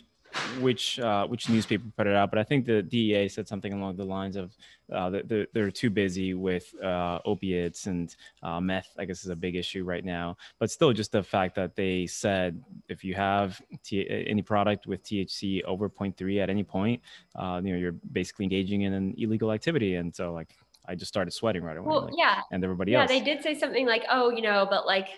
which 0.61 0.98
uh, 0.98 1.26
which 1.26 1.50
newspaper 1.50 1.84
put 1.94 2.06
it 2.06 2.14
out, 2.14 2.30
but 2.30 2.38
I 2.38 2.44
think 2.44 2.64
the 2.64 2.82
DEA 2.82 3.28
said 3.28 3.46
something 3.46 3.74
along 3.74 3.96
the 3.96 4.04
lines 4.04 4.36
of 4.36 4.56
uh, 4.93 5.11
they're, 5.24 5.47
they're 5.53 5.70
too 5.70 5.91
busy 5.91 6.34
with 6.34 6.74
uh, 6.82 7.18
opiates 7.24 7.86
and 7.86 8.14
uh, 8.43 8.61
meth. 8.61 8.89
I 8.99 9.05
guess 9.05 9.24
is 9.24 9.30
a 9.30 9.36
big 9.36 9.57
issue 9.57 9.84
right 9.84 10.05
now. 10.05 10.36
But 10.59 10.70
still, 10.70 10.93
just 10.93 11.12
the 11.12 11.22
fact 11.22 11.55
that 11.57 11.76
they 11.76 12.07
said 12.07 12.62
if 12.89 13.05
you 13.05 13.14
have 13.14 13.61
T- 13.84 14.09
any 14.09 14.43
product 14.43 14.86
with 14.86 15.03
THC 15.05 15.62
over 15.64 15.89
0.3 15.89 16.43
at 16.43 16.51
any 16.51 16.64
point, 16.64 17.03
uh, 17.36 17.61
you 17.62 17.72
know 17.72 17.78
you're 17.78 17.97
basically 18.12 18.45
engaging 18.45 18.82
in 18.82 18.93
an 18.93 19.14
illegal 19.18 19.53
activity, 19.53 19.97
and 19.97 20.14
so 20.14 20.32
like 20.32 20.55
I 20.89 20.95
just 20.95 21.09
started 21.09 21.32
sweating 21.32 21.62
right 21.62 21.76
away. 21.76 21.86
Well, 21.86 22.05
like, 22.07 22.14
yeah. 22.16 22.41
And 22.51 22.64
everybody 22.64 22.93
yeah, 22.93 23.03
else. 23.03 23.11
Yeah, 23.11 23.18
they 23.18 23.24
did 23.24 23.43
say 23.43 23.59
something 23.59 23.86
like, 23.86 24.05
oh, 24.11 24.30
you 24.30 24.41
know, 24.41 24.66
but 24.68 24.86
like 24.86 25.09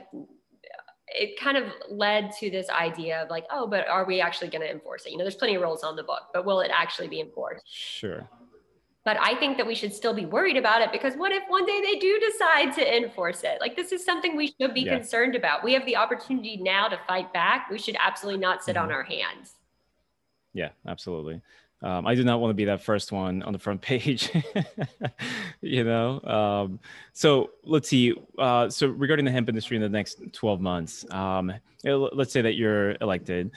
it 1.12 1.38
kind 1.38 1.56
of 1.56 1.64
led 1.88 2.32
to 2.38 2.50
this 2.50 2.68
idea 2.70 3.22
of 3.22 3.30
like, 3.30 3.44
oh, 3.50 3.66
but 3.66 3.86
are 3.88 4.04
we 4.04 4.20
actually 4.20 4.48
going 4.48 4.62
to 4.62 4.70
enforce 4.70 5.06
it? 5.06 5.12
You 5.12 5.18
know, 5.18 5.24
there's 5.24 5.36
plenty 5.36 5.54
of 5.54 5.62
rules 5.62 5.82
on 5.82 5.96
the 5.96 6.02
book, 6.02 6.22
but 6.32 6.44
will 6.44 6.60
it 6.60 6.70
actually 6.74 7.08
be 7.08 7.20
enforced? 7.20 7.64
Sure. 7.66 8.28
But 9.04 9.16
I 9.18 9.34
think 9.36 9.56
that 9.56 9.66
we 9.66 9.74
should 9.74 9.94
still 9.94 10.12
be 10.12 10.26
worried 10.26 10.58
about 10.58 10.82
it 10.82 10.92
because 10.92 11.14
what 11.14 11.32
if 11.32 11.42
one 11.48 11.64
day 11.64 11.80
they 11.80 11.98
do 11.98 12.20
decide 12.20 12.74
to 12.74 12.96
enforce 12.96 13.42
it? 13.44 13.58
Like, 13.58 13.74
this 13.74 13.92
is 13.92 14.04
something 14.04 14.36
we 14.36 14.54
should 14.60 14.74
be 14.74 14.82
yeah. 14.82 14.96
concerned 14.96 15.34
about. 15.34 15.64
We 15.64 15.72
have 15.72 15.86
the 15.86 15.96
opportunity 15.96 16.58
now 16.58 16.88
to 16.88 17.00
fight 17.08 17.32
back. 17.32 17.70
We 17.70 17.78
should 17.78 17.96
absolutely 17.98 18.40
not 18.40 18.62
sit 18.62 18.76
mm-hmm. 18.76 18.84
on 18.84 18.92
our 18.92 19.02
hands. 19.02 19.54
Yeah, 20.52 20.70
absolutely. 20.86 21.40
Um, 21.82 22.06
I 22.06 22.14
do 22.14 22.24
not 22.24 22.40
want 22.40 22.50
to 22.50 22.54
be 22.54 22.66
that 22.66 22.82
first 22.82 23.10
one 23.10 23.42
on 23.42 23.54
the 23.54 23.58
front 23.58 23.80
page, 23.90 24.30
you 25.62 25.84
know. 25.84 26.20
Um, 26.22 26.80
so 27.12 27.52
let's 27.64 27.88
see. 27.88 28.14
Uh, 28.38 28.68
so 28.68 28.88
regarding 28.88 29.24
the 29.24 29.30
hemp 29.30 29.48
industry 29.48 29.76
in 29.76 29.82
the 29.82 29.88
next 29.88 30.20
12 30.32 30.60
months, 30.60 31.10
um, 31.10 31.52
let's 31.84 32.32
say 32.32 32.42
that 32.42 32.54
you're 32.54 32.96
elected. 33.00 33.50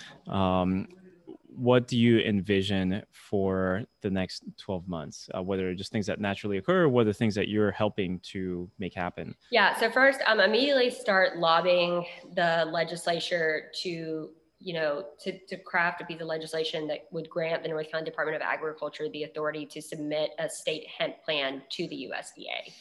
What 1.55 1.87
do 1.87 1.97
you 1.97 2.19
envision 2.19 3.03
for 3.11 3.83
the 4.01 4.09
next 4.09 4.43
12 4.57 4.87
months? 4.87 5.29
Uh, 5.35 5.41
whether 5.41 5.73
just 5.73 5.91
things 5.91 6.05
that 6.07 6.19
naturally 6.19 6.57
occur, 6.57 6.83
or 6.83 6.89
whether 6.89 7.13
things 7.13 7.35
that 7.35 7.47
you're 7.47 7.71
helping 7.71 8.19
to 8.31 8.69
make 8.79 8.93
happen? 8.93 9.35
Yeah. 9.51 9.77
So 9.79 9.89
first, 9.89 10.19
um, 10.25 10.39
immediately 10.39 10.89
start 10.89 11.37
lobbying 11.37 12.05
the 12.35 12.67
legislature 12.71 13.71
to 13.83 14.29
you 14.63 14.73
know, 14.73 15.03
to, 15.19 15.37
to 15.47 15.57
craft 15.57 16.01
a 16.01 16.05
piece 16.05 16.21
of 16.21 16.27
legislation 16.27 16.87
that 16.87 16.99
would 17.11 17.29
grant 17.29 17.63
the 17.63 17.69
North 17.69 17.91
Carolina 17.91 18.09
Department 18.09 18.37
of 18.37 18.41
Agriculture 18.41 19.09
the 19.09 19.23
authority 19.23 19.65
to 19.65 19.81
submit 19.81 20.31
a 20.39 20.49
state 20.49 20.87
hemp 20.87 21.15
plan 21.25 21.61
to 21.71 21.85
the 21.89 22.09
USDA. 22.09 22.71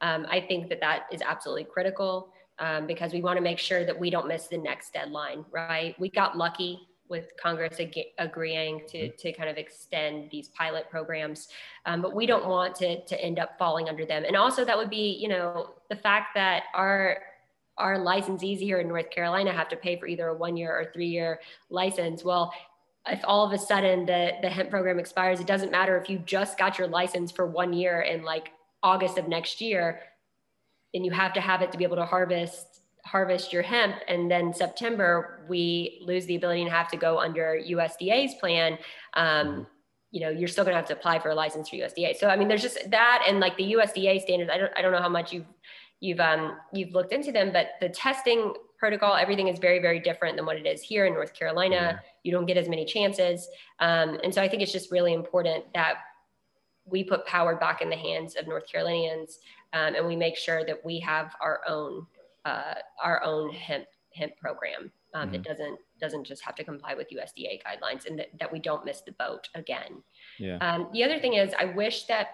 Um, 0.00 0.26
I 0.30 0.40
think 0.40 0.70
that 0.70 0.80
that 0.80 1.04
is 1.12 1.20
absolutely 1.20 1.64
critical 1.64 2.32
um, 2.58 2.86
because 2.86 3.12
we 3.12 3.20
want 3.20 3.36
to 3.36 3.42
make 3.42 3.58
sure 3.58 3.84
that 3.84 3.98
we 3.98 4.08
don't 4.08 4.26
miss 4.26 4.46
the 4.46 4.56
next 4.56 4.94
deadline, 4.94 5.44
right? 5.50 5.94
We 5.98 6.10
got 6.10 6.38
lucky 6.38 6.80
with 7.08 7.32
Congress 7.40 7.78
ag- 7.80 8.12
agreeing 8.18 8.82
to, 8.88 8.98
mm-hmm. 8.98 9.16
to 9.16 9.32
kind 9.32 9.48
of 9.48 9.56
extend 9.56 10.30
these 10.30 10.48
pilot 10.48 10.88
programs, 10.90 11.48
um, 11.86 12.02
but 12.02 12.14
we 12.14 12.26
don't 12.26 12.46
want 12.46 12.74
to, 12.76 13.04
to 13.04 13.20
end 13.22 13.38
up 13.38 13.58
falling 13.58 13.88
under 13.88 14.04
them. 14.04 14.24
And 14.24 14.36
also 14.36 14.64
that 14.64 14.76
would 14.76 14.90
be, 14.90 15.18
you 15.20 15.28
know, 15.28 15.74
the 15.88 15.96
fact 15.96 16.34
that 16.34 16.64
our 16.74 17.18
our 17.78 17.98
licensees 17.98 18.58
here 18.58 18.78
in 18.78 18.88
North 18.88 19.10
Carolina 19.10 19.52
have 19.52 19.68
to 19.68 19.76
pay 19.76 19.98
for 19.98 20.06
either 20.06 20.28
a 20.28 20.34
one 20.34 20.56
year 20.56 20.72
or 20.72 20.90
three 20.92 21.08
year 21.08 21.40
license. 21.68 22.24
Well, 22.24 22.52
if 23.06 23.20
all 23.24 23.44
of 23.44 23.52
a 23.52 23.58
sudden 23.58 24.06
the, 24.06 24.32
the 24.42 24.48
hemp 24.48 24.70
program 24.70 24.98
expires, 24.98 25.40
it 25.40 25.46
doesn't 25.46 25.70
matter 25.70 25.96
if 25.98 26.08
you 26.08 26.18
just 26.20 26.58
got 26.58 26.78
your 26.78 26.88
license 26.88 27.30
for 27.30 27.46
one 27.46 27.72
year 27.72 28.00
in 28.00 28.24
like 28.24 28.52
August 28.82 29.18
of 29.18 29.28
next 29.28 29.60
year, 29.60 30.00
and 30.94 31.04
you 31.04 31.10
have 31.12 31.32
to 31.34 31.40
have 31.40 31.62
it 31.62 31.70
to 31.72 31.78
be 31.78 31.84
able 31.84 31.96
to 31.96 32.04
harvest 32.04 32.75
harvest 33.06 33.52
your 33.52 33.62
hemp 33.62 33.96
and 34.08 34.30
then 34.30 34.52
september 34.52 35.44
we 35.48 36.02
lose 36.04 36.26
the 36.26 36.36
ability 36.36 36.62
and 36.62 36.70
have 36.70 36.88
to 36.88 36.96
go 36.96 37.18
under 37.18 37.60
usda's 37.70 38.34
plan 38.34 38.76
um, 39.14 39.66
you 40.10 40.20
know 40.20 40.28
you're 40.28 40.48
still 40.48 40.64
going 40.64 40.72
to 40.72 40.76
have 40.76 40.86
to 40.86 40.92
apply 40.92 41.18
for 41.18 41.30
a 41.30 41.34
license 41.34 41.68
for 41.68 41.76
usda 41.76 42.16
so 42.16 42.28
i 42.28 42.36
mean 42.36 42.48
there's 42.48 42.62
just 42.62 42.78
that 42.90 43.24
and 43.28 43.40
like 43.40 43.56
the 43.56 43.74
usda 43.74 44.20
standards 44.20 44.50
i 44.52 44.58
don't, 44.58 44.72
I 44.76 44.82
don't 44.82 44.92
know 44.92 45.02
how 45.02 45.08
much 45.08 45.32
you've 45.32 45.46
you've 46.00 46.20
um, 46.20 46.56
you've 46.72 46.92
looked 46.92 47.12
into 47.12 47.32
them, 47.32 47.52
but 47.52 47.70
the 47.80 47.88
testing 47.88 48.54
protocol, 48.78 49.14
everything 49.14 49.48
is 49.48 49.58
very, 49.58 49.78
very 49.80 49.98
different 49.98 50.36
than 50.36 50.44
what 50.44 50.56
it 50.56 50.66
is 50.66 50.82
here 50.82 51.06
in 51.06 51.14
North 51.14 51.32
Carolina. 51.32 51.74
Yeah. 51.74 51.98
You 52.24 52.32
don't 52.32 52.46
get 52.46 52.56
as 52.56 52.68
many 52.68 52.84
chances. 52.84 53.48
Um, 53.80 54.18
and 54.22 54.34
so 54.34 54.42
I 54.42 54.48
think 54.48 54.62
it's 54.62 54.72
just 54.72 54.90
really 54.90 55.14
important 55.14 55.64
that 55.74 55.94
we 56.84 57.02
put 57.02 57.24
power 57.26 57.56
back 57.56 57.80
in 57.80 57.88
the 57.88 57.96
hands 57.96 58.36
of 58.36 58.46
North 58.46 58.70
Carolinians 58.70 59.38
um, 59.72 59.94
and 59.94 60.06
we 60.06 60.14
make 60.14 60.36
sure 60.36 60.64
that 60.64 60.84
we 60.84 61.00
have 61.00 61.34
our 61.40 61.60
own 61.66 62.06
uh, 62.46 62.74
our 63.02 63.22
own 63.24 63.52
hemp 63.52 63.86
hemp 64.14 64.36
program 64.38 64.90
um, 65.14 65.24
mm-hmm. 65.24 65.32
that 65.32 65.44
doesn't 65.44 65.78
doesn't 66.00 66.24
just 66.24 66.42
have 66.42 66.54
to 66.54 66.64
comply 66.64 66.94
with 66.94 67.08
USDA 67.10 67.60
guidelines 67.62 68.06
and 68.06 68.18
that, 68.18 68.28
that 68.38 68.50
we 68.52 68.58
don't 68.58 68.84
miss 68.84 69.00
the 69.00 69.12
boat 69.12 69.48
again. 69.54 70.02
Yeah. 70.38 70.58
Um, 70.58 70.88
the 70.92 71.02
other 71.02 71.18
thing 71.18 71.34
is 71.34 71.52
I 71.58 71.66
wish 71.66 72.04
that 72.04 72.28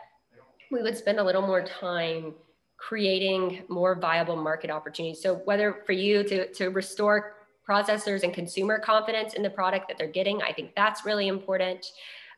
we 0.71 0.83
would 0.83 0.97
spend 0.97 1.19
a 1.19 1.25
little 1.25 1.43
more 1.43 1.63
time 1.63 2.35
creating 2.77 3.63
more 3.69 3.95
viable 3.95 4.37
market 4.37 4.71
opportunities. 4.71 5.23
So 5.23 5.37
whether 5.45 5.83
for 5.87 5.93
you 5.93 6.25
to, 6.25 6.53
to 6.55 6.69
restore 6.69 7.35
processors 7.69 8.25
and 8.25 8.35
consumer 8.35 8.79
confidence 8.79 9.35
in 9.35 9.43
the 9.43 9.51
product 9.51 9.87
that 9.89 9.99
they're 9.99 10.09
getting, 10.09 10.43
I 10.43 10.53
think 10.53 10.75
that's 10.75 11.05
really 11.05 11.29
important. 11.29 11.87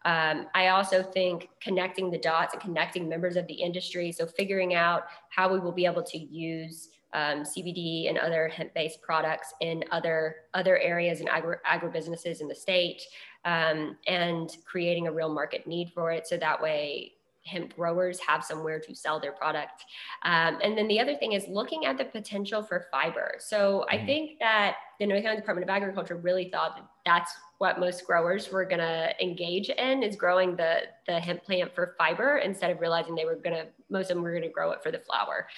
Um, 0.05 0.49
I 0.55 0.69
also 0.69 1.03
think 1.03 1.49
connecting 1.63 2.11
the 2.11 2.19
dots 2.19 2.53
and 2.53 2.63
connecting 2.63 3.09
members 3.09 3.37
of 3.37 3.47
the 3.47 3.55
industry. 3.55 4.13
So 4.13 4.27
figuring 4.27 4.75
out 4.75 5.05
how 5.31 5.51
we 5.51 5.59
will 5.59 5.73
be 5.73 5.87
able 5.87 6.03
to 6.03 6.19
use 6.19 6.91
um, 7.15 7.43
CBD 7.43 8.09
and 8.09 8.19
other 8.19 8.49
hemp-based 8.49 9.01
products 9.01 9.55
in 9.61 9.85
other 9.91 10.37
other 10.53 10.79
areas 10.79 11.21
and 11.21 11.29
agri- 11.29 11.57
agribusinesses 11.67 12.41
in 12.41 12.49
the 12.49 12.55
state, 12.55 13.03
um, 13.45 13.97
and 14.07 14.57
creating 14.65 15.07
a 15.07 15.13
real 15.13 15.33
market 15.33 15.67
need 15.67 15.91
for 15.95 16.11
it. 16.11 16.27
So 16.27 16.37
that 16.37 16.61
way, 16.61 17.13
hemp 17.47 17.77
growers 17.77 18.19
have 18.21 18.43
somewhere 18.43 18.81
to 18.81 18.95
sell 18.95 19.21
their 19.21 19.33
product. 19.33 19.85
Um, 20.23 20.59
and 20.63 20.77
then 20.77 20.89
the 20.89 20.99
other 20.99 21.15
thing 21.15 21.33
is 21.33 21.47
looking 21.47 21.85
at 21.85 21.99
the 21.99 22.05
potential 22.07 22.63
for 22.63 22.87
fiber. 22.91 23.37
So 23.39 23.85
I 23.91 23.97
mm-hmm. 23.97 24.07
think 24.07 24.39
that 24.41 24.77
the 24.99 25.07
North 25.07 25.23
Carolina 25.23 25.41
Department 25.41 25.69
of 25.69 25.75
Agriculture 25.75 26.17
really 26.17 26.49
thought 26.49 26.77
that 26.77 26.87
that's 27.05 27.33
what 27.59 27.79
most 27.79 28.07
growers 28.07 28.51
were 28.51 28.65
going 28.65 28.81
to 28.81 29.13
engage 29.23 29.69
in 29.69 30.03
is 30.03 30.17
growing 30.17 30.57
the 30.57 30.83
the 31.07 31.21
hemp 31.21 31.45
plant 31.45 31.75
for 31.75 31.95
fiber 31.99 32.39
instead 32.39 32.71
of 32.71 32.81
realizing 32.81 33.15
they 33.15 33.25
were 33.25 33.37
going 33.37 33.55
to 33.55 33.67
most 33.95 34.11
of 34.11 34.17
them 34.17 34.23
were 34.23 34.33
going 34.33 34.43
to 34.43 34.49
grow 34.49 34.71
it 34.73 34.83
for 34.83 34.91
the 34.91 34.99
flower 34.99 35.49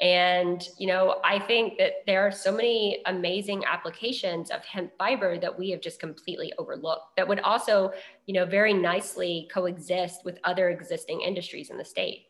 and 0.00 0.68
you 0.78 0.86
know 0.86 1.20
i 1.24 1.38
think 1.38 1.76
that 1.76 1.92
there 2.06 2.26
are 2.26 2.32
so 2.32 2.50
many 2.50 3.02
amazing 3.06 3.62
applications 3.66 4.50
of 4.50 4.64
hemp 4.64 4.90
fiber 4.96 5.38
that 5.38 5.56
we 5.56 5.68
have 5.68 5.82
just 5.82 6.00
completely 6.00 6.50
overlooked 6.58 7.14
that 7.16 7.28
would 7.28 7.40
also 7.40 7.92
you 8.26 8.32
know 8.32 8.46
very 8.46 8.72
nicely 8.72 9.46
coexist 9.52 10.24
with 10.24 10.38
other 10.44 10.70
existing 10.70 11.20
industries 11.20 11.68
in 11.68 11.76
the 11.76 11.84
state 11.84 12.26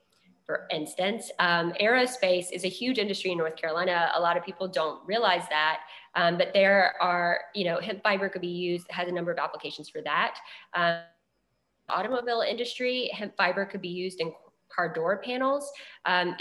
for 0.51 0.67
instance. 0.73 1.31
Um, 1.39 1.73
aerospace 1.81 2.47
is 2.51 2.65
a 2.65 2.69
huge 2.69 2.99
industry 2.99 3.31
in 3.31 3.39
North 3.39 3.55
Carolina. 3.55 4.11
A 4.17 4.21
lot 4.21 4.37
of 4.37 4.45
people 4.45 4.67
don't 4.67 5.01
realize 5.07 5.45
that, 5.49 5.83
um, 6.17 6.37
but 6.39 6.49
there 6.53 6.97
are, 7.01 7.43
you 7.55 7.65
know, 7.65 7.79
hemp 7.79 8.03
fiber 8.03 8.29
could 8.29 8.41
be 8.41 8.49
used, 8.49 8.91
has 8.91 9.07
a 9.07 9.13
number 9.13 9.31
of 9.31 9.39
applications 9.39 9.89
for 9.89 10.03
that. 10.03 10.39
Um, 10.75 11.03
automobile 11.89 12.41
industry, 12.41 13.11
hemp 13.13 13.37
fiber 13.37 13.65
could 13.65 13.81
be 13.81 13.89
used 13.89 14.21
in 14.21 14.33
car 14.75 14.93
door 14.93 15.21
panels. 15.25 15.71
Um, 16.07 16.37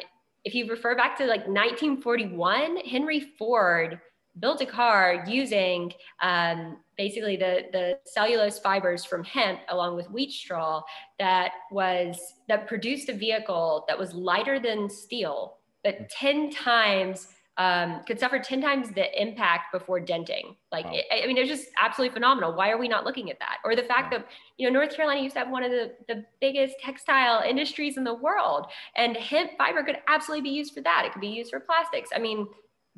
if 0.46 0.56
you 0.56 0.70
refer 0.70 0.96
back 0.96 1.18
to 1.18 1.26
like 1.26 1.48
1941, 1.48 2.78
Henry 2.78 3.32
Ford 3.38 4.00
built 4.40 4.62
a 4.62 4.66
car 4.66 5.24
using 5.28 5.92
um, 6.22 6.78
basically 6.98 7.36
the, 7.36 7.64
the 7.72 8.00
cellulose 8.06 8.60
fibers 8.60 9.04
from 9.04 9.24
hemp 9.24 9.60
along 9.70 9.96
with 9.96 10.10
wheat 10.12 10.32
straw 10.32 10.82
that 11.18 11.52
was 11.72 12.18
that 12.48 12.68
produced 12.68 13.10
a 13.10 13.14
vehicle 13.14 13.86
that 13.88 13.98
was 13.98 14.14
lighter 14.14 14.60
than 14.60 14.90
steel 14.90 15.58
but 15.84 16.10
10 16.10 16.52
times 16.52 17.28
um, 17.60 18.02
could 18.08 18.20
suffer 18.20 18.40
10 18.40 18.62
times 18.62 18.90
the 18.96 19.22
impact 19.22 19.72
before 19.72 20.00
denting 20.00 20.56
like 20.72 20.86
wow. 20.86 20.94
it, 20.94 21.24
i 21.24 21.28
mean 21.28 21.38
it's 21.38 21.50
just 21.50 21.68
absolutely 21.78 22.14
phenomenal 22.14 22.54
why 22.56 22.70
are 22.70 22.78
we 22.78 22.88
not 22.88 23.06
looking 23.06 23.30
at 23.30 23.38
that 23.40 23.58
or 23.64 23.76
the 23.76 23.84
fact 23.84 24.12
wow. 24.12 24.20
that 24.20 24.28
you 24.58 24.66
know 24.66 24.74
north 24.74 24.96
carolina 24.96 25.22
used 25.22 25.34
to 25.34 25.40
have 25.40 25.50
one 25.50 25.64
of 25.64 25.70
the, 25.70 25.92
the 26.08 26.24
biggest 26.40 26.76
textile 26.82 27.44
industries 27.48 27.98
in 27.98 28.04
the 28.04 28.14
world 28.14 28.66
and 28.96 29.16
hemp 29.18 29.52
fiber 29.58 29.84
could 29.84 29.98
absolutely 30.08 30.42
be 30.42 30.56
used 30.56 30.74
for 30.74 30.82
that 30.82 31.04
it 31.06 31.12
could 31.12 31.22
be 31.22 31.28
used 31.28 31.52
for 31.52 31.60
plastics 31.60 32.10
i 32.16 32.20
mean 32.20 32.48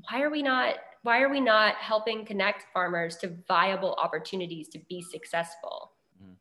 why 0.09 0.21
are 0.21 0.29
we 0.29 0.41
not 0.41 0.75
why 1.03 1.21
are 1.21 1.29
we 1.29 1.39
not 1.39 1.75
helping 1.75 2.25
connect 2.25 2.65
farmers 2.73 3.17
to 3.17 3.35
viable 3.47 3.93
opportunities 3.95 4.67
to 4.69 4.79
be 4.87 5.01
successful? 5.01 5.91
Mm-hmm. 6.21 6.33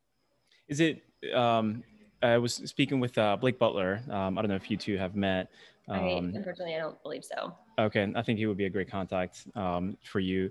Is 0.68 0.80
it? 0.80 1.02
Um, 1.34 1.82
I 2.22 2.36
was 2.36 2.54
speaking 2.54 3.00
with 3.00 3.16
uh, 3.16 3.36
Blake 3.36 3.58
Butler. 3.58 4.02
Um, 4.10 4.36
I 4.36 4.42
don't 4.42 4.50
know 4.50 4.56
if 4.56 4.70
you 4.70 4.76
two 4.76 4.98
have 4.98 5.16
met. 5.16 5.50
Um, 5.88 5.98
I 5.98 6.02
mean, 6.02 6.36
unfortunately, 6.36 6.74
I 6.74 6.78
don't 6.78 7.02
believe 7.02 7.24
so. 7.24 7.54
Okay, 7.80 8.12
I 8.14 8.22
think 8.22 8.38
he 8.38 8.46
would 8.46 8.56
be 8.56 8.66
a 8.66 8.70
great 8.70 8.90
contact 8.90 9.46
um, 9.54 9.96
for 10.04 10.20
you. 10.20 10.50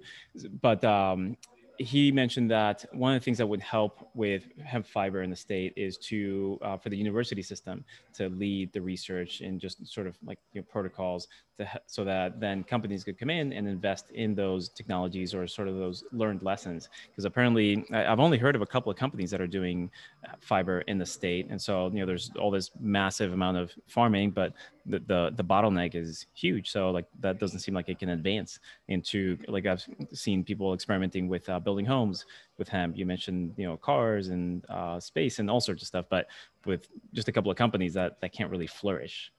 But 0.61 0.83
um, 0.83 1.37
he 1.79 2.11
mentioned 2.11 2.51
that 2.51 2.85
one 2.91 3.15
of 3.15 3.21
the 3.21 3.23
things 3.23 3.37
that 3.37 3.47
would 3.47 3.61
help 3.61 4.09
with 4.13 4.43
hemp 4.65 4.85
fiber 4.85 5.23
in 5.23 5.29
the 5.29 5.35
state 5.35 5.71
is 5.77 5.97
to 5.97 6.59
uh, 6.61 6.75
for 6.75 6.89
the 6.89 6.97
university 6.97 7.41
system 7.41 7.85
to 8.13 8.27
lead 8.27 8.71
the 8.73 8.81
research 8.81 9.39
and 9.39 9.61
just 9.61 9.87
sort 9.87 10.05
of 10.05 10.17
like 10.25 10.39
you 10.51 10.59
know, 10.59 10.65
protocols 10.69 11.29
to, 11.57 11.65
so 11.87 12.03
that 12.03 12.41
then 12.41 12.65
companies 12.65 13.05
could 13.05 13.17
come 13.17 13.29
in 13.29 13.53
and 13.53 13.65
invest 13.65 14.11
in 14.11 14.35
those 14.35 14.67
technologies 14.67 15.33
or 15.33 15.47
sort 15.47 15.69
of 15.69 15.75
those 15.75 16.03
learned 16.11 16.43
lessons 16.43 16.89
because 17.09 17.23
apparently 17.23 17.85
i've 17.93 18.19
only 18.19 18.37
heard 18.37 18.55
of 18.55 18.61
a 18.61 18.65
couple 18.65 18.91
of 18.91 18.97
companies 18.97 19.31
that 19.31 19.39
are 19.39 19.47
doing 19.47 19.89
uh, 20.25 20.33
fiber 20.41 20.81
in 20.81 20.97
the 20.97 21.05
state 21.05 21.47
and 21.49 21.61
so 21.61 21.87
you 21.93 21.99
know 21.99 22.05
there's 22.05 22.29
all 22.37 22.51
this 22.51 22.71
massive 22.81 23.31
amount 23.31 23.55
of 23.55 23.71
farming 23.87 24.31
but 24.31 24.53
the, 24.85 24.99
the, 24.99 25.31
the 25.35 25.43
bottleneck 25.43 25.95
is 25.95 26.25
huge. 26.33 26.69
So 26.69 26.91
like 26.91 27.05
that 27.19 27.39
doesn't 27.39 27.59
seem 27.59 27.73
like 27.73 27.89
it 27.89 27.99
can 27.99 28.09
advance 28.09 28.59
into 28.87 29.37
like 29.47 29.65
I've 29.65 29.85
seen 30.13 30.43
people 30.43 30.73
experimenting 30.73 31.27
with 31.27 31.47
uh, 31.49 31.59
building 31.59 31.85
homes 31.85 32.25
with 32.57 32.67
hemp. 32.67 32.97
You 32.97 33.05
mentioned 33.05 33.53
you 33.57 33.67
know 33.67 33.77
cars 33.77 34.29
and 34.29 34.65
uh, 34.69 34.99
space 34.99 35.39
and 35.39 35.49
all 35.49 35.61
sorts 35.61 35.83
of 35.83 35.87
stuff, 35.87 36.05
but 36.09 36.27
with 36.65 36.87
just 37.13 37.27
a 37.27 37.31
couple 37.31 37.51
of 37.51 37.57
companies 37.57 37.93
that 37.93 38.19
that 38.21 38.33
can't 38.33 38.51
really 38.51 38.67
flourish. 38.67 39.31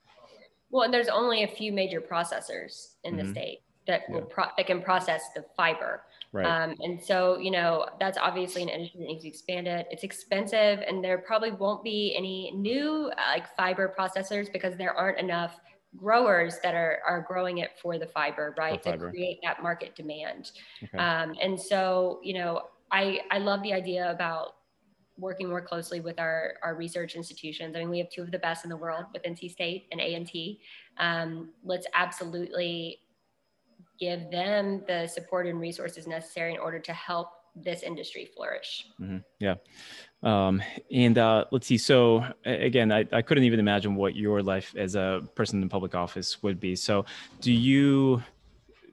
Well, 0.70 0.84
and 0.84 0.95
there's 0.95 1.09
only 1.09 1.43
a 1.43 1.49
few 1.49 1.72
major 1.72 2.01
processors 2.01 2.95
in 3.05 3.16
mm-hmm. 3.16 3.26
the 3.26 3.32
state 3.32 3.61
that 3.86 4.03
will 4.09 4.22
pro- 4.22 4.53
that 4.57 4.66
can 4.66 4.82
process 4.82 5.22
the 5.34 5.45
fiber. 5.57 6.03
Right. 6.33 6.47
Um, 6.47 6.76
and 6.81 7.03
so, 7.03 7.39
you 7.39 7.51
know, 7.51 7.87
that's 7.99 8.16
obviously 8.16 8.62
an 8.62 8.68
industry 8.68 9.01
that 9.01 9.07
needs 9.07 9.22
to 9.22 9.28
expand 9.28 9.66
it. 9.66 9.89
It's 9.91 10.05
expensive, 10.05 10.78
and 10.87 11.03
there 11.03 11.18
probably 11.18 11.51
won't 11.51 11.83
be 11.83 12.14
any 12.16 12.53
new 12.53 13.11
uh, 13.16 13.33
like 13.33 13.55
fiber 13.57 13.93
processors 13.99 14.53
because 14.53 14.76
there 14.76 14.95
aren't 14.95 15.18
enough 15.18 15.59
growers 15.97 16.59
that 16.62 16.74
are 16.74 17.01
are 17.05 17.24
growing 17.26 17.59
it 17.59 17.70
for 17.83 17.99
the 17.99 18.07
fiber, 18.07 18.55
right, 18.57 18.81
to 18.85 18.97
create 18.97 19.39
that 19.43 19.61
market 19.61 19.97
demand. 19.97 20.53
Okay. 20.85 20.99
Um, 20.99 21.35
and 21.43 21.61
so, 21.61 22.20
you 22.22 22.35
know, 22.35 22.62
I 22.93 23.20
I 23.33 23.39
love 23.39 23.62
the 23.64 23.72
idea 23.72 24.09
about 24.09 24.55
working 25.20 25.49
more 25.49 25.61
closely 25.61 26.01
with 26.01 26.18
our, 26.18 26.55
our 26.62 26.74
research 26.74 27.14
institutions. 27.14 27.76
I 27.76 27.81
mean, 27.81 27.91
we 27.91 27.99
have 27.99 28.11
two 28.11 28.22
of 28.22 28.31
the 28.31 28.39
best 28.39 28.64
in 28.64 28.70
the 28.70 28.76
world 28.76 29.05
with 29.12 29.22
NC 29.22 29.51
State 29.51 29.87
and 29.93 30.01
A&T. 30.01 30.61
Um, 30.99 31.51
let's 31.62 31.87
absolutely 31.95 33.01
give 34.01 34.31
them 34.31 34.83
the 34.89 35.07
support 35.07 35.47
and 35.47 35.61
resources 35.61 36.07
necessary 36.07 36.55
in 36.55 36.59
order 36.59 36.79
to 36.79 36.93
help 36.93 37.29
this 37.55 37.83
industry 37.83 38.31
flourish. 38.35 38.87
Mm-hmm. 39.01 39.19
Yeah. 39.39 39.57
Um, 40.23 40.63
and 40.93 41.19
uh, 41.19 41.45
let's 41.51 41.67
see. 41.67 41.79
So 41.79 42.25
again, 42.45 42.93
I, 42.93 43.07
I 43.13 43.23
couldn't 43.23 43.45
even 43.45 43.61
imagine 43.61 43.95
what 43.95 44.17
your 44.17 44.43
life 44.43 44.75
as 44.77 44.95
a 44.95 45.23
person 45.35 45.63
in 45.63 45.69
public 45.69 45.95
office 45.95 46.43
would 46.43 46.61
be. 46.61 46.77
So 46.77 47.05
do 47.41 47.53
you 47.53 48.23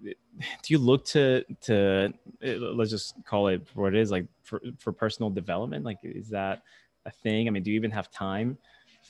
do 0.01 0.73
you 0.73 0.77
look 0.77 1.05
to 1.05 1.43
to 1.61 2.13
let's 2.41 2.91
just 2.91 3.15
call 3.25 3.47
it 3.47 3.67
what 3.73 3.95
it 3.95 3.99
is 3.99 4.11
like 4.11 4.25
for, 4.43 4.61
for 4.77 4.91
personal 4.91 5.29
development? 5.29 5.85
Like 5.85 5.99
is 6.03 6.29
that 6.29 6.63
a 7.05 7.11
thing? 7.11 7.47
I 7.47 7.51
mean, 7.51 7.63
do 7.63 7.71
you 7.71 7.75
even 7.75 7.91
have 7.91 8.09
time 8.11 8.57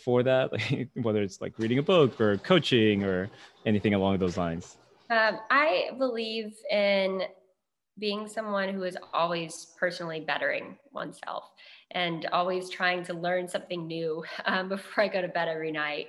for 0.03 0.23
that? 0.23 0.51
Like 0.51 0.89
whether 1.01 1.21
it's 1.21 1.41
like 1.41 1.57
reading 1.57 1.77
a 1.77 1.83
book 1.83 2.19
or 2.19 2.37
coaching 2.37 3.03
or 3.03 3.29
anything 3.65 3.93
along 3.93 4.17
those 4.17 4.37
lines? 4.37 4.77
Um, 5.09 5.39
I 5.49 5.91
believe 5.97 6.55
in 6.69 7.23
being 7.99 8.27
someone 8.27 8.69
who 8.69 8.83
is 8.83 8.97
always 9.13 9.73
personally 9.79 10.19
bettering 10.19 10.77
oneself 10.91 11.51
and 11.91 12.25
always 12.27 12.69
trying 12.69 13.03
to 13.03 13.13
learn 13.13 13.47
something 13.47 13.87
new 13.87 14.23
um, 14.45 14.69
before 14.69 15.03
I 15.03 15.07
go 15.07 15.21
to 15.21 15.27
bed 15.27 15.47
every 15.47 15.71
night. 15.71 16.07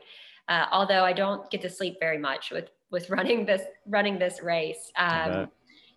Uh, 0.49 0.67
although 0.73 1.05
I 1.05 1.13
don't 1.13 1.51
get 1.51 1.61
to 1.63 1.71
sleep 1.71 1.99
very 2.01 2.19
much 2.19 2.51
with 2.51 2.71
with 2.91 3.11
running 3.11 3.45
this 3.45 3.63
running 3.87 4.19
this 4.19 4.43
race. 4.43 4.91
Um, 4.97 5.51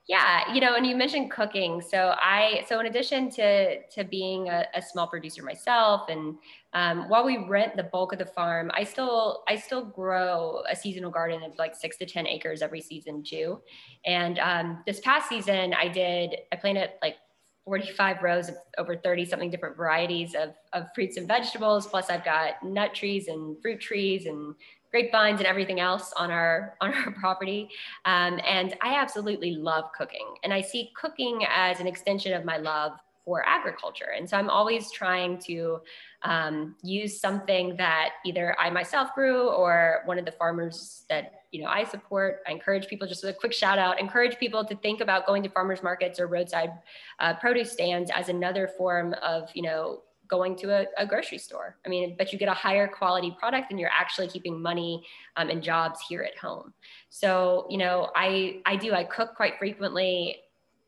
yeah, 0.08 0.52
you 0.52 0.60
know, 0.60 0.76
and 0.76 0.86
you 0.86 0.96
mentioned 0.96 1.30
cooking. 1.30 1.80
So 1.82 2.16
I, 2.18 2.66
so 2.68 2.80
in 2.80 2.88
addition 2.88 3.30
to 3.32 3.84
to 3.84 4.04
being 4.04 4.50
a, 4.50 4.66
a 4.74 4.82
small 4.82 5.08
producer 5.08 5.44
myself, 5.44 6.10
and 6.10 6.36
um, 6.74 7.08
while 7.08 7.24
we 7.24 7.46
rent 7.48 7.78
the 7.78 7.84
bulk 7.84 8.12
of 8.12 8.20
the 8.20 8.26
farm, 8.26 8.72
I 8.74 8.84
still 8.84 9.44
I 9.48 9.56
still 9.56 9.86
grow 9.86 10.64
a 10.70 10.76
seasonal 10.76 11.12
garden 11.12 11.44
of 11.44 11.58
like 11.60 11.76
six 11.76 11.98
to 11.98 12.06
ten 12.06 12.26
acres 12.26 12.62
every 12.62 12.82
season 12.82 13.24
too. 13.24 13.62
And 14.06 14.40
um, 14.40 14.84
this 14.88 15.00
past 15.02 15.30
season, 15.30 15.74
I 15.74 15.88
did 15.88 16.36
I 16.52 16.56
planted 16.56 16.90
like 17.02 17.18
45 17.66 18.24
rows 18.24 18.50
of 18.50 18.56
over 18.80 18.96
30 18.96 19.26
something 19.26 19.52
different 19.52 19.78
varieties 19.78 20.34
of, 20.34 20.56
of 20.74 20.88
fruits 20.96 21.18
and 21.18 21.28
vegetables. 21.28 21.86
Plus, 21.86 22.10
I've 22.10 22.26
got 22.26 22.64
nut 22.64 22.96
trees 22.96 23.28
and 23.28 23.56
fruit 23.62 23.80
trees 23.80 24.26
and 24.26 24.56
grapevines 24.92 25.40
and 25.40 25.48
everything 25.48 25.80
else 25.80 26.14
on 26.18 26.30
our 26.30 26.76
on 26.82 26.94
our 26.94 27.12
property. 27.12 27.70
Um, 28.06 28.40
and 28.46 28.76
i 28.82 28.96
absolutely 28.96 29.56
love 29.56 29.86
cooking 29.98 30.36
and 30.44 30.54
i 30.54 30.62
see 30.62 30.92
cooking 31.00 31.46
as 31.50 31.80
an 31.80 31.88
extension 31.88 32.34
of 32.34 32.46
my 32.46 32.58
love 32.58 32.94
for 33.24 33.48
agriculture. 33.48 34.14
And 34.18 34.30
so 34.30 34.38
i'm 34.38 34.50
always 34.50 34.92
trying 34.92 35.38
to 35.40 35.80
um, 36.24 36.76
use 36.84 37.20
something 37.20 37.76
that 37.78 38.10
either 38.26 38.56
i 38.60 38.70
myself 38.70 39.14
grew 39.16 39.50
or 39.50 40.02
one 40.06 40.20
of 40.20 40.26
the 40.26 40.32
farmers 40.32 41.06
that 41.10 41.34
you 41.52 41.62
know 41.62 41.70
i 41.70 41.84
support. 41.84 42.40
I 42.48 42.52
encourage 42.52 42.88
people 42.88 43.08
just 43.08 43.24
with 43.24 43.36
a 43.36 43.40
quick 43.40 43.54
shout 43.54 43.78
out 43.78 44.00
encourage 44.00 44.38
people 44.38 44.66
to 44.66 44.76
think 44.76 45.02
about 45.02 45.28
going 45.28 45.44
to 45.44 45.50
farmers 45.50 45.84
markets 45.84 46.20
or 46.20 46.28
roadside 46.28 46.72
uh, 47.20 47.36
produce 47.36 47.72
stands 47.72 48.10
as 48.14 48.30
another 48.30 48.68
form 48.78 49.14
of 49.22 49.50
you 49.54 49.64
know 49.64 50.02
going 50.32 50.56
to 50.56 50.72
a, 50.72 50.86
a, 50.98 51.06
grocery 51.06 51.38
store. 51.38 51.78
I 51.86 51.90
mean, 51.90 52.16
but 52.18 52.32
you 52.32 52.40
get 52.40 52.48
a 52.48 52.54
higher 52.54 52.88
quality 52.88 53.36
product 53.38 53.70
and 53.70 53.80
you're 53.80 53.92
actually 53.92 54.30
keeping 54.30 54.60
money 54.60 55.06
um, 55.36 55.50
and 55.50 55.62
jobs 55.62 56.00
here 56.08 56.24
at 56.24 56.38
home. 56.38 56.74
So, 57.10 57.68
you 57.70 57.78
know, 57.78 58.10
I, 58.16 58.62
I 58.66 58.78
do, 58.78 58.94
I 58.94 59.04
cook 59.04 59.36
quite 59.36 59.60
frequently 59.60 60.38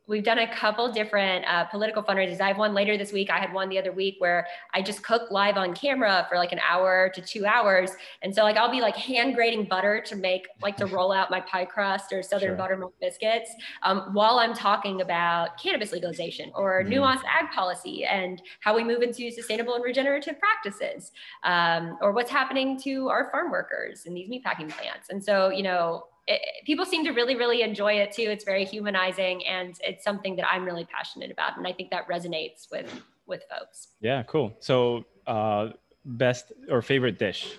we've 0.08 0.24
done 0.24 0.40
a 0.40 0.54
couple 0.54 0.92
different 0.92 1.46
uh, 1.48 1.64
political 1.66 2.04
fundraisers. 2.04 2.42
I 2.42 2.50
have 2.50 2.58
one 2.58 2.74
later 2.74 2.98
this 2.98 3.14
week. 3.14 3.30
I 3.30 3.40
had 3.40 3.54
one 3.54 3.70
the 3.70 3.80
other 3.80 3.92
week 3.92 4.16
where 4.20 4.46
I 4.74 4.82
just 4.82 5.02
cook 5.02 5.32
live 5.32 5.56
on 5.56 5.74
camera 5.74 6.26
for 6.30 6.38
like 6.38 6.52
an 6.52 6.60
hour 6.68 7.10
to 7.16 7.22
two 7.22 7.46
hours. 7.46 7.92
And 8.22 8.36
so 8.36 8.44
like 8.44 8.58
I'll 8.58 8.72
be 8.72 8.82
like 8.82 8.98
hand 8.98 9.36
grating 9.36 9.66
butter 9.66 10.02
to 10.08 10.16
make 10.16 10.48
like 10.62 10.76
to 10.78 10.88
roll 10.88 11.14
out 11.14 11.32
my 11.32 11.40
pie 11.42 11.66
crust 11.66 12.12
or 12.12 12.22
southern 12.22 12.50
sure. 12.50 12.58
buttermilk 12.58 12.94
biscuits 13.00 13.52
um, 13.84 14.10
while 14.14 14.40
I'm 14.40 14.54
talking 14.54 15.02
about 15.02 15.58
cannabis 15.58 15.94
legalization 15.94 16.52
or 16.54 16.84
mm. 16.84 16.94
nuanced 16.94 17.24
ag 17.24 17.50
policy 17.52 18.04
and 18.04 18.42
how 18.60 18.76
we 18.76 18.84
move 18.84 19.04
into 19.04 19.32
sustainable 19.32 19.76
and 19.76 19.84
regenerative 19.84 20.36
practices 20.38 21.12
um, 21.44 21.98
or 22.02 22.12
what's 22.12 22.32
happening 22.32 22.78
to 22.82 23.08
our 23.08 23.32
farm 23.32 23.52
workers 23.52 24.06
in 24.06 24.14
these 24.14 24.30
meatpacking 24.30 24.70
plants. 24.70 25.10
And 25.10 25.24
so, 25.24 25.50
you 25.50 25.64
know, 25.64 26.04
it, 26.28 26.42
people 26.66 26.86
seem 26.86 27.04
to 27.06 27.12
really 27.12 27.36
really 27.36 27.62
enjoy 27.62 27.94
it 27.94 28.12
too. 28.12 28.24
It's 28.24 28.46
very 28.46 28.66
humanizing 28.66 29.46
and 29.46 29.78
it's 29.82 30.04
something 30.04 30.36
that 30.38 30.48
i'm 30.48 30.64
really 30.64 30.86
passionate 30.86 31.32
about 31.32 31.58
and 31.58 31.68
i 31.68 31.74
think 31.74 31.90
that 31.92 32.08
resonates 32.08 32.72
with 32.72 33.02
with 33.26 33.44
folks. 33.50 33.90
Yeah 34.02 34.24
cool. 34.24 34.56
So 34.60 35.06
uh 35.28 35.70
best 36.06 36.52
or 36.70 36.82
favorite 36.82 37.18
dish? 37.20 37.54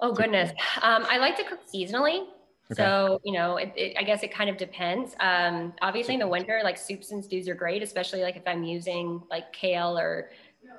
Oh 0.00 0.12
goodness. 0.12 0.50
Um, 0.82 1.06
i 1.08 1.18
like 1.18 1.36
to 1.36 1.44
cook 1.44 1.60
seasonally. 1.72 2.26
Okay. 2.72 2.82
so 2.82 3.20
you 3.24 3.32
know 3.32 3.58
it, 3.58 3.72
it, 3.76 3.96
i 3.96 4.02
guess 4.02 4.24
it 4.24 4.34
kind 4.34 4.50
of 4.50 4.56
depends. 4.56 5.14
Um, 5.20 5.72
obviously 5.82 6.14
in 6.14 6.20
the 6.20 6.26
winter 6.26 6.60
like 6.64 6.76
soups 6.76 7.12
and 7.12 7.24
stews 7.24 7.48
are 7.48 7.54
great 7.54 7.80
especially 7.82 8.22
like 8.22 8.36
if 8.36 8.42
i'm 8.46 8.64
using 8.64 9.22
like 9.30 9.52
kale 9.52 9.96
or 9.96 10.30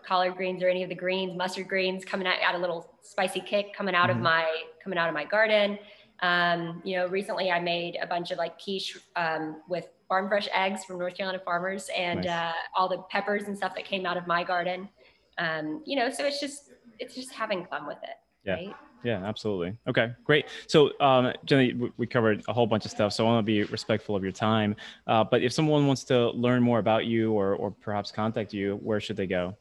collard 0.05 0.35
greens 0.35 0.63
or 0.63 0.69
any 0.69 0.83
of 0.83 0.89
the 0.89 0.95
greens 0.95 1.37
mustard 1.37 1.67
greens 1.67 2.05
coming 2.05 2.27
out, 2.27 2.35
out 2.41 2.55
a 2.55 2.57
little 2.57 2.93
spicy 3.01 3.39
kick 3.39 3.73
coming 3.73 3.95
out 3.95 4.09
mm-hmm. 4.09 4.19
of 4.19 4.23
my 4.23 4.63
coming 4.83 4.97
out 4.97 5.07
of 5.07 5.13
my 5.13 5.25
garden 5.25 5.77
um, 6.21 6.81
you 6.83 6.95
know, 6.95 7.07
recently 7.07 7.51
I 7.51 7.59
made 7.59 7.97
a 8.01 8.07
bunch 8.07 8.31
of 8.31 8.37
like 8.37 8.59
quiche 8.59 8.97
um, 9.15 9.61
with 9.67 9.87
farm 10.07 10.27
fresh 10.27 10.47
eggs 10.53 10.85
from 10.85 10.99
North 10.99 11.15
Carolina 11.15 11.41
farmers 11.43 11.89
and 11.95 12.21
nice. 12.21 12.29
uh, 12.29 12.53
all 12.75 12.89
the 12.89 12.99
peppers 13.09 13.43
and 13.43 13.57
stuff 13.57 13.75
that 13.75 13.85
came 13.85 14.05
out 14.05 14.17
of 14.17 14.25
my 14.27 14.43
garden. 14.43 14.89
Um, 15.37 15.83
you 15.85 15.97
know, 15.97 16.09
so 16.09 16.25
it's 16.25 16.39
just 16.39 16.71
it's 16.99 17.13
just 17.13 17.31
having 17.31 17.65
fun 17.65 17.85
with 17.85 17.97
it. 18.03 18.15
Yeah. 18.43 18.53
Right? 18.53 18.75
Yeah, 19.03 19.23
absolutely. 19.23 19.77
Okay, 19.87 20.11
great. 20.23 20.45
So, 20.65 20.91
um, 20.99 21.31
Jenny, 21.45 21.73
we 21.97 22.07
covered 22.07 22.43
a 22.47 22.53
whole 22.53 22.65
bunch 22.65 22.83
of 22.83 22.91
stuff, 22.91 23.13
so 23.13 23.25
I 23.25 23.29
want 23.29 23.45
to 23.45 23.45
be 23.45 23.63
respectful 23.65 24.15
of 24.15 24.23
your 24.23 24.31
time. 24.31 24.75
Uh, 25.05 25.23
but 25.23 25.43
if 25.43 25.53
someone 25.53 25.85
wants 25.85 26.03
to 26.05 26.31
learn 26.31 26.63
more 26.63 26.79
about 26.79 27.05
you 27.05 27.31
or, 27.31 27.55
or 27.55 27.69
perhaps 27.69 28.11
contact 28.11 28.53
you, 28.53 28.79
where 28.81 28.99
should 28.99 29.15
they 29.15 29.27
go? 29.27 29.55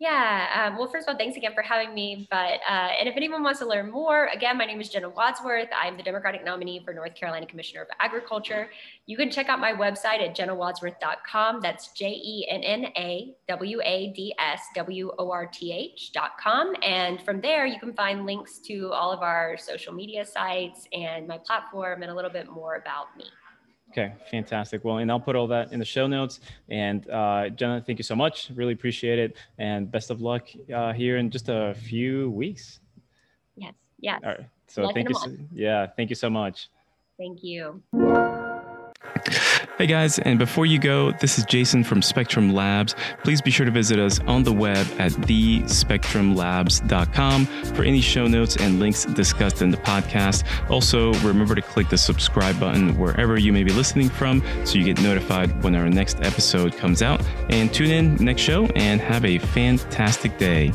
Yeah. 0.00 0.64
Um, 0.72 0.78
well, 0.78 0.88
first 0.88 1.06
of 1.06 1.12
all, 1.12 1.18
thanks 1.18 1.36
again 1.36 1.52
for 1.54 1.60
having 1.60 1.92
me. 1.92 2.26
But 2.30 2.60
uh, 2.66 2.88
and 2.98 3.06
if 3.06 3.18
anyone 3.18 3.42
wants 3.42 3.58
to 3.60 3.66
learn 3.66 3.90
more, 3.90 4.30
again, 4.34 4.56
my 4.56 4.64
name 4.64 4.80
is 4.80 4.88
Jenna 4.88 5.10
Wadsworth. 5.10 5.68
I'm 5.78 5.98
the 5.98 6.02
Democratic 6.02 6.42
nominee 6.42 6.80
for 6.82 6.94
North 6.94 7.14
Carolina 7.14 7.44
Commissioner 7.44 7.82
of 7.82 7.88
Agriculture. 8.00 8.70
You 9.04 9.18
can 9.18 9.30
check 9.30 9.50
out 9.50 9.60
my 9.60 9.72
website 9.72 10.26
at 10.26 10.34
jennawadsworth.com. 10.34 11.60
That's 11.60 11.92
J 11.92 12.12
E 12.12 12.46
N 12.48 12.62
N 12.62 12.86
A 12.96 13.34
W 13.46 13.80
A 13.84 14.10
D 14.16 14.34
S 14.38 14.62
W 14.74 15.12
O 15.18 15.30
R 15.30 15.46
T 15.46 15.70
H.com. 15.70 16.74
And 16.82 17.20
from 17.20 17.42
there, 17.42 17.66
you 17.66 17.78
can 17.78 17.92
find 17.92 18.24
links 18.24 18.58
to 18.60 18.90
all 18.92 19.12
of 19.12 19.20
our 19.20 19.58
social 19.58 19.92
media 19.92 20.24
sites 20.24 20.88
and 20.94 21.28
my 21.28 21.36
platform 21.36 22.00
and 22.00 22.10
a 22.10 22.14
little 22.14 22.30
bit 22.30 22.48
more 22.48 22.76
about 22.76 23.14
me. 23.18 23.26
Okay, 23.90 24.12
fantastic. 24.30 24.84
Well, 24.84 24.98
and 24.98 25.10
I'll 25.10 25.18
put 25.18 25.34
all 25.34 25.48
that 25.48 25.72
in 25.72 25.80
the 25.80 25.84
show 25.84 26.06
notes. 26.06 26.40
And 26.68 27.08
uh, 27.10 27.48
Jenna, 27.48 27.82
thank 27.84 27.98
you 27.98 28.04
so 28.04 28.14
much. 28.14 28.50
Really 28.54 28.72
appreciate 28.72 29.18
it. 29.18 29.36
And 29.58 29.90
best 29.90 30.10
of 30.10 30.20
luck 30.20 30.48
uh, 30.72 30.92
here 30.92 31.16
in 31.16 31.28
just 31.30 31.48
a 31.48 31.74
few 31.74 32.30
weeks. 32.30 32.78
Yes. 33.56 33.74
Yes. 33.98 34.20
All 34.22 34.30
right. 34.30 34.46
So 34.68 34.88
thank 34.94 35.08
you. 35.08 35.14
So, 35.16 35.36
yeah. 35.52 35.88
Thank 35.96 36.10
you 36.10 36.16
so 36.16 36.30
much. 36.30 36.68
Thank 37.18 37.42
you. 37.42 37.82
Hey 39.80 39.86
guys, 39.86 40.18
and 40.18 40.38
before 40.38 40.66
you 40.66 40.78
go, 40.78 41.10
this 41.10 41.38
is 41.38 41.46
Jason 41.46 41.82
from 41.84 42.02
Spectrum 42.02 42.52
Labs. 42.52 42.94
Please 43.24 43.40
be 43.40 43.50
sure 43.50 43.64
to 43.64 43.72
visit 43.72 43.98
us 43.98 44.20
on 44.26 44.42
the 44.42 44.52
web 44.52 44.86
at 44.98 45.12
thespectrumlabs.com 45.12 47.46
for 47.46 47.82
any 47.82 48.02
show 48.02 48.26
notes 48.26 48.58
and 48.58 48.78
links 48.78 49.06
discussed 49.06 49.62
in 49.62 49.70
the 49.70 49.78
podcast. 49.78 50.44
Also, 50.68 51.14
remember 51.26 51.54
to 51.54 51.62
click 51.62 51.88
the 51.88 51.96
subscribe 51.96 52.60
button 52.60 52.98
wherever 52.98 53.38
you 53.38 53.54
may 53.54 53.62
be 53.62 53.72
listening 53.72 54.10
from 54.10 54.42
so 54.66 54.76
you 54.76 54.84
get 54.84 55.00
notified 55.00 55.64
when 55.64 55.74
our 55.74 55.88
next 55.88 56.20
episode 56.20 56.76
comes 56.76 57.00
out. 57.00 57.26
And 57.48 57.72
tune 57.72 57.90
in 57.90 58.16
next 58.16 58.42
show 58.42 58.66
and 58.76 59.00
have 59.00 59.24
a 59.24 59.38
fantastic 59.38 60.36
day. 60.36 60.74